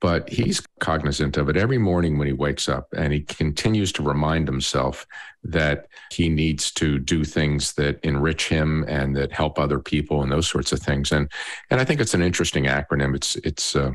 but 0.00 0.26
he's 0.30 0.62
cognizant 0.78 1.36
of 1.36 1.50
it. 1.50 1.58
Every 1.58 1.76
morning 1.76 2.16
when 2.16 2.28
he 2.28 2.32
wakes 2.32 2.66
up 2.66 2.88
and 2.96 3.12
he 3.12 3.20
continues 3.20 3.92
to 3.92 4.02
remind 4.02 4.48
himself 4.48 5.06
that 5.44 5.86
he 6.10 6.30
needs 6.30 6.72
to 6.72 6.98
do 6.98 7.24
things 7.24 7.74
that 7.74 8.00
enrich 8.02 8.48
him 8.48 8.86
and 8.88 9.14
that 9.16 9.30
help 9.30 9.58
other 9.58 9.80
people 9.80 10.22
and 10.22 10.32
those 10.32 10.48
sorts 10.48 10.72
of 10.72 10.80
things. 10.80 11.12
And 11.12 11.30
and 11.68 11.78
I 11.78 11.84
think 11.84 12.00
it's 12.00 12.14
an 12.14 12.22
interesting 12.22 12.64
acronym. 12.64 13.14
It's 13.14 13.36
it's 13.36 13.76
uh, 13.76 13.90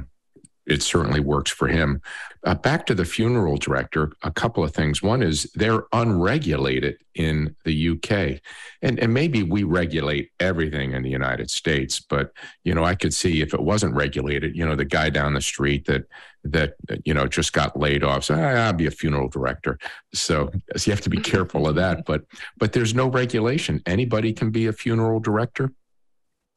it 0.66 0.82
certainly 0.82 1.20
works 1.20 1.52
for 1.52 1.68
him. 1.68 2.02
Uh, 2.44 2.56
back 2.56 2.86
to 2.86 2.94
the 2.94 3.06
funeral 3.06 3.58
director, 3.58 4.12
a 4.24 4.32
couple 4.32 4.64
of 4.64 4.74
things. 4.74 5.02
One 5.02 5.24
is 5.24 5.52
they're 5.56 5.86
unregulated 5.94 6.98
in 7.16 7.56
the 7.64 7.90
UK, 7.90 8.40
and 8.82 9.00
and 9.00 9.14
maybe 9.14 9.42
we 9.42 9.64
regulate 9.64 10.32
everything 10.40 10.94
in 10.94 11.02
the 11.02 11.10
United 11.10 11.50
States, 11.50 12.00
but 12.00 12.32
you 12.64 12.74
know 12.76 12.84
I 12.84 12.96
could 12.96 13.14
see 13.14 13.42
if 13.42 13.54
it 13.54 13.62
wasn't 13.62 13.96
regulated, 13.96 14.56
you 14.56 14.66
know, 14.66 14.76
the 14.76 14.86
guy 14.86 15.10
down 15.10 15.34
the 15.34 15.42
street 15.42 15.86
that 15.86 16.06
that 16.44 16.76
you 17.04 17.14
know 17.14 17.28
just 17.28 17.54
got 17.54 17.78
laid 17.78 18.04
off, 18.04 18.26
so 18.26 18.36
ah, 18.36 18.68
I'll 18.68 18.74
be 18.74 18.86
a 18.86 18.92
funeral 18.92 19.30
director. 19.30 19.80
So, 20.14 20.52
so 20.76 20.90
you 20.90 20.94
have 20.94 21.02
to 21.02 21.10
be 21.10 21.20
careful 21.20 21.68
of 21.68 21.76
that. 21.76 22.06
But 22.06 22.26
but 22.58 22.74
there's 22.74 22.94
no 22.94 23.08
regulation. 23.08 23.82
Anybody 23.86 24.34
can 24.34 24.52
be 24.52 24.68
a 24.68 24.74
funeral 24.74 25.20
director. 25.20 25.72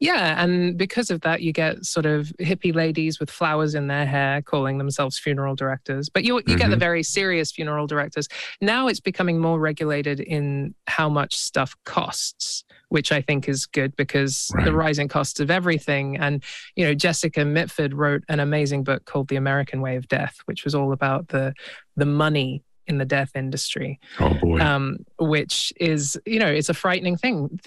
Yeah, 0.00 0.40
and 0.42 0.78
because 0.78 1.10
of 1.10 1.22
that, 1.22 1.42
you 1.42 1.52
get 1.52 1.84
sort 1.84 2.06
of 2.06 2.32
hippie 2.38 2.74
ladies 2.74 3.18
with 3.18 3.30
flowers 3.30 3.74
in 3.74 3.88
their 3.88 4.06
hair 4.06 4.42
calling 4.42 4.78
themselves 4.78 5.18
funeral 5.18 5.56
directors. 5.56 6.08
But 6.08 6.22
you 6.24 6.36
you 6.36 6.42
mm-hmm. 6.42 6.56
get 6.56 6.68
the 6.68 6.74
mm-hmm. 6.74 6.80
very 6.80 7.02
serious 7.02 7.50
funeral 7.50 7.88
directors. 7.88 8.28
Now 8.60 8.86
it's 8.86 9.00
becoming 9.00 9.40
more 9.40 9.58
regulated 9.58 10.20
in 10.20 10.74
how 10.86 11.08
much 11.08 11.36
stuff 11.36 11.74
costs, 11.84 12.62
which 12.90 13.10
I 13.10 13.20
think 13.20 13.48
is 13.48 13.66
good 13.66 13.96
because 13.96 14.52
right. 14.54 14.64
the 14.64 14.72
rising 14.72 15.08
costs 15.08 15.40
of 15.40 15.50
everything. 15.50 16.16
And 16.16 16.44
you 16.76 16.84
know, 16.84 16.94
Jessica 16.94 17.44
Mitford 17.44 17.92
wrote 17.92 18.22
an 18.28 18.38
amazing 18.38 18.84
book 18.84 19.04
called 19.04 19.26
The 19.28 19.36
American 19.36 19.80
Way 19.80 19.96
of 19.96 20.06
Death, 20.06 20.38
which 20.44 20.64
was 20.64 20.76
all 20.76 20.92
about 20.92 21.28
the 21.28 21.54
the 21.96 22.06
money 22.06 22.62
in 22.88 22.98
the 22.98 23.04
death 23.04 23.32
industry. 23.34 24.00
Oh 24.18 24.34
boy. 24.34 24.60
Um, 24.60 24.98
which 25.18 25.72
is, 25.76 26.18
you 26.24 26.38
know, 26.38 26.46
it's 26.46 26.70
a 26.70 26.74
frightening 26.74 27.16
thing. 27.16 27.60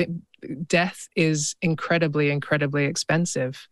Death 0.68 1.08
is 1.16 1.56
incredibly, 1.62 2.32
incredibly 2.32 2.86
expensive. 2.86 3.68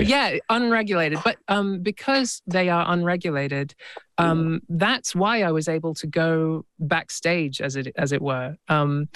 Yeah, 0.00 0.38
unregulated. 0.48 1.18
But 1.22 1.36
um, 1.48 1.82
because 1.82 2.42
they 2.46 2.68
are 2.70 2.84
unregulated, 2.88 3.74
um, 4.18 4.60
that's 4.68 5.14
why 5.14 5.42
I 5.42 5.52
was 5.52 5.68
able 5.68 5.94
to 5.94 6.06
go 6.06 6.64
backstage, 6.78 7.60
as 7.60 7.76
it 7.76 7.92
as 7.96 8.12
it 8.12 8.22
were. 8.22 8.56
Um, 8.68 9.08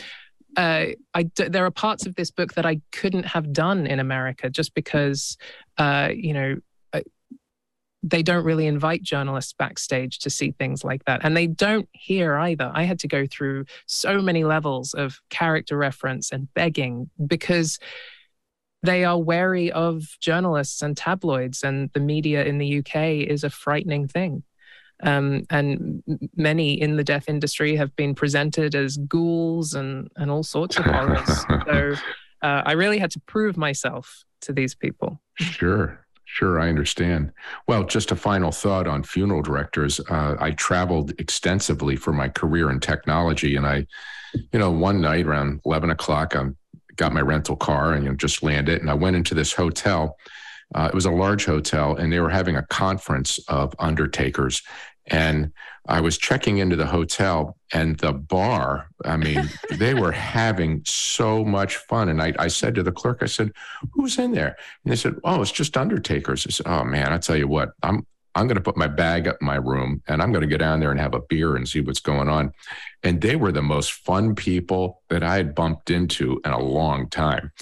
uh, 0.57 0.87
I, 1.15 1.31
there 1.37 1.65
are 1.65 1.71
parts 1.71 2.07
of 2.07 2.15
this 2.15 2.31
book 2.31 2.55
that 2.55 2.65
I 2.65 2.81
couldn't 2.91 3.27
have 3.27 3.53
done 3.53 3.87
in 3.87 4.01
America 4.01 4.49
just 4.49 4.75
because, 4.75 5.37
uh, 5.77 6.11
you 6.15 6.33
know, 6.33 6.57
they 8.07 8.23
don't 8.23 8.45
really 8.45 8.67
invite 8.67 9.03
journalists 9.03 9.53
backstage 9.53 10.21
to 10.21 10.31
see 10.31 10.53
things 10.53 10.85
like 10.85 11.05
that. 11.07 11.21
And 11.25 11.37
they 11.37 11.49
don't 11.49 11.89
hear 11.93 12.37
either. 12.37 12.71
I 12.73 12.85
had 12.85 13.01
to 13.01 13.09
go 13.09 13.27
through 13.27 13.65
so 13.87 14.23
many 14.23 14.45
levels 14.45 14.95
of 14.95 15.21
character 15.29 15.77
reference 15.77 16.31
and 16.31 16.53
begging 16.55 17.11
because 17.27 17.79
they 18.83 19.05
are 19.05 19.19
wary 19.19 19.73
of 19.73 20.05
journalists 20.21 20.83
and 20.83 20.97
tabloids, 20.97 21.65
and 21.65 21.91
the 21.95 22.01
media 22.01 22.45
in 22.45 22.59
the 22.59 22.79
UK 22.79 23.29
is 23.29 23.43
a 23.43 23.51
frightening 23.51 24.07
thing. 24.07 24.45
Um, 25.03 25.45
and 25.51 26.03
many 26.37 26.81
in 26.81 26.97
the 26.97 27.05
death 27.05 27.29
industry 27.29 27.75
have 27.77 27.95
been 27.97 28.15
presented 28.15 28.75
as 28.75 28.97
ghouls 28.97 29.75
and, 29.75 30.09
and 30.17 30.31
all 30.31 30.45
sorts 30.45 30.79
of 30.79 30.85
horrors. 30.85 31.29
so 31.67 31.95
uh, 32.43 32.63
I 32.65 32.73
really 32.73 32.99
had 32.99 33.11
to 33.11 33.21
prove 33.21 33.57
myself 33.57 34.25
to 34.43 34.53
these 34.53 34.75
people. 34.75 35.21
Sure. 35.35 36.06
Sure, 36.29 36.59
I 36.59 36.69
understand. 36.69 37.33
Well, 37.69 37.85
just 37.85 38.11
a 38.11 38.17
final 38.17 38.51
thought 38.51 38.89
on 38.89 39.05
funeral 39.05 39.43
directors. 39.43 40.01
Uh, 40.11 40.37
I 40.39 40.51
traveled 40.51 41.13
extensively 41.19 41.95
for 41.95 42.13
my 42.13 42.29
career 42.29 42.69
in 42.69 42.81
technology, 42.81 43.55
and 43.55 43.65
I, 43.65 43.87
you 44.53 44.59
know, 44.59 44.73
one 44.73 45.01
night 45.01 45.25
around 45.25 45.61
eleven 45.65 45.91
o'clock, 45.91 46.35
I 46.35 46.49
got 46.97 47.13
my 47.13 47.21
rental 47.21 47.55
car 47.57 47.93
and 47.93 48.05
you 48.05 48.11
know 48.11 48.17
just 48.17 48.43
landed, 48.43 48.81
and 48.81 48.91
I 48.91 48.95
went 48.95 49.15
into 49.17 49.35
this 49.35 49.53
hotel. 49.53 50.17
Uh, 50.75 50.89
it 50.93 50.95
was 50.95 51.07
a 51.07 51.11
large 51.13 51.45
hotel, 51.45 51.95
and 51.95 52.13
they 52.13 52.19
were 52.19 52.29
having 52.29 52.57
a 52.57 52.67
conference 52.67 53.39
of 53.47 53.73
undertakers, 53.79 54.63
and 55.09 55.53
I 55.89 56.01
was 56.01 56.19
checking 56.19 56.59
into 56.59 56.77
the 56.77 56.87
hotel 56.87 57.57
and 57.73 57.97
the 57.99 58.13
bar, 58.13 58.89
I 59.05 59.17
mean, 59.17 59.49
they 59.71 59.95
were 59.95 60.13
having 60.13 60.83
so 60.85 61.45
much 61.45 61.77
fun. 61.77 62.09
And 62.09 62.21
I, 62.21 62.33
I 62.39 62.49
said 62.49 62.75
to 62.75 62.83
the 62.83 62.93
clerk, 62.93 63.19
I 63.23 63.27
said, 63.27 63.53
who's 63.93 64.19
in 64.19 64.33
there? 64.33 64.57
And 64.85 64.93
they 64.93 64.97
said, 64.97 65.15
oh, 65.25 65.43
it's 65.43 65.53
just 65.53 65.77
undertakers. 65.77 66.47
I 66.47 66.51
said, 66.51 66.67
oh 66.67 66.85
man, 66.85 67.13
I 67.13 67.19
tell 67.19 67.37
you 67.37 67.49
what, 67.49 67.71
I'm, 67.83 68.07
I'm 68.35 68.47
going 68.47 68.57
to 68.57 68.63
put 68.63 68.77
my 68.77 68.87
bag 68.89 69.27
up 69.27 69.39
in 69.41 69.47
my 69.47 69.57
room 69.57 70.03
and 70.09 70.21
I'm 70.21 70.31
going 70.31 70.43
to 70.43 70.49
go 70.49 70.59
down 70.59 70.81
there 70.81 70.91
and 70.91 71.01
have 71.01 71.15
a 71.15 71.21
beer 71.21 71.57
and 71.57 71.67
see 71.67 71.81
what's 71.81 72.01
going 72.01 72.29
on. 72.29 72.53
And 73.03 73.21
they 73.21 73.35
were 73.35 73.53
the 73.53 73.63
most 73.63 73.93
fun 73.93 74.35
people 74.35 75.03
that 75.09 75.23
I 75.23 75.37
had 75.37 75.55
bumped 75.55 75.91
into 75.91 76.41
in 76.45 76.51
a 76.51 76.61
long 76.61 77.09
time. 77.09 77.53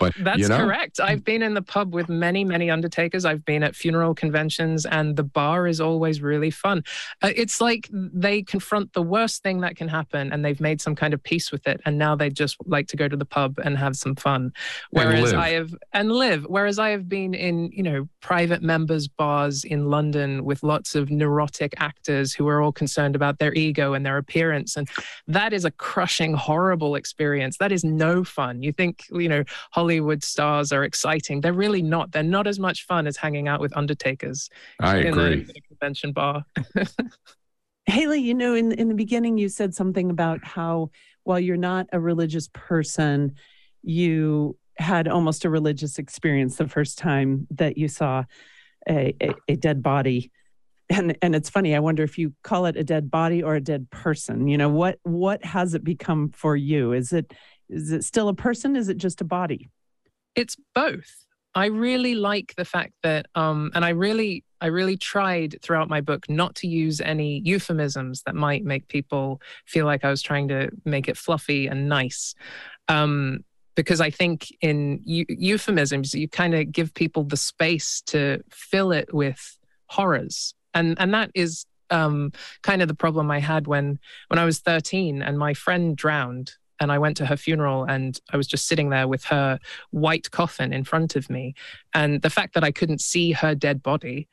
But 0.00 0.14
that's 0.18 0.38
you 0.38 0.48
know, 0.48 0.56
correct. 0.56 0.98
I've 0.98 1.22
been 1.22 1.42
in 1.42 1.52
the 1.52 1.62
pub 1.62 1.94
with 1.94 2.08
many, 2.08 2.42
many 2.42 2.70
undertakers. 2.70 3.26
I've 3.26 3.44
been 3.44 3.62
at 3.62 3.76
funeral 3.76 4.14
conventions, 4.14 4.86
and 4.86 5.14
the 5.14 5.22
bar 5.22 5.66
is 5.66 5.78
always 5.78 6.22
really 6.22 6.50
fun. 6.50 6.82
Uh, 7.22 7.32
it's 7.36 7.60
like 7.60 7.86
they 7.92 8.42
confront 8.42 8.94
the 8.94 9.02
worst 9.02 9.42
thing 9.42 9.60
that 9.60 9.76
can 9.76 9.88
happen, 9.88 10.32
and 10.32 10.42
they've 10.42 10.60
made 10.60 10.80
some 10.80 10.96
kind 10.96 11.12
of 11.12 11.22
peace 11.22 11.52
with 11.52 11.66
it, 11.66 11.82
and 11.84 11.98
now 11.98 12.16
they 12.16 12.30
just 12.30 12.56
like 12.64 12.88
to 12.88 12.96
go 12.96 13.08
to 13.08 13.16
the 13.16 13.26
pub 13.26 13.58
and 13.62 13.76
have 13.76 13.94
some 13.94 14.16
fun. 14.16 14.52
Whereas 14.90 15.34
I 15.34 15.50
have 15.50 15.74
and 15.92 16.10
live. 16.10 16.46
Whereas 16.48 16.78
I 16.78 16.90
have 16.90 17.06
been 17.06 17.34
in, 17.34 17.70
you 17.70 17.82
know, 17.82 18.08
private 18.22 18.62
members 18.62 19.06
bars 19.06 19.64
in 19.64 19.90
London 19.90 20.44
with 20.46 20.62
lots 20.62 20.94
of 20.94 21.10
neurotic 21.10 21.74
actors 21.76 22.32
who 22.32 22.48
are 22.48 22.62
all 22.62 22.72
concerned 22.72 23.14
about 23.14 23.38
their 23.38 23.52
ego 23.52 23.92
and 23.92 24.06
their 24.06 24.16
appearance, 24.16 24.78
and 24.78 24.88
that 25.28 25.52
is 25.52 25.66
a 25.66 25.70
crushing, 25.72 26.32
horrible 26.32 26.94
experience. 26.94 27.58
That 27.58 27.70
is 27.70 27.84
no 27.84 28.24
fun. 28.24 28.62
You 28.62 28.72
think, 28.72 29.04
you 29.12 29.28
know, 29.28 29.44
Holly 29.72 29.89
Hollywood 29.90 30.22
stars 30.22 30.70
are 30.70 30.84
exciting. 30.84 31.40
They're 31.40 31.52
really 31.52 31.82
not. 31.82 32.12
They're 32.12 32.22
not 32.22 32.46
as 32.46 32.60
much 32.60 32.86
fun 32.86 33.08
as 33.08 33.16
hanging 33.16 33.48
out 33.48 33.60
with 33.60 33.76
undertakers. 33.76 34.48
I 34.78 34.98
agree. 34.98 35.32
In 35.32 35.50
a 35.50 35.60
convention 35.66 36.12
bar. 36.12 36.44
Hayley, 37.86 38.20
you 38.20 38.34
know, 38.34 38.54
in 38.54 38.70
in 38.70 38.86
the 38.86 38.94
beginning, 38.94 39.36
you 39.36 39.48
said 39.48 39.74
something 39.74 40.08
about 40.08 40.44
how 40.44 40.90
while 41.24 41.40
you're 41.40 41.56
not 41.56 41.88
a 41.92 41.98
religious 41.98 42.48
person, 42.52 43.34
you 43.82 44.56
had 44.78 45.08
almost 45.08 45.44
a 45.44 45.50
religious 45.50 45.98
experience 45.98 46.54
the 46.54 46.68
first 46.68 46.96
time 46.96 47.48
that 47.50 47.76
you 47.76 47.88
saw 47.88 48.22
a, 48.88 49.12
a, 49.20 49.34
a 49.48 49.56
dead 49.56 49.82
body 49.82 50.30
and 50.88 51.18
and 51.20 51.34
it's 51.34 51.50
funny 51.50 51.76
i 51.76 51.78
wonder 51.78 52.02
if 52.02 52.16
you 52.16 52.32
call 52.42 52.64
it 52.64 52.76
a 52.76 52.82
dead 52.82 53.10
body 53.10 53.42
or 53.42 53.54
a 53.54 53.60
dead 53.60 53.90
person 53.90 54.48
you 54.48 54.56
know 54.56 54.70
what 54.70 54.98
what 55.02 55.44
has 55.44 55.74
it 55.74 55.84
become 55.84 56.30
for 56.30 56.56
you 56.56 56.92
is 56.94 57.12
it 57.12 57.34
is 57.68 57.92
it 57.92 58.04
still 58.04 58.28
a 58.28 58.34
person 58.34 58.74
is 58.74 58.88
it 58.88 58.96
just 58.96 59.20
a 59.20 59.24
body 59.24 59.68
it's 60.34 60.56
both. 60.74 61.24
I 61.54 61.66
really 61.66 62.14
like 62.14 62.54
the 62.56 62.64
fact 62.64 62.92
that, 63.02 63.26
um, 63.34 63.72
and 63.74 63.84
I 63.84 63.90
really, 63.90 64.44
I 64.60 64.66
really 64.66 64.96
tried 64.96 65.56
throughout 65.62 65.88
my 65.88 66.00
book 66.00 66.28
not 66.28 66.54
to 66.56 66.68
use 66.68 67.00
any 67.00 67.40
euphemisms 67.44 68.22
that 68.22 68.36
might 68.36 68.64
make 68.64 68.86
people 68.86 69.40
feel 69.66 69.84
like 69.84 70.04
I 70.04 70.10
was 70.10 70.22
trying 70.22 70.48
to 70.48 70.70
make 70.84 71.08
it 71.08 71.16
fluffy 71.16 71.66
and 71.66 71.88
nice. 71.88 72.34
Um, 72.88 73.44
because 73.74 74.00
I 74.00 74.10
think 74.10 74.48
in 74.60 75.00
eu- 75.04 75.24
euphemisms, 75.28 76.14
you 76.14 76.28
kind 76.28 76.54
of 76.54 76.70
give 76.70 76.94
people 76.94 77.24
the 77.24 77.36
space 77.36 78.02
to 78.06 78.42
fill 78.50 78.92
it 78.92 79.12
with 79.12 79.58
horrors, 79.86 80.54
and 80.74 80.96
and 81.00 81.14
that 81.14 81.30
is 81.34 81.66
um, 81.90 82.32
kind 82.62 82.82
of 82.82 82.88
the 82.88 82.94
problem 82.94 83.30
I 83.30 83.38
had 83.38 83.66
when 83.66 83.98
when 84.28 84.38
I 84.38 84.44
was 84.44 84.60
13 84.60 85.22
and 85.22 85.38
my 85.38 85.54
friend 85.54 85.96
drowned 85.96 86.52
and 86.80 86.90
I 86.90 86.98
went 86.98 87.16
to 87.18 87.26
her 87.26 87.36
funeral 87.36 87.84
and 87.84 88.18
I 88.30 88.36
was 88.36 88.46
just 88.46 88.66
sitting 88.66 88.88
there 88.90 89.06
with 89.06 89.24
her 89.24 89.58
white 89.90 90.30
coffin 90.30 90.72
in 90.72 90.84
front 90.84 91.14
of 91.14 91.28
me. 91.30 91.54
And 91.94 92.22
the 92.22 92.30
fact 92.30 92.54
that 92.54 92.64
I 92.64 92.72
couldn't 92.72 93.00
see 93.00 93.32
her 93.32 93.54
dead 93.54 93.82
body 93.82 94.28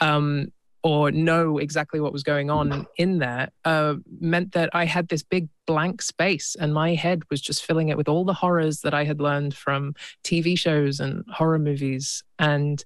um, 0.00 0.52
or 0.84 1.10
know 1.10 1.58
exactly 1.58 1.98
what 1.98 2.12
was 2.12 2.22
going 2.22 2.50
on 2.50 2.86
in 2.96 3.18
there 3.18 3.48
uh, 3.64 3.94
meant 4.20 4.52
that 4.52 4.70
I 4.72 4.84
had 4.84 5.08
this 5.08 5.24
big 5.24 5.48
blank 5.66 6.00
space 6.00 6.56
and 6.58 6.72
my 6.72 6.94
head 6.94 7.22
was 7.30 7.40
just 7.40 7.64
filling 7.64 7.88
it 7.88 7.96
with 7.96 8.08
all 8.08 8.24
the 8.24 8.32
horrors 8.32 8.80
that 8.82 8.94
I 8.94 9.04
had 9.04 9.20
learned 9.20 9.54
from 9.54 9.94
TV 10.22 10.56
shows 10.56 11.00
and 11.00 11.24
horror 11.30 11.58
movies. 11.58 12.22
And 12.38 12.82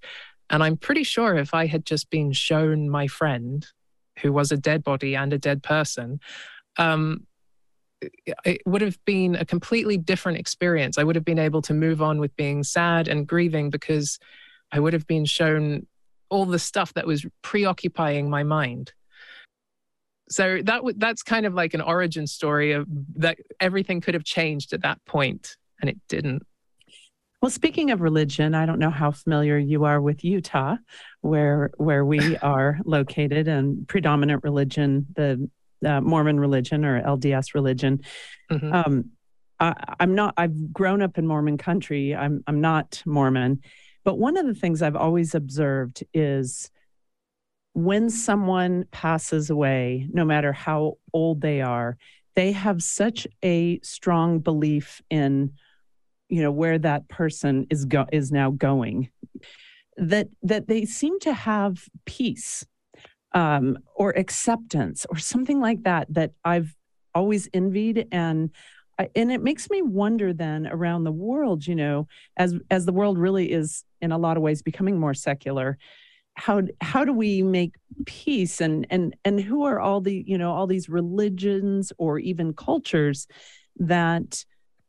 and 0.51 0.63
I'm 0.63 0.77
pretty 0.77 1.03
sure 1.03 1.37
if 1.37 1.55
I 1.55 1.67
had 1.67 1.87
just 1.87 2.11
been 2.11 2.33
shown 2.33 2.91
my 2.91 3.07
friend, 3.07 3.67
who 4.21 4.33
was 4.33 4.53
a 4.53 4.57
dead 4.57 4.85
body 4.85 5.17
and 5.17 5.33
a 5.33 5.39
dead 5.39 5.63
person, 5.63 6.21
um, 6.77 7.27
it 8.45 8.63
would 8.67 8.83
have 8.83 8.99
been 9.05 9.37
a 9.37 9.45
completely 9.45 9.97
different 9.97 10.39
experience. 10.39 10.99
I 10.99 11.05
would 11.05 11.17
have 11.17 11.25
been 11.25 11.39
able 11.39 11.63
to 11.63 11.75
move 11.75 12.03
on 12.03 12.19
with 12.19 12.35
being 12.37 12.63
sad 12.63 13.09
and 13.09 13.27
grieving 13.27 13.71
because 13.71 14.19
I 14.71 14.81
would 14.81 14.93
have 14.93 15.07
been 15.07 15.25
shown 15.25 15.87
all 16.29 16.47
the 16.47 16.59
stuff 16.59 16.95
that 16.95 17.07
was 17.07 17.27
preoccupying 17.43 18.31
my 18.31 18.43
mind. 18.43 18.93
So 20.31 20.57
that 20.57 20.77
w- 20.77 20.97
that's 20.97 21.23
kind 21.23 21.45
of 21.45 21.53
like 21.53 21.75
an 21.75 21.83
origin 21.83 22.27
story 22.27 22.73
of 22.73 22.87
that 23.17 23.39
everything 23.61 24.01
could 24.01 24.15
have 24.15 24.25
changed 24.25 24.73
at 24.73 24.83
that 24.83 25.05
point 25.05 25.57
and 25.81 25.91
it 25.91 25.99
didn't. 26.09 26.43
Well, 27.43 27.51
speaking 27.51 27.91
of 27.91 28.01
religion, 28.01 28.55
I 28.55 28.67
don't 28.67 28.79
know 28.79 28.89
how 28.89 29.11
familiar 29.11 29.59
you 29.59 29.85
are 29.85 30.01
with 30.01 30.25
Utah, 30.25 30.77
where 31.23 31.71
where 31.77 32.05
we 32.05 32.37
are 32.43 32.79
located, 32.85 33.49
and 33.49 33.87
predominant 33.89 34.45
religion, 34.45 35.07
the 35.17 35.51
uh, 35.85 36.01
Mormon 36.01 36.39
religion 36.39 36.85
or 36.85 37.03
LDS 37.03 37.55
religion. 37.55 38.01
Mm-hmm. 38.51 38.73
Um, 38.73 39.11
I, 39.61 39.95
I'm 40.01 40.15
not. 40.15 40.35
I've 40.37 40.73
grown 40.73 41.03
up 41.03 41.19
in 41.19 41.27
Mormon 41.27 41.59
country. 41.59 42.15
I'm 42.15 42.43
I'm 42.47 42.61
not 42.61 43.03
Mormon, 43.07 43.61
but 44.05 44.19
one 44.19 44.37
of 44.37 44.47
the 44.47 44.55
things 44.55 44.83
I've 44.83 44.97
always 44.97 45.35
observed 45.35 46.05
is 46.13 46.71
when 47.75 48.11
someone 48.11 48.85
passes 48.91 49.51
away, 49.51 50.07
no 50.13 50.25
matter 50.25 50.53
how 50.53 50.99
old 51.13 51.41
they 51.41 51.63
are, 51.63 51.97
they 52.35 52.53
have 52.53 52.83
such 52.83 53.27
a 53.43 53.81
strong 53.81 54.41
belief 54.41 55.01
in 55.11 55.53
you 56.29 56.43
know 56.43 56.51
where 56.51 56.79
that 56.79 57.09
person 57.09 57.67
is 57.71 57.85
go 57.85 58.07
is 58.11 58.33
now 58.33 58.51
going 58.51 59.11
that 59.99 60.29
that 60.43 60.67
they 60.67 60.85
seem 60.87 61.21
to 61.21 61.33
have 61.33 61.85
peace 62.07 62.65
um, 63.35 63.79
or 63.95 64.11
acceptance 64.11 65.07
or 65.09 65.19
something 65.19 65.61
like 65.61 65.83
that 65.85 66.07
that 66.11 66.33
I've 66.45 66.75
always 67.15 67.49
envied. 67.53 68.07
And 68.13 68.51
and 69.17 69.33
it 69.33 69.43
makes 69.43 69.69
me 69.71 69.83
wonder 69.83 70.33
then 70.33 70.67
around 70.67 71.03
the 71.03 71.11
world 71.11 71.67
you 71.67 71.75
know 71.75 72.07
as 72.37 72.55
as 72.71 72.85
the 72.85 72.93
world 72.93 73.19
really 73.19 73.51
is 73.51 73.85
in 74.01 74.13
a 74.13 74.19
lot 74.19 74.37
of 74.37 74.43
ways 74.45 74.63
becoming 74.63 75.01
more 75.01 75.15
secular 75.15 75.77
how 76.35 76.63
how 76.81 77.05
do 77.05 77.13
we 77.13 77.43
make 77.43 77.75
peace? 78.07 78.61
And 78.61 78.87
and 78.91 79.15
and 79.25 79.41
who 79.41 79.65
are 79.65 79.81
all 79.81 80.01
the 80.01 80.25
you 80.27 80.39
know 80.39 80.53
all 80.53 80.67
these 80.67 80.89
religions 80.89 81.93
or 81.99 82.19
even 82.19 82.55
cultures 82.55 83.27
that 83.77 84.45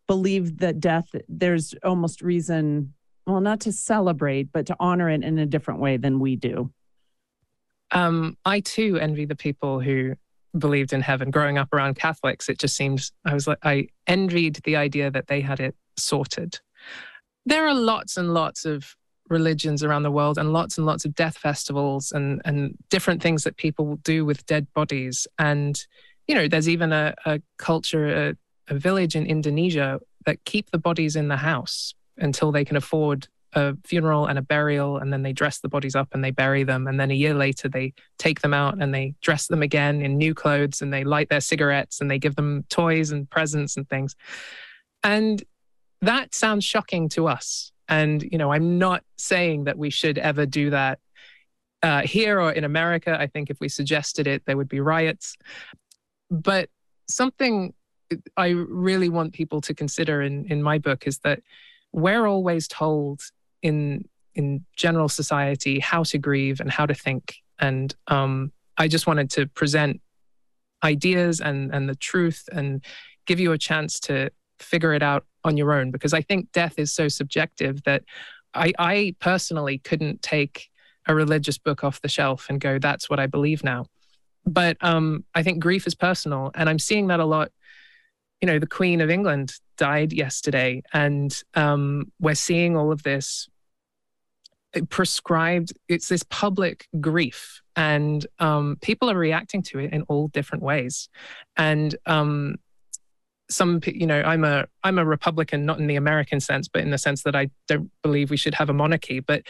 believe 0.08 0.60
that 0.60 0.80
death 0.80 1.08
there's 1.30 1.74
almost 1.84 2.22
reason 2.22 2.94
well 3.26 3.40
not 3.40 3.62
to 3.62 3.72
celebrate 3.72 4.52
but 4.52 4.66
to 4.66 4.76
honor 4.80 5.10
it 5.10 5.24
in 5.24 5.40
a 5.40 5.46
different 5.46 5.80
way 5.80 5.96
than 5.96 6.20
we 6.20 6.36
do 6.36 6.70
um, 7.92 8.38
I 8.46 8.60
too 8.60 8.98
envy 9.00 9.26
the 9.26 9.36
people 9.36 9.80
who 9.80 10.16
believed 10.58 10.94
in 10.94 11.02
heaven. 11.02 11.32
Growing 11.32 11.58
up 11.58 11.74
around 11.74 11.96
Catholics, 11.96 12.50
it 12.50 12.60
just 12.60 12.76
seems 12.76 13.12
I 13.26 13.34
was 13.34 13.48
like 13.48 13.60
I 13.64 13.88
envied 14.08 14.60
the 14.64 14.76
idea 14.76 15.12
that 15.12 15.28
they 15.28 15.42
had 15.42 15.60
it 15.60 15.76
sorted. 15.98 16.60
There 17.46 17.68
are 17.68 17.74
lots 17.74 18.18
and 18.18 18.34
lots 18.34 18.66
of 18.66 18.96
religions 19.30 19.84
around 19.84 20.04
the 20.04 20.12
world 20.12 20.38
and 20.38 20.54
lots 20.54 20.78
and 20.78 20.86
lots 20.86 21.06
of 21.06 21.16
death 21.16 21.38
festivals 21.38 22.12
and 22.12 22.42
and 22.46 22.78
different 22.90 23.22
things 23.22 23.44
that 23.44 23.58
people 23.58 23.98
do 24.04 24.26
with 24.26 24.46
dead 24.46 24.68
bodies. 24.74 25.28
And 25.40 25.80
you 26.28 26.36
know, 26.36 26.48
there's 26.48 26.70
even 26.70 26.94
a, 26.94 27.14
a 27.26 27.42
culture, 27.58 28.30
a, 28.30 28.36
a 28.74 28.78
village 28.78 29.16
in 29.16 29.26
Indonesia 29.26 30.00
that 30.26 30.46
keep 30.46 30.72
the 30.72 30.78
bodies 30.78 31.16
in 31.16 31.28
the 31.28 31.38
house 31.38 31.94
until 32.18 32.52
they 32.52 32.64
can 32.64 32.78
afford 32.78 33.28
a 33.56 33.76
funeral 33.86 34.26
and 34.26 34.38
a 34.38 34.42
burial, 34.42 34.98
and 34.98 35.12
then 35.12 35.24
they 35.24 35.34
dress 35.34 35.60
the 35.60 35.70
bodies 35.70 35.96
up 35.96 36.10
and 36.14 36.24
they 36.24 36.32
bury 36.32 36.64
them. 36.64 36.88
And 36.88 37.00
then 37.00 37.12
a 37.12 37.16
year 37.16 37.34
later, 37.34 37.70
they 37.70 37.94
take 38.18 38.42
them 38.42 38.54
out 38.54 38.82
and 38.82 38.94
they 38.94 39.16
dress 39.22 39.48
them 39.48 39.62
again 39.62 40.02
in 40.02 40.18
new 40.18 40.34
clothes 40.34 40.82
and 40.82 40.94
they 40.94 41.04
light 41.04 41.30
their 41.30 41.42
cigarettes 41.42 42.02
and 42.02 42.10
they 42.10 42.20
give 42.20 42.36
them 42.36 42.64
toys 42.70 43.12
and 43.12 43.30
presents 43.30 43.78
and 43.78 43.88
things. 43.90 44.16
And 45.04 45.44
that 46.02 46.34
sounds 46.36 46.64
shocking 46.64 47.10
to 47.10 47.28
us. 47.28 47.72
And, 47.88 48.24
you 48.24 48.38
know, 48.38 48.52
I'm 48.52 48.78
not 48.78 49.04
saying 49.18 49.66
that 49.66 49.78
we 49.78 49.90
should 49.90 50.18
ever 50.18 50.46
do 50.46 50.70
that 50.70 51.00
uh, 51.82 52.02
here 52.02 52.40
or 52.40 52.52
in 52.52 52.64
America. 52.64 53.16
I 53.20 53.28
think 53.28 53.50
if 53.50 53.60
we 53.60 53.70
suggested 53.70 54.26
it, 54.28 54.44
there 54.46 54.58
would 54.58 54.70
be 54.70 54.80
riots. 54.80 55.36
But 56.32 56.70
something 57.08 57.74
I 58.38 58.50
really 58.50 59.10
want 59.10 59.34
people 59.34 59.62
to 59.62 59.74
consider 59.74 60.22
in, 60.22 60.46
in 60.46 60.64
my 60.64 60.78
book 60.78 61.06
is 61.08 61.20
that 61.20 61.42
we're 61.92 62.26
always 62.26 62.68
told 62.68 63.22
in 63.64 64.08
in 64.36 64.66
general 64.76 65.10
society 65.10 65.80
how 65.80 66.04
to 66.04 66.18
grieve 66.18 66.60
and 66.60 66.72
how 66.72 66.86
to 66.86 66.94
think. 66.94 67.36
And 67.60 67.96
um, 68.08 68.52
I 68.78 68.88
just 68.88 69.08
wanted 69.08 69.30
to 69.32 69.48
present 69.48 70.02
ideas 70.84 71.40
and 71.40 71.74
and 71.74 71.90
the 71.90 71.96
truth 71.96 72.48
and 72.52 72.84
give 73.26 73.40
you 73.40 73.54
a 73.54 73.58
chance 73.58 74.00
to 74.02 74.30
figure 74.60 74.94
it 74.94 75.02
out 75.02 75.26
on 75.44 75.58
your 75.58 75.74
own 75.74 75.92
because 75.92 76.14
I 76.14 76.22
think 76.22 76.52
death 76.52 76.76
is 76.78 76.92
so 76.92 77.08
subjective 77.08 77.84
that 77.84 78.04
I, 78.54 78.74
I 78.78 79.16
personally 79.20 79.80
couldn't 79.80 80.22
take 80.22 80.70
a 81.08 81.16
religious 81.16 81.58
book 81.58 81.84
off 81.84 82.02
the 82.02 82.08
shelf 82.08 82.48
and 82.50 82.62
go, 82.62 82.80
that's 82.80 83.10
what 83.10 83.20
I 83.20 83.28
believe 83.28 83.64
now. 83.64 83.86
But 84.46 84.78
um, 84.82 85.26
I 85.36 85.44
think 85.44 85.60
grief 85.60 85.88
is 85.88 85.96
personal. 85.96 86.52
And 86.56 86.70
I'm 86.70 86.80
seeing 86.80 87.08
that 87.08 87.20
a 87.20 87.26
lot. 87.26 87.52
You 88.42 88.48
know, 88.48 88.60
the 88.60 88.68
Queen 88.68 89.00
of 89.00 89.10
England 89.10 89.54
died 89.78 90.12
yesterday, 90.12 90.84
and 90.92 91.34
um, 91.54 92.12
we're 92.20 92.36
seeing 92.36 92.76
all 92.76 92.92
of 92.92 93.04
this 93.04 93.48
prescribed, 94.90 95.74
it's 95.88 96.10
this 96.10 96.24
public 96.24 96.88
grief. 97.00 97.62
And 97.76 98.26
um, 98.40 98.78
people 98.82 99.10
are 99.10 99.18
reacting 99.18 99.64
to 99.64 99.80
it 99.80 99.94
in 99.94 100.04
all 100.04 100.28
different 100.28 100.64
ways. 100.64 101.10
And 101.58 101.96
um, 102.06 102.58
some 103.50 103.80
you 103.86 104.08
know 104.08 104.22
i'm 104.24 104.44
a 104.44 104.66
i'm 104.84 104.98
a 104.98 105.06
republican 105.06 105.66
not 105.66 105.80
in 105.80 105.88
the 105.88 105.96
american 105.96 106.40
sense 106.40 106.68
but 106.68 106.82
in 106.82 106.92
the 106.92 106.98
sense 106.98 107.24
that 107.24 107.36
i 107.36 107.50
don't 107.68 107.92
believe 108.02 108.30
we 108.30 108.38
should 108.38 108.54
have 108.54 108.70
a 108.70 108.74
monarchy 108.74 109.20
but 109.20 109.44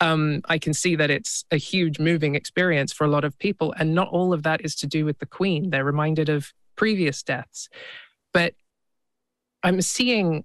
um, 0.00 0.40
i 0.46 0.58
can 0.58 0.74
see 0.74 0.96
that 0.96 1.10
it's 1.10 1.44
a 1.50 1.56
huge 1.56 1.98
moving 1.98 2.34
experience 2.34 2.92
for 2.92 3.04
a 3.04 3.08
lot 3.08 3.24
of 3.24 3.38
people 3.38 3.74
and 3.78 3.94
not 3.94 4.08
all 4.08 4.32
of 4.32 4.42
that 4.42 4.60
is 4.64 4.74
to 4.74 4.86
do 4.86 5.04
with 5.04 5.18
the 5.18 5.26
queen 5.26 5.70
they're 5.70 5.84
reminded 5.84 6.28
of 6.28 6.52
previous 6.76 7.22
deaths 7.22 7.68
but 8.32 8.54
i'm 9.62 9.80
seeing 9.80 10.44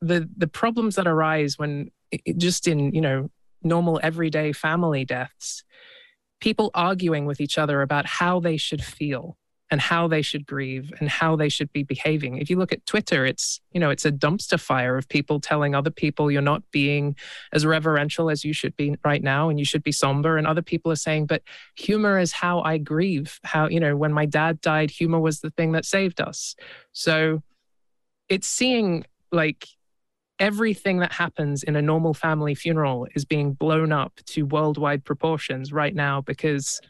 the 0.00 0.28
the 0.36 0.48
problems 0.48 0.94
that 0.94 1.06
arise 1.06 1.58
when 1.58 1.90
it, 2.10 2.38
just 2.38 2.66
in 2.66 2.92
you 2.94 3.00
know 3.00 3.28
normal 3.62 4.00
everyday 4.02 4.52
family 4.52 5.04
deaths 5.04 5.64
people 6.40 6.70
arguing 6.74 7.26
with 7.26 7.40
each 7.40 7.58
other 7.58 7.82
about 7.82 8.06
how 8.06 8.40
they 8.40 8.56
should 8.56 8.82
feel 8.82 9.36
and 9.72 9.80
how 9.80 10.08
they 10.08 10.20
should 10.20 10.44
grieve 10.46 10.92
and 10.98 11.08
how 11.08 11.36
they 11.36 11.48
should 11.48 11.72
be 11.72 11.84
behaving. 11.84 12.38
If 12.38 12.50
you 12.50 12.56
look 12.56 12.72
at 12.72 12.84
Twitter, 12.86 13.24
it's, 13.24 13.60
you 13.70 13.78
know, 13.78 13.90
it's 13.90 14.04
a 14.04 14.10
dumpster 14.10 14.58
fire 14.58 14.96
of 14.96 15.08
people 15.08 15.38
telling 15.38 15.76
other 15.76 15.92
people 15.92 16.28
you're 16.28 16.42
not 16.42 16.64
being 16.72 17.14
as 17.52 17.64
reverential 17.64 18.30
as 18.30 18.44
you 18.44 18.52
should 18.52 18.76
be 18.76 18.96
right 19.04 19.22
now 19.22 19.48
and 19.48 19.60
you 19.60 19.64
should 19.64 19.84
be 19.84 19.92
somber. 19.92 20.36
And 20.36 20.46
other 20.46 20.62
people 20.62 20.90
are 20.90 20.96
saying, 20.96 21.26
but 21.26 21.42
humor 21.76 22.18
is 22.18 22.32
how 22.32 22.62
I 22.62 22.78
grieve. 22.78 23.38
How, 23.44 23.68
you 23.68 23.78
know, 23.78 23.96
when 23.96 24.12
my 24.12 24.26
dad 24.26 24.60
died, 24.60 24.90
humor 24.90 25.20
was 25.20 25.40
the 25.40 25.50
thing 25.50 25.70
that 25.72 25.84
saved 25.84 26.20
us. 26.20 26.56
So 26.90 27.40
it's 28.28 28.48
seeing 28.48 29.04
like 29.30 29.68
everything 30.40 30.98
that 30.98 31.12
happens 31.12 31.62
in 31.62 31.76
a 31.76 31.82
normal 31.82 32.14
family 32.14 32.54
funeral 32.54 33.06
is 33.14 33.24
being 33.24 33.52
blown 33.52 33.92
up 33.92 34.18
to 34.26 34.46
worldwide 34.46 35.04
proportions 35.04 35.72
right 35.72 35.94
now 35.94 36.20
because 36.20 36.80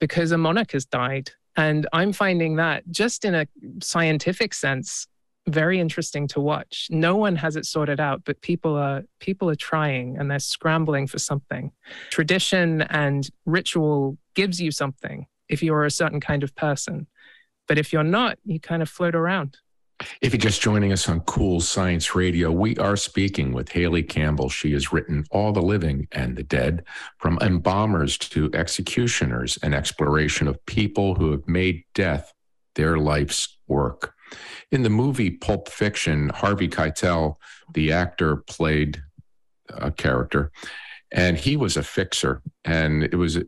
because 0.00 0.32
a 0.32 0.38
monarch 0.38 0.72
has 0.72 0.84
died 0.84 1.30
and 1.56 1.86
I'm 1.92 2.12
finding 2.12 2.56
that 2.56 2.84
just 2.90 3.24
in 3.24 3.34
a 3.34 3.46
scientific 3.80 4.52
sense, 4.52 5.06
very 5.48 5.80
interesting 5.80 6.26
to 6.28 6.40
watch. 6.40 6.88
No 6.90 7.16
one 7.16 7.36
has 7.36 7.56
it 7.56 7.64
sorted 7.64 8.00
out, 8.00 8.22
but 8.24 8.40
people 8.42 8.76
are 8.76 9.02
people 9.20 9.48
are 9.48 9.56
trying 9.56 10.18
and 10.18 10.30
they're 10.30 10.38
scrambling 10.38 11.06
for 11.06 11.18
something. 11.18 11.70
Tradition 12.10 12.82
and 12.82 13.30
ritual 13.46 14.18
gives 14.34 14.60
you 14.60 14.70
something 14.70 15.26
if 15.48 15.62
you're 15.62 15.84
a 15.84 15.90
certain 15.90 16.20
kind 16.20 16.42
of 16.42 16.54
person. 16.56 17.06
But 17.68 17.78
if 17.78 17.92
you're 17.92 18.02
not, 18.02 18.38
you 18.44 18.60
kind 18.60 18.82
of 18.82 18.88
float 18.88 19.14
around. 19.14 19.56
If 20.20 20.32
you're 20.32 20.38
just 20.38 20.60
joining 20.60 20.92
us 20.92 21.08
on 21.08 21.20
Cool 21.20 21.60
Science 21.60 22.14
Radio, 22.14 22.50
we 22.50 22.76
are 22.76 22.96
speaking 22.96 23.52
with 23.52 23.70
Hayley 23.70 24.02
Campbell. 24.02 24.50
She 24.50 24.72
has 24.72 24.92
written 24.92 25.24
All 25.30 25.52
the 25.52 25.62
Living 25.62 26.06
and 26.12 26.36
the 26.36 26.42
Dead, 26.42 26.84
from 27.18 27.38
embalmers 27.40 28.18
to 28.18 28.50
executioners, 28.52 29.58
an 29.62 29.72
exploration 29.72 30.48
of 30.48 30.64
people 30.66 31.14
who 31.14 31.30
have 31.30 31.48
made 31.48 31.84
death 31.94 32.34
their 32.74 32.98
life's 32.98 33.56
work. 33.68 34.14
In 34.70 34.82
the 34.82 34.90
movie 34.90 35.30
Pulp 35.30 35.68
Fiction, 35.68 36.28
Harvey 36.28 36.68
Keitel, 36.68 37.36
the 37.72 37.92
actor, 37.92 38.36
played 38.36 39.02
a 39.68 39.90
character, 39.90 40.52
and 41.10 41.38
he 41.38 41.56
was 41.56 41.78
a 41.78 41.82
fixer. 41.82 42.42
And 42.64 43.04
it 43.04 43.16
was 43.16 43.38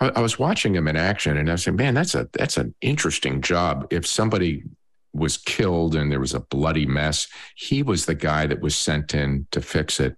I 0.00 0.20
was 0.22 0.38
watching 0.38 0.74
him 0.74 0.88
in 0.88 0.96
action 0.96 1.36
and 1.36 1.50
I 1.50 1.52
was 1.52 1.64
saying, 1.64 1.76
man, 1.76 1.92
that's 1.92 2.14
a 2.14 2.26
that's 2.32 2.56
an 2.56 2.74
interesting 2.80 3.42
job. 3.42 3.86
If 3.90 4.06
somebody 4.06 4.64
was 5.12 5.36
killed 5.36 5.94
and 5.94 6.10
there 6.10 6.20
was 6.20 6.34
a 6.34 6.40
bloody 6.40 6.86
mess. 6.86 7.26
He 7.56 7.82
was 7.82 8.06
the 8.06 8.14
guy 8.14 8.46
that 8.46 8.60
was 8.60 8.76
sent 8.76 9.14
in 9.14 9.46
to 9.50 9.60
fix 9.60 10.00
it. 10.00 10.16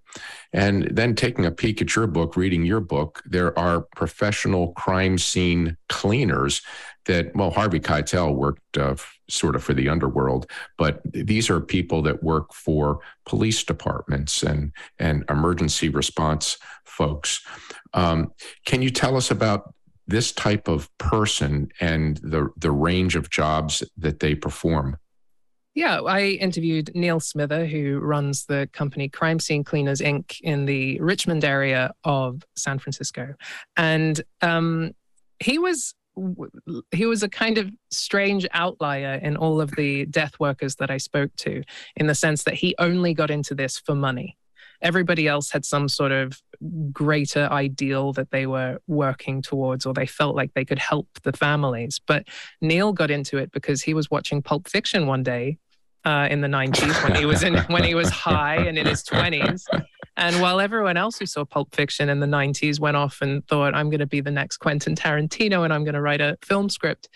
And 0.53 0.89
then 0.93 1.15
taking 1.15 1.47
a 1.47 1.51
peek 1.51 1.81
at 1.81 1.97
your 1.97 2.07
book, 2.07 2.37
reading 2.37 2.65
your 2.65 2.81
book, 2.81 3.23
there 3.25 3.59
are 3.59 3.87
professional 3.97 4.73
crime 4.73 5.17
scene 5.17 5.77
cleaners 5.89 6.61
that, 7.07 7.35
well, 7.35 7.51
Harvey 7.51 7.81
Keitel 7.81 8.35
worked 8.35 8.79
uh, 8.79 8.95
sort 9.29 9.57
of 9.57 9.65
for 9.65 9.75
the 9.75 9.89
underworld, 9.89 10.47
but 10.77 11.01
these 11.05 11.49
are 11.51 11.61
people 11.61 12.03
that 12.03 12.23
work 12.23 12.53
for 12.53 13.01
police 13.25 13.65
departments 13.65 14.43
and, 14.43 14.73
and 14.99 15.25
emergency 15.29 15.89
response 15.89 16.59
folks. 16.85 17.41
Um, 17.95 18.33
can 18.67 18.83
you 18.83 18.91
tell 18.91 19.17
us 19.17 19.31
about 19.31 19.75
this 20.07 20.33
type 20.33 20.69
of 20.69 20.89
person 20.99 21.69
and 21.81 22.19
the 22.19 22.49
the 22.57 22.71
range 22.71 23.17
of 23.17 23.31
jobs 23.31 23.83
that 23.97 24.21
they 24.21 24.35
perform? 24.35 24.97
Yeah, 25.75 26.01
I 26.01 26.23
interviewed 26.41 26.91
Neal 26.95 27.19
Smither, 27.19 27.65
who 27.65 27.99
runs 27.99 28.45
the 28.45 28.69
company 28.75 29.09
Crime 29.09 29.41
Scene 29.41 29.65
Cleaners 29.65 30.01
Inc. 30.01 30.39
in 30.43 30.67
the 30.67 31.01
Richmond 31.01 31.45
area 31.45 31.93
of 32.05 32.43
San 32.57 32.79
Francisco, 32.79 33.35
and 33.77 34.21
um, 34.43 34.93
he 35.41 35.59
was 35.59 35.95
he 36.91 37.07
was 37.07 37.23
a 37.23 37.29
kind 37.29 37.57
of 37.57 37.71
strange 37.91 38.47
outlier 38.53 39.15
in 39.23 39.35
all 39.35 39.63
of 39.63 39.71
the 39.77 40.05
death 40.07 40.39
workers 40.39 40.77
that 40.77 40.91
I 40.91 40.99
spoke 40.99 41.35
to, 41.37 41.63
in 41.97 42.07
the 42.07 42.15
sense 42.15 42.43
that 42.43 42.55
he 42.55 42.75
only 42.79 43.15
got 43.15 43.31
into 43.31 43.55
this 43.55 43.79
for 43.79 43.95
money 43.95 44.37
everybody 44.83 45.29
else 45.29 45.51
had 45.51 45.65
some 45.65 45.89
sort 45.89 46.13
of 46.13 46.43
greater 46.93 47.49
ideal 47.51 48.13
that 48.13 48.31
they 48.31 48.47
were 48.47 48.79
working 48.87 49.43
towards 49.43 49.87
or 49.87 49.95
they 49.95 50.07
felt 50.07 50.37
like 50.37 50.55
they 50.55 50.65
could 50.65 50.79
help 50.79 51.09
the 51.23 51.33
families. 51.33 52.01
But 52.07 52.27
Neal 52.61 52.93
got 52.93 53.11
into 53.11 53.39
it 53.39 53.53
because 53.53 53.83
he 53.83 53.95
was 53.95 54.11
watching 54.11 54.43
Pulp 54.43 54.69
Fiction 54.69 55.07
one 55.07 55.23
day 55.23 55.59
uh, 56.05 56.29
in 56.31 56.41
the 56.41 56.49
90s 56.49 57.03
when 57.05 57.15
he 57.15 57.27
was 57.27 57.43
in 57.43 57.57
when 57.69 57.85
he 57.85 57.95
was 57.95 58.09
high 58.11 58.57
and 58.57 58.79
in 58.79 58.87
his 58.87 59.03
20s. 59.05 59.63
And 60.17 60.41
while 60.43 60.61
everyone 60.61 60.97
else 60.97 61.19
who 61.19 61.27
saw 61.27 61.45
Pulp 61.45 61.75
Fiction 61.75 62.09
in 62.09 62.21
the 62.21 62.27
90s 62.27 62.79
went 62.79 62.97
off 62.97 63.23
and 63.23 63.47
thought, 63.47 63.75
I'm 63.75 63.89
going 63.89 64.01
to 64.01 64.07
be 64.07 64.21
the 64.21 64.31
next 64.31 64.59
Quentin 64.59 64.95
Tarantino 64.95 65.65
and 65.65 65.73
I'm 65.73 65.85
going 65.85 65.95
to 65.95 66.03
write 66.03 66.21
a 66.21 66.37
film 66.45 66.69
script, 66.69 67.09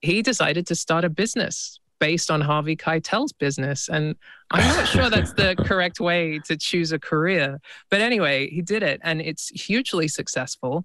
he 0.00 0.22
decided 0.22 0.66
to 0.66 0.74
start 0.74 1.04
a 1.04 1.08
business 1.08 1.78
based 2.00 2.32
on 2.32 2.40
Harvey 2.40 2.74
Keitel's 2.74 3.32
business. 3.32 3.88
And 3.88 4.16
I'm 4.52 4.76
not 4.76 4.86
sure 4.86 5.10
that's 5.10 5.32
the 5.32 5.56
correct 5.64 5.98
way 6.00 6.38
to 6.40 6.56
choose 6.56 6.92
a 6.92 6.98
career. 6.98 7.58
But 7.90 8.00
anyway, 8.00 8.48
he 8.50 8.62
did 8.62 8.82
it 8.82 9.00
and 9.02 9.20
it's 9.20 9.48
hugely 9.48 10.08
successful. 10.08 10.84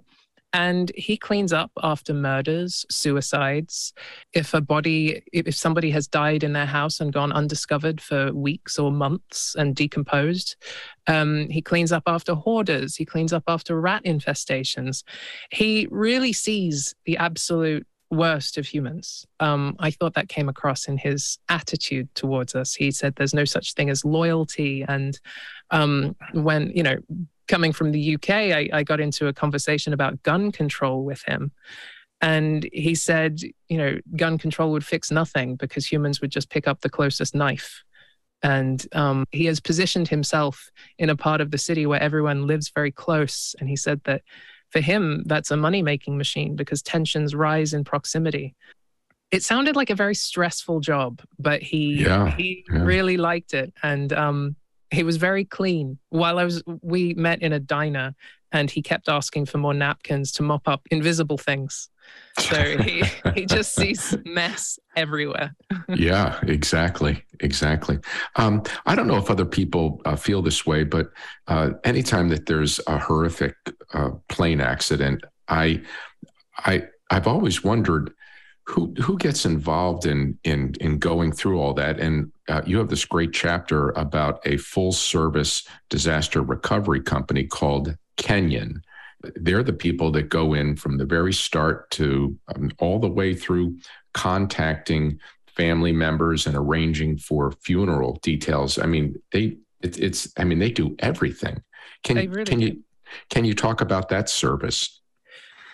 And 0.53 0.93
he 0.95 1.17
cleans 1.17 1.51
up 1.51 1.71
after 1.83 2.13
murders, 2.13 2.85
suicides. 2.89 3.93
If 4.33 4.53
a 4.53 4.61
body, 4.61 5.21
if 5.33 5.53
somebody 5.53 5.91
has 5.91 6.07
died 6.07 6.41
in 6.41 6.53
their 6.53 6.65
house 6.65 7.01
and 7.01 7.11
gone 7.11 7.33
undiscovered 7.33 7.99
for 7.99 8.33
weeks 8.33 8.79
or 8.79 8.89
months 8.89 9.55
and 9.57 9.75
decomposed, 9.75 10.55
um, 11.05 11.49
he 11.49 11.61
cleans 11.61 11.91
up 11.91 12.03
after 12.07 12.33
hoarders. 12.33 12.95
He 12.95 13.03
cleans 13.05 13.33
up 13.33 13.43
after 13.47 13.79
rat 13.79 14.05
infestations. 14.05 15.03
He 15.51 15.87
really 15.91 16.31
sees 16.31 16.95
the 17.05 17.17
absolute 17.17 17.85
worst 18.09 18.57
of 18.57 18.65
humans. 18.65 19.25
Um, 19.39 19.75
I 19.79 19.91
thought 19.91 20.13
that 20.15 20.29
came 20.29 20.49
across 20.49 20.87
in 20.87 20.97
his 20.97 21.37
attitude 21.49 22.13
towards 22.15 22.55
us. 22.55 22.73
He 22.73 22.91
said 22.91 23.15
there's 23.15 23.33
no 23.33 23.45
such 23.45 23.73
thing 23.73 23.89
as 23.89 24.05
loyalty. 24.05 24.85
And 24.87 25.19
um, 25.71 26.15
when, 26.33 26.71
you 26.73 26.83
know, 26.83 26.97
coming 27.47 27.73
from 27.73 27.91
the 27.91 28.15
UK, 28.15 28.29
I, 28.29 28.69
I 28.71 28.83
got 28.83 28.99
into 28.99 29.27
a 29.27 29.33
conversation 29.33 29.93
about 29.93 30.21
gun 30.23 30.51
control 30.51 31.03
with 31.03 31.23
him. 31.23 31.51
And 32.21 32.67
he 32.73 32.95
said, 32.95 33.39
you 33.67 33.77
know, 33.77 33.99
gun 34.15 34.37
control 34.37 34.71
would 34.71 34.85
fix 34.85 35.11
nothing 35.11 35.55
because 35.55 35.85
humans 35.85 36.19
would 36.21 36.31
just 36.31 36.49
pick 36.49 36.67
up 36.67 36.81
the 36.81 36.89
closest 36.89 37.35
knife. 37.35 37.83
And 38.43 38.85
um, 38.93 39.25
he 39.31 39.45
has 39.45 39.59
positioned 39.59 40.07
himself 40.07 40.71
in 40.97 41.09
a 41.09 41.15
part 41.15 41.41
of 41.41 41.51
the 41.51 41.57
city 41.57 41.85
where 41.85 42.01
everyone 42.01 42.47
lives 42.47 42.71
very 42.73 42.91
close. 42.91 43.55
And 43.59 43.67
he 43.69 43.75
said 43.75 44.01
that 44.05 44.21
for 44.69 44.79
him, 44.79 45.23
that's 45.25 45.51
a 45.51 45.57
money 45.57 45.81
making 45.81 46.17
machine 46.17 46.55
because 46.55 46.81
tensions 46.81 47.33
rise 47.33 47.73
in 47.73 47.83
proximity. 47.83 48.55
It 49.31 49.43
sounded 49.43 49.75
like 49.75 49.89
a 49.89 49.95
very 49.95 50.15
stressful 50.15 50.79
job, 50.79 51.21
but 51.37 51.61
he 51.61 52.03
yeah, 52.03 52.31
he 52.35 52.63
yeah. 52.71 52.83
really 52.83 53.17
liked 53.17 53.53
it, 53.53 53.73
and 53.83 54.13
um, 54.13 54.55
he 54.91 55.03
was 55.03 55.17
very 55.17 55.43
clean. 55.43 55.97
While 56.09 56.39
I 56.39 56.45
was, 56.45 56.63
we 56.81 57.13
met 57.13 57.41
in 57.41 57.51
a 57.51 57.59
diner, 57.59 58.15
and 58.51 58.71
he 58.71 58.81
kept 58.81 59.09
asking 59.09 59.47
for 59.47 59.57
more 59.57 59.73
napkins 59.73 60.31
to 60.33 60.43
mop 60.43 60.67
up 60.67 60.81
invisible 60.91 61.37
things. 61.37 61.89
So 62.39 62.77
he, 62.77 63.03
he 63.33 63.45
just 63.45 63.75
sees 63.75 64.15
mess 64.25 64.77
everywhere. 64.95 65.55
yeah, 65.89 66.39
exactly. 66.43 67.23
Exactly. 67.39 67.99
Um, 68.35 68.63
I 68.85 68.95
don't 68.95 69.07
know 69.07 69.17
if 69.17 69.31
other 69.31 69.45
people 69.45 70.01
uh, 70.05 70.15
feel 70.15 70.41
this 70.41 70.65
way, 70.65 70.83
but 70.83 71.09
uh, 71.47 71.71
anytime 71.83 72.29
that 72.29 72.45
there's 72.45 72.79
a 72.87 72.97
horrific 72.97 73.55
uh, 73.93 74.11
plane 74.29 74.61
accident, 74.61 75.23
I, 75.47 75.81
I, 76.59 76.83
I've 77.09 77.27
always 77.27 77.63
wondered 77.63 78.13
who 78.67 78.93
who 79.01 79.17
gets 79.17 79.45
involved 79.45 80.05
in 80.05 80.37
in 80.43 80.73
in 80.81 80.99
going 80.99 81.31
through 81.31 81.59
all 81.59 81.73
that. 81.73 81.99
And 81.99 82.31
uh, 82.49 82.61
you 82.65 82.77
have 82.77 82.89
this 82.89 83.05
great 83.05 83.31
chapter 83.33 83.91
about 83.91 84.45
a 84.45 84.57
full 84.57 84.91
service 84.91 85.65
disaster 85.89 86.41
recovery 86.41 87.01
company 87.01 87.45
called 87.45 87.95
Kenyon 88.17 88.81
they're 89.35 89.63
the 89.63 89.73
people 89.73 90.11
that 90.11 90.29
go 90.29 90.53
in 90.53 90.75
from 90.75 90.97
the 90.97 91.05
very 91.05 91.33
start 91.33 91.89
to 91.91 92.37
um, 92.55 92.71
all 92.79 92.99
the 92.99 93.09
way 93.09 93.33
through 93.33 93.77
contacting 94.13 95.19
family 95.47 95.91
members 95.91 96.47
and 96.47 96.55
arranging 96.55 97.17
for 97.17 97.51
funeral 97.51 98.19
details. 98.21 98.77
I 98.77 98.85
mean, 98.85 99.15
they 99.31 99.57
it, 99.81 99.99
it's 99.99 100.31
I 100.37 100.43
mean 100.43 100.59
they 100.59 100.71
do 100.71 100.95
everything. 100.99 101.61
Can 102.03 102.17
really 102.17 102.45
can 102.45 102.59
do. 102.59 102.65
you 102.65 102.83
can 103.29 103.45
you 103.45 103.53
talk 103.53 103.81
about 103.81 104.09
that 104.09 104.29
service? 104.29 105.01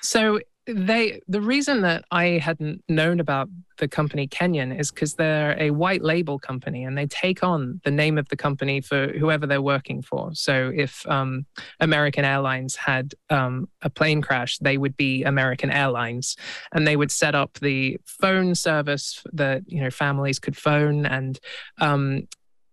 So 0.01 0.39
they 0.66 1.20
the 1.28 1.41
reason 1.41 1.82
that 1.82 2.05
I 2.11 2.38
hadn't 2.38 2.84
known 2.88 3.20
about 3.20 3.49
the 3.80 3.88
company 3.88 4.28
Kenyon 4.28 4.72
is 4.72 4.91
because 4.91 5.16
they're 5.16 5.57
a 5.59 5.72
white 5.72 6.01
label 6.01 6.39
company 6.39 6.84
and 6.84 6.97
they 6.97 7.07
take 7.07 7.43
on 7.43 7.82
the 7.84 7.91
name 7.91 8.18
of 8.18 8.30
the 8.30 8.38
company 8.38 8.80
for 8.80 9.07
whoever 9.07 9.45
they're 9.45 9.61
working 9.61 10.01
for. 10.01 10.34
So 10.34 10.72
if 10.74 11.05
um, 11.09 11.45
American 11.80 12.24
Airlines 12.24 12.76
had 12.76 13.14
um, 13.30 13.68
a 13.82 13.89
plane 13.89 14.22
crash, 14.22 14.57
they 14.59 14.78
would 14.78 14.95
be 14.95 15.24
American 15.24 15.70
Airlines, 15.70 16.38
and 16.72 16.88
they 16.88 16.95
would 16.95 17.11
set 17.11 17.36
up 17.36 17.55
the 17.55 17.97
phone 18.05 18.55
service 18.55 19.22
that 19.34 19.64
you 19.68 19.82
know 19.82 19.89
families 19.89 20.39
could 20.39 20.57
phone 20.57 21.05
and. 21.05 21.39
Um, 21.80 22.28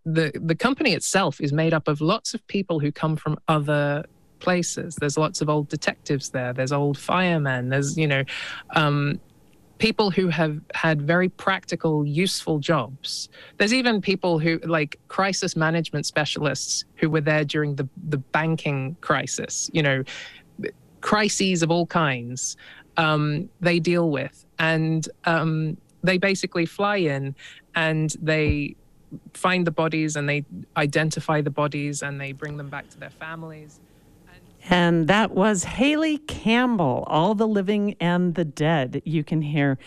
the 0.07 0.33
the 0.35 0.55
company 0.55 0.95
itself 0.95 1.43
is 1.43 1.53
made 1.53 1.75
up 1.75 1.87
of 1.87 2.01
lots 2.01 2.33
of 2.33 2.45
people 2.47 2.81
who 2.81 2.91
come 2.91 3.17
from 3.17 3.39
other 3.49 4.07
places. 4.41 4.97
There's 4.97 5.17
lots 5.17 5.41
of 5.41 5.49
old 5.49 5.69
detectives 5.69 6.31
there. 6.31 6.53
There's 6.53 6.73
old 6.73 6.99
firemen. 6.99 7.69
There's, 7.69 7.97
you 7.97 8.07
know, 8.07 8.25
um, 8.75 9.21
people 9.79 10.11
who 10.11 10.29
have 10.29 10.61
had 10.75 11.01
very 11.03 11.29
practical, 11.29 12.07
useful 12.07 12.59
jobs. 12.59 13.29
There's 13.57 13.73
even 13.73 14.01
people 14.01 14.39
who, 14.39 14.59
like 14.65 14.99
crisis 15.09 15.57
management 15.57 16.07
specialists, 16.07 16.85
who 16.97 17.09
were 17.11 17.23
there 17.23 17.45
during 17.45 17.77
the, 17.77 17.89
the 18.09 18.19
banking 18.19 18.97
crisis, 19.01 19.71
you 19.73 19.83
know, 19.83 20.05
crises 21.01 21.63
of 21.63 21.71
all 21.71 21.87
kinds 21.87 22.57
um, 22.97 23.49
they 23.61 23.81
deal 23.81 24.11
with. 24.11 24.45
And 24.59 25.09
um, 25.25 25.79
they 26.03 26.19
basically 26.19 26.67
fly 26.67 26.97
in 26.97 27.35
and 27.75 28.15
they 28.21 28.77
find 29.35 29.67
the 29.67 29.71
bodies 29.71 30.17
and 30.17 30.29
they 30.29 30.45
identify 30.77 31.41
the 31.41 31.51
bodies 31.51 32.03
and 32.03 32.21
they 32.21 32.33
bring 32.33 32.57
them 32.57 32.69
back 32.69 32.89
to 32.91 33.01
their 33.01 33.11
families. 33.11 33.81
And 34.69 35.09
that 35.09 35.33
was 35.33 35.65
Hayley 35.65 36.19
Campbell, 36.19 37.05
All 37.07 37.35
the 37.35 37.49
Living 37.49 37.97
and 38.01 38.35
the 38.35 38.45
Dead. 38.45 39.03
You 39.05 39.25
can 39.25 39.43
hear 39.43 39.79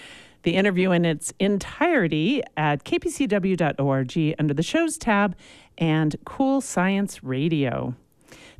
the 0.43 0.55
interview 0.55 0.91
in 0.91 1.05
its 1.05 1.33
entirety 1.39 2.43
at 2.57 2.83
kpcw.org 2.83 4.35
under 4.39 4.53
the 4.53 4.63
shows 4.63 4.97
tab 4.97 5.35
and 5.77 6.15
Cool 6.25 6.61
Science 6.61 7.23
Radio. 7.23 7.95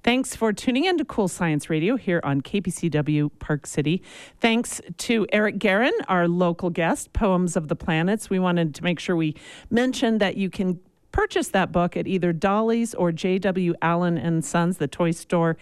Thanks 0.03 0.35
for 0.35 0.51
tuning 0.51 0.83
in 0.83 0.97
to 0.97 1.05
Cool 1.05 1.29
Science 1.29 1.69
Radio 1.69 1.95
here 1.95 2.19
on 2.25 2.41
KPCW 2.41 3.31
Park 3.39 3.65
City. 3.65 4.03
Thanks 4.41 4.81
to 4.97 5.25
Eric 5.31 5.59
Guerin, 5.59 5.93
our 6.09 6.27
local 6.27 6.69
guest, 6.69 7.13
Poems 7.13 7.55
of 7.55 7.69
the 7.69 7.75
Planets. 7.75 8.29
We 8.29 8.37
wanted 8.37 8.75
to 8.75 8.83
make 8.83 8.99
sure 8.99 9.15
we 9.15 9.35
mentioned 9.69 10.19
that 10.19 10.35
you 10.35 10.49
can 10.49 10.79
purchase 11.13 11.47
that 11.49 11.71
book 11.71 11.95
at 11.95 12.05
either 12.05 12.33
Dolly's 12.33 12.93
or 12.93 13.13
J.W. 13.13 13.75
Allen 13.81 14.17
and 14.17 14.43
Sons, 14.43 14.77
the 14.77 14.87
toy 14.87 15.11
store 15.11 15.55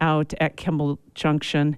out 0.00 0.34
at 0.40 0.56
Kimball 0.56 0.98
Junction. 1.14 1.76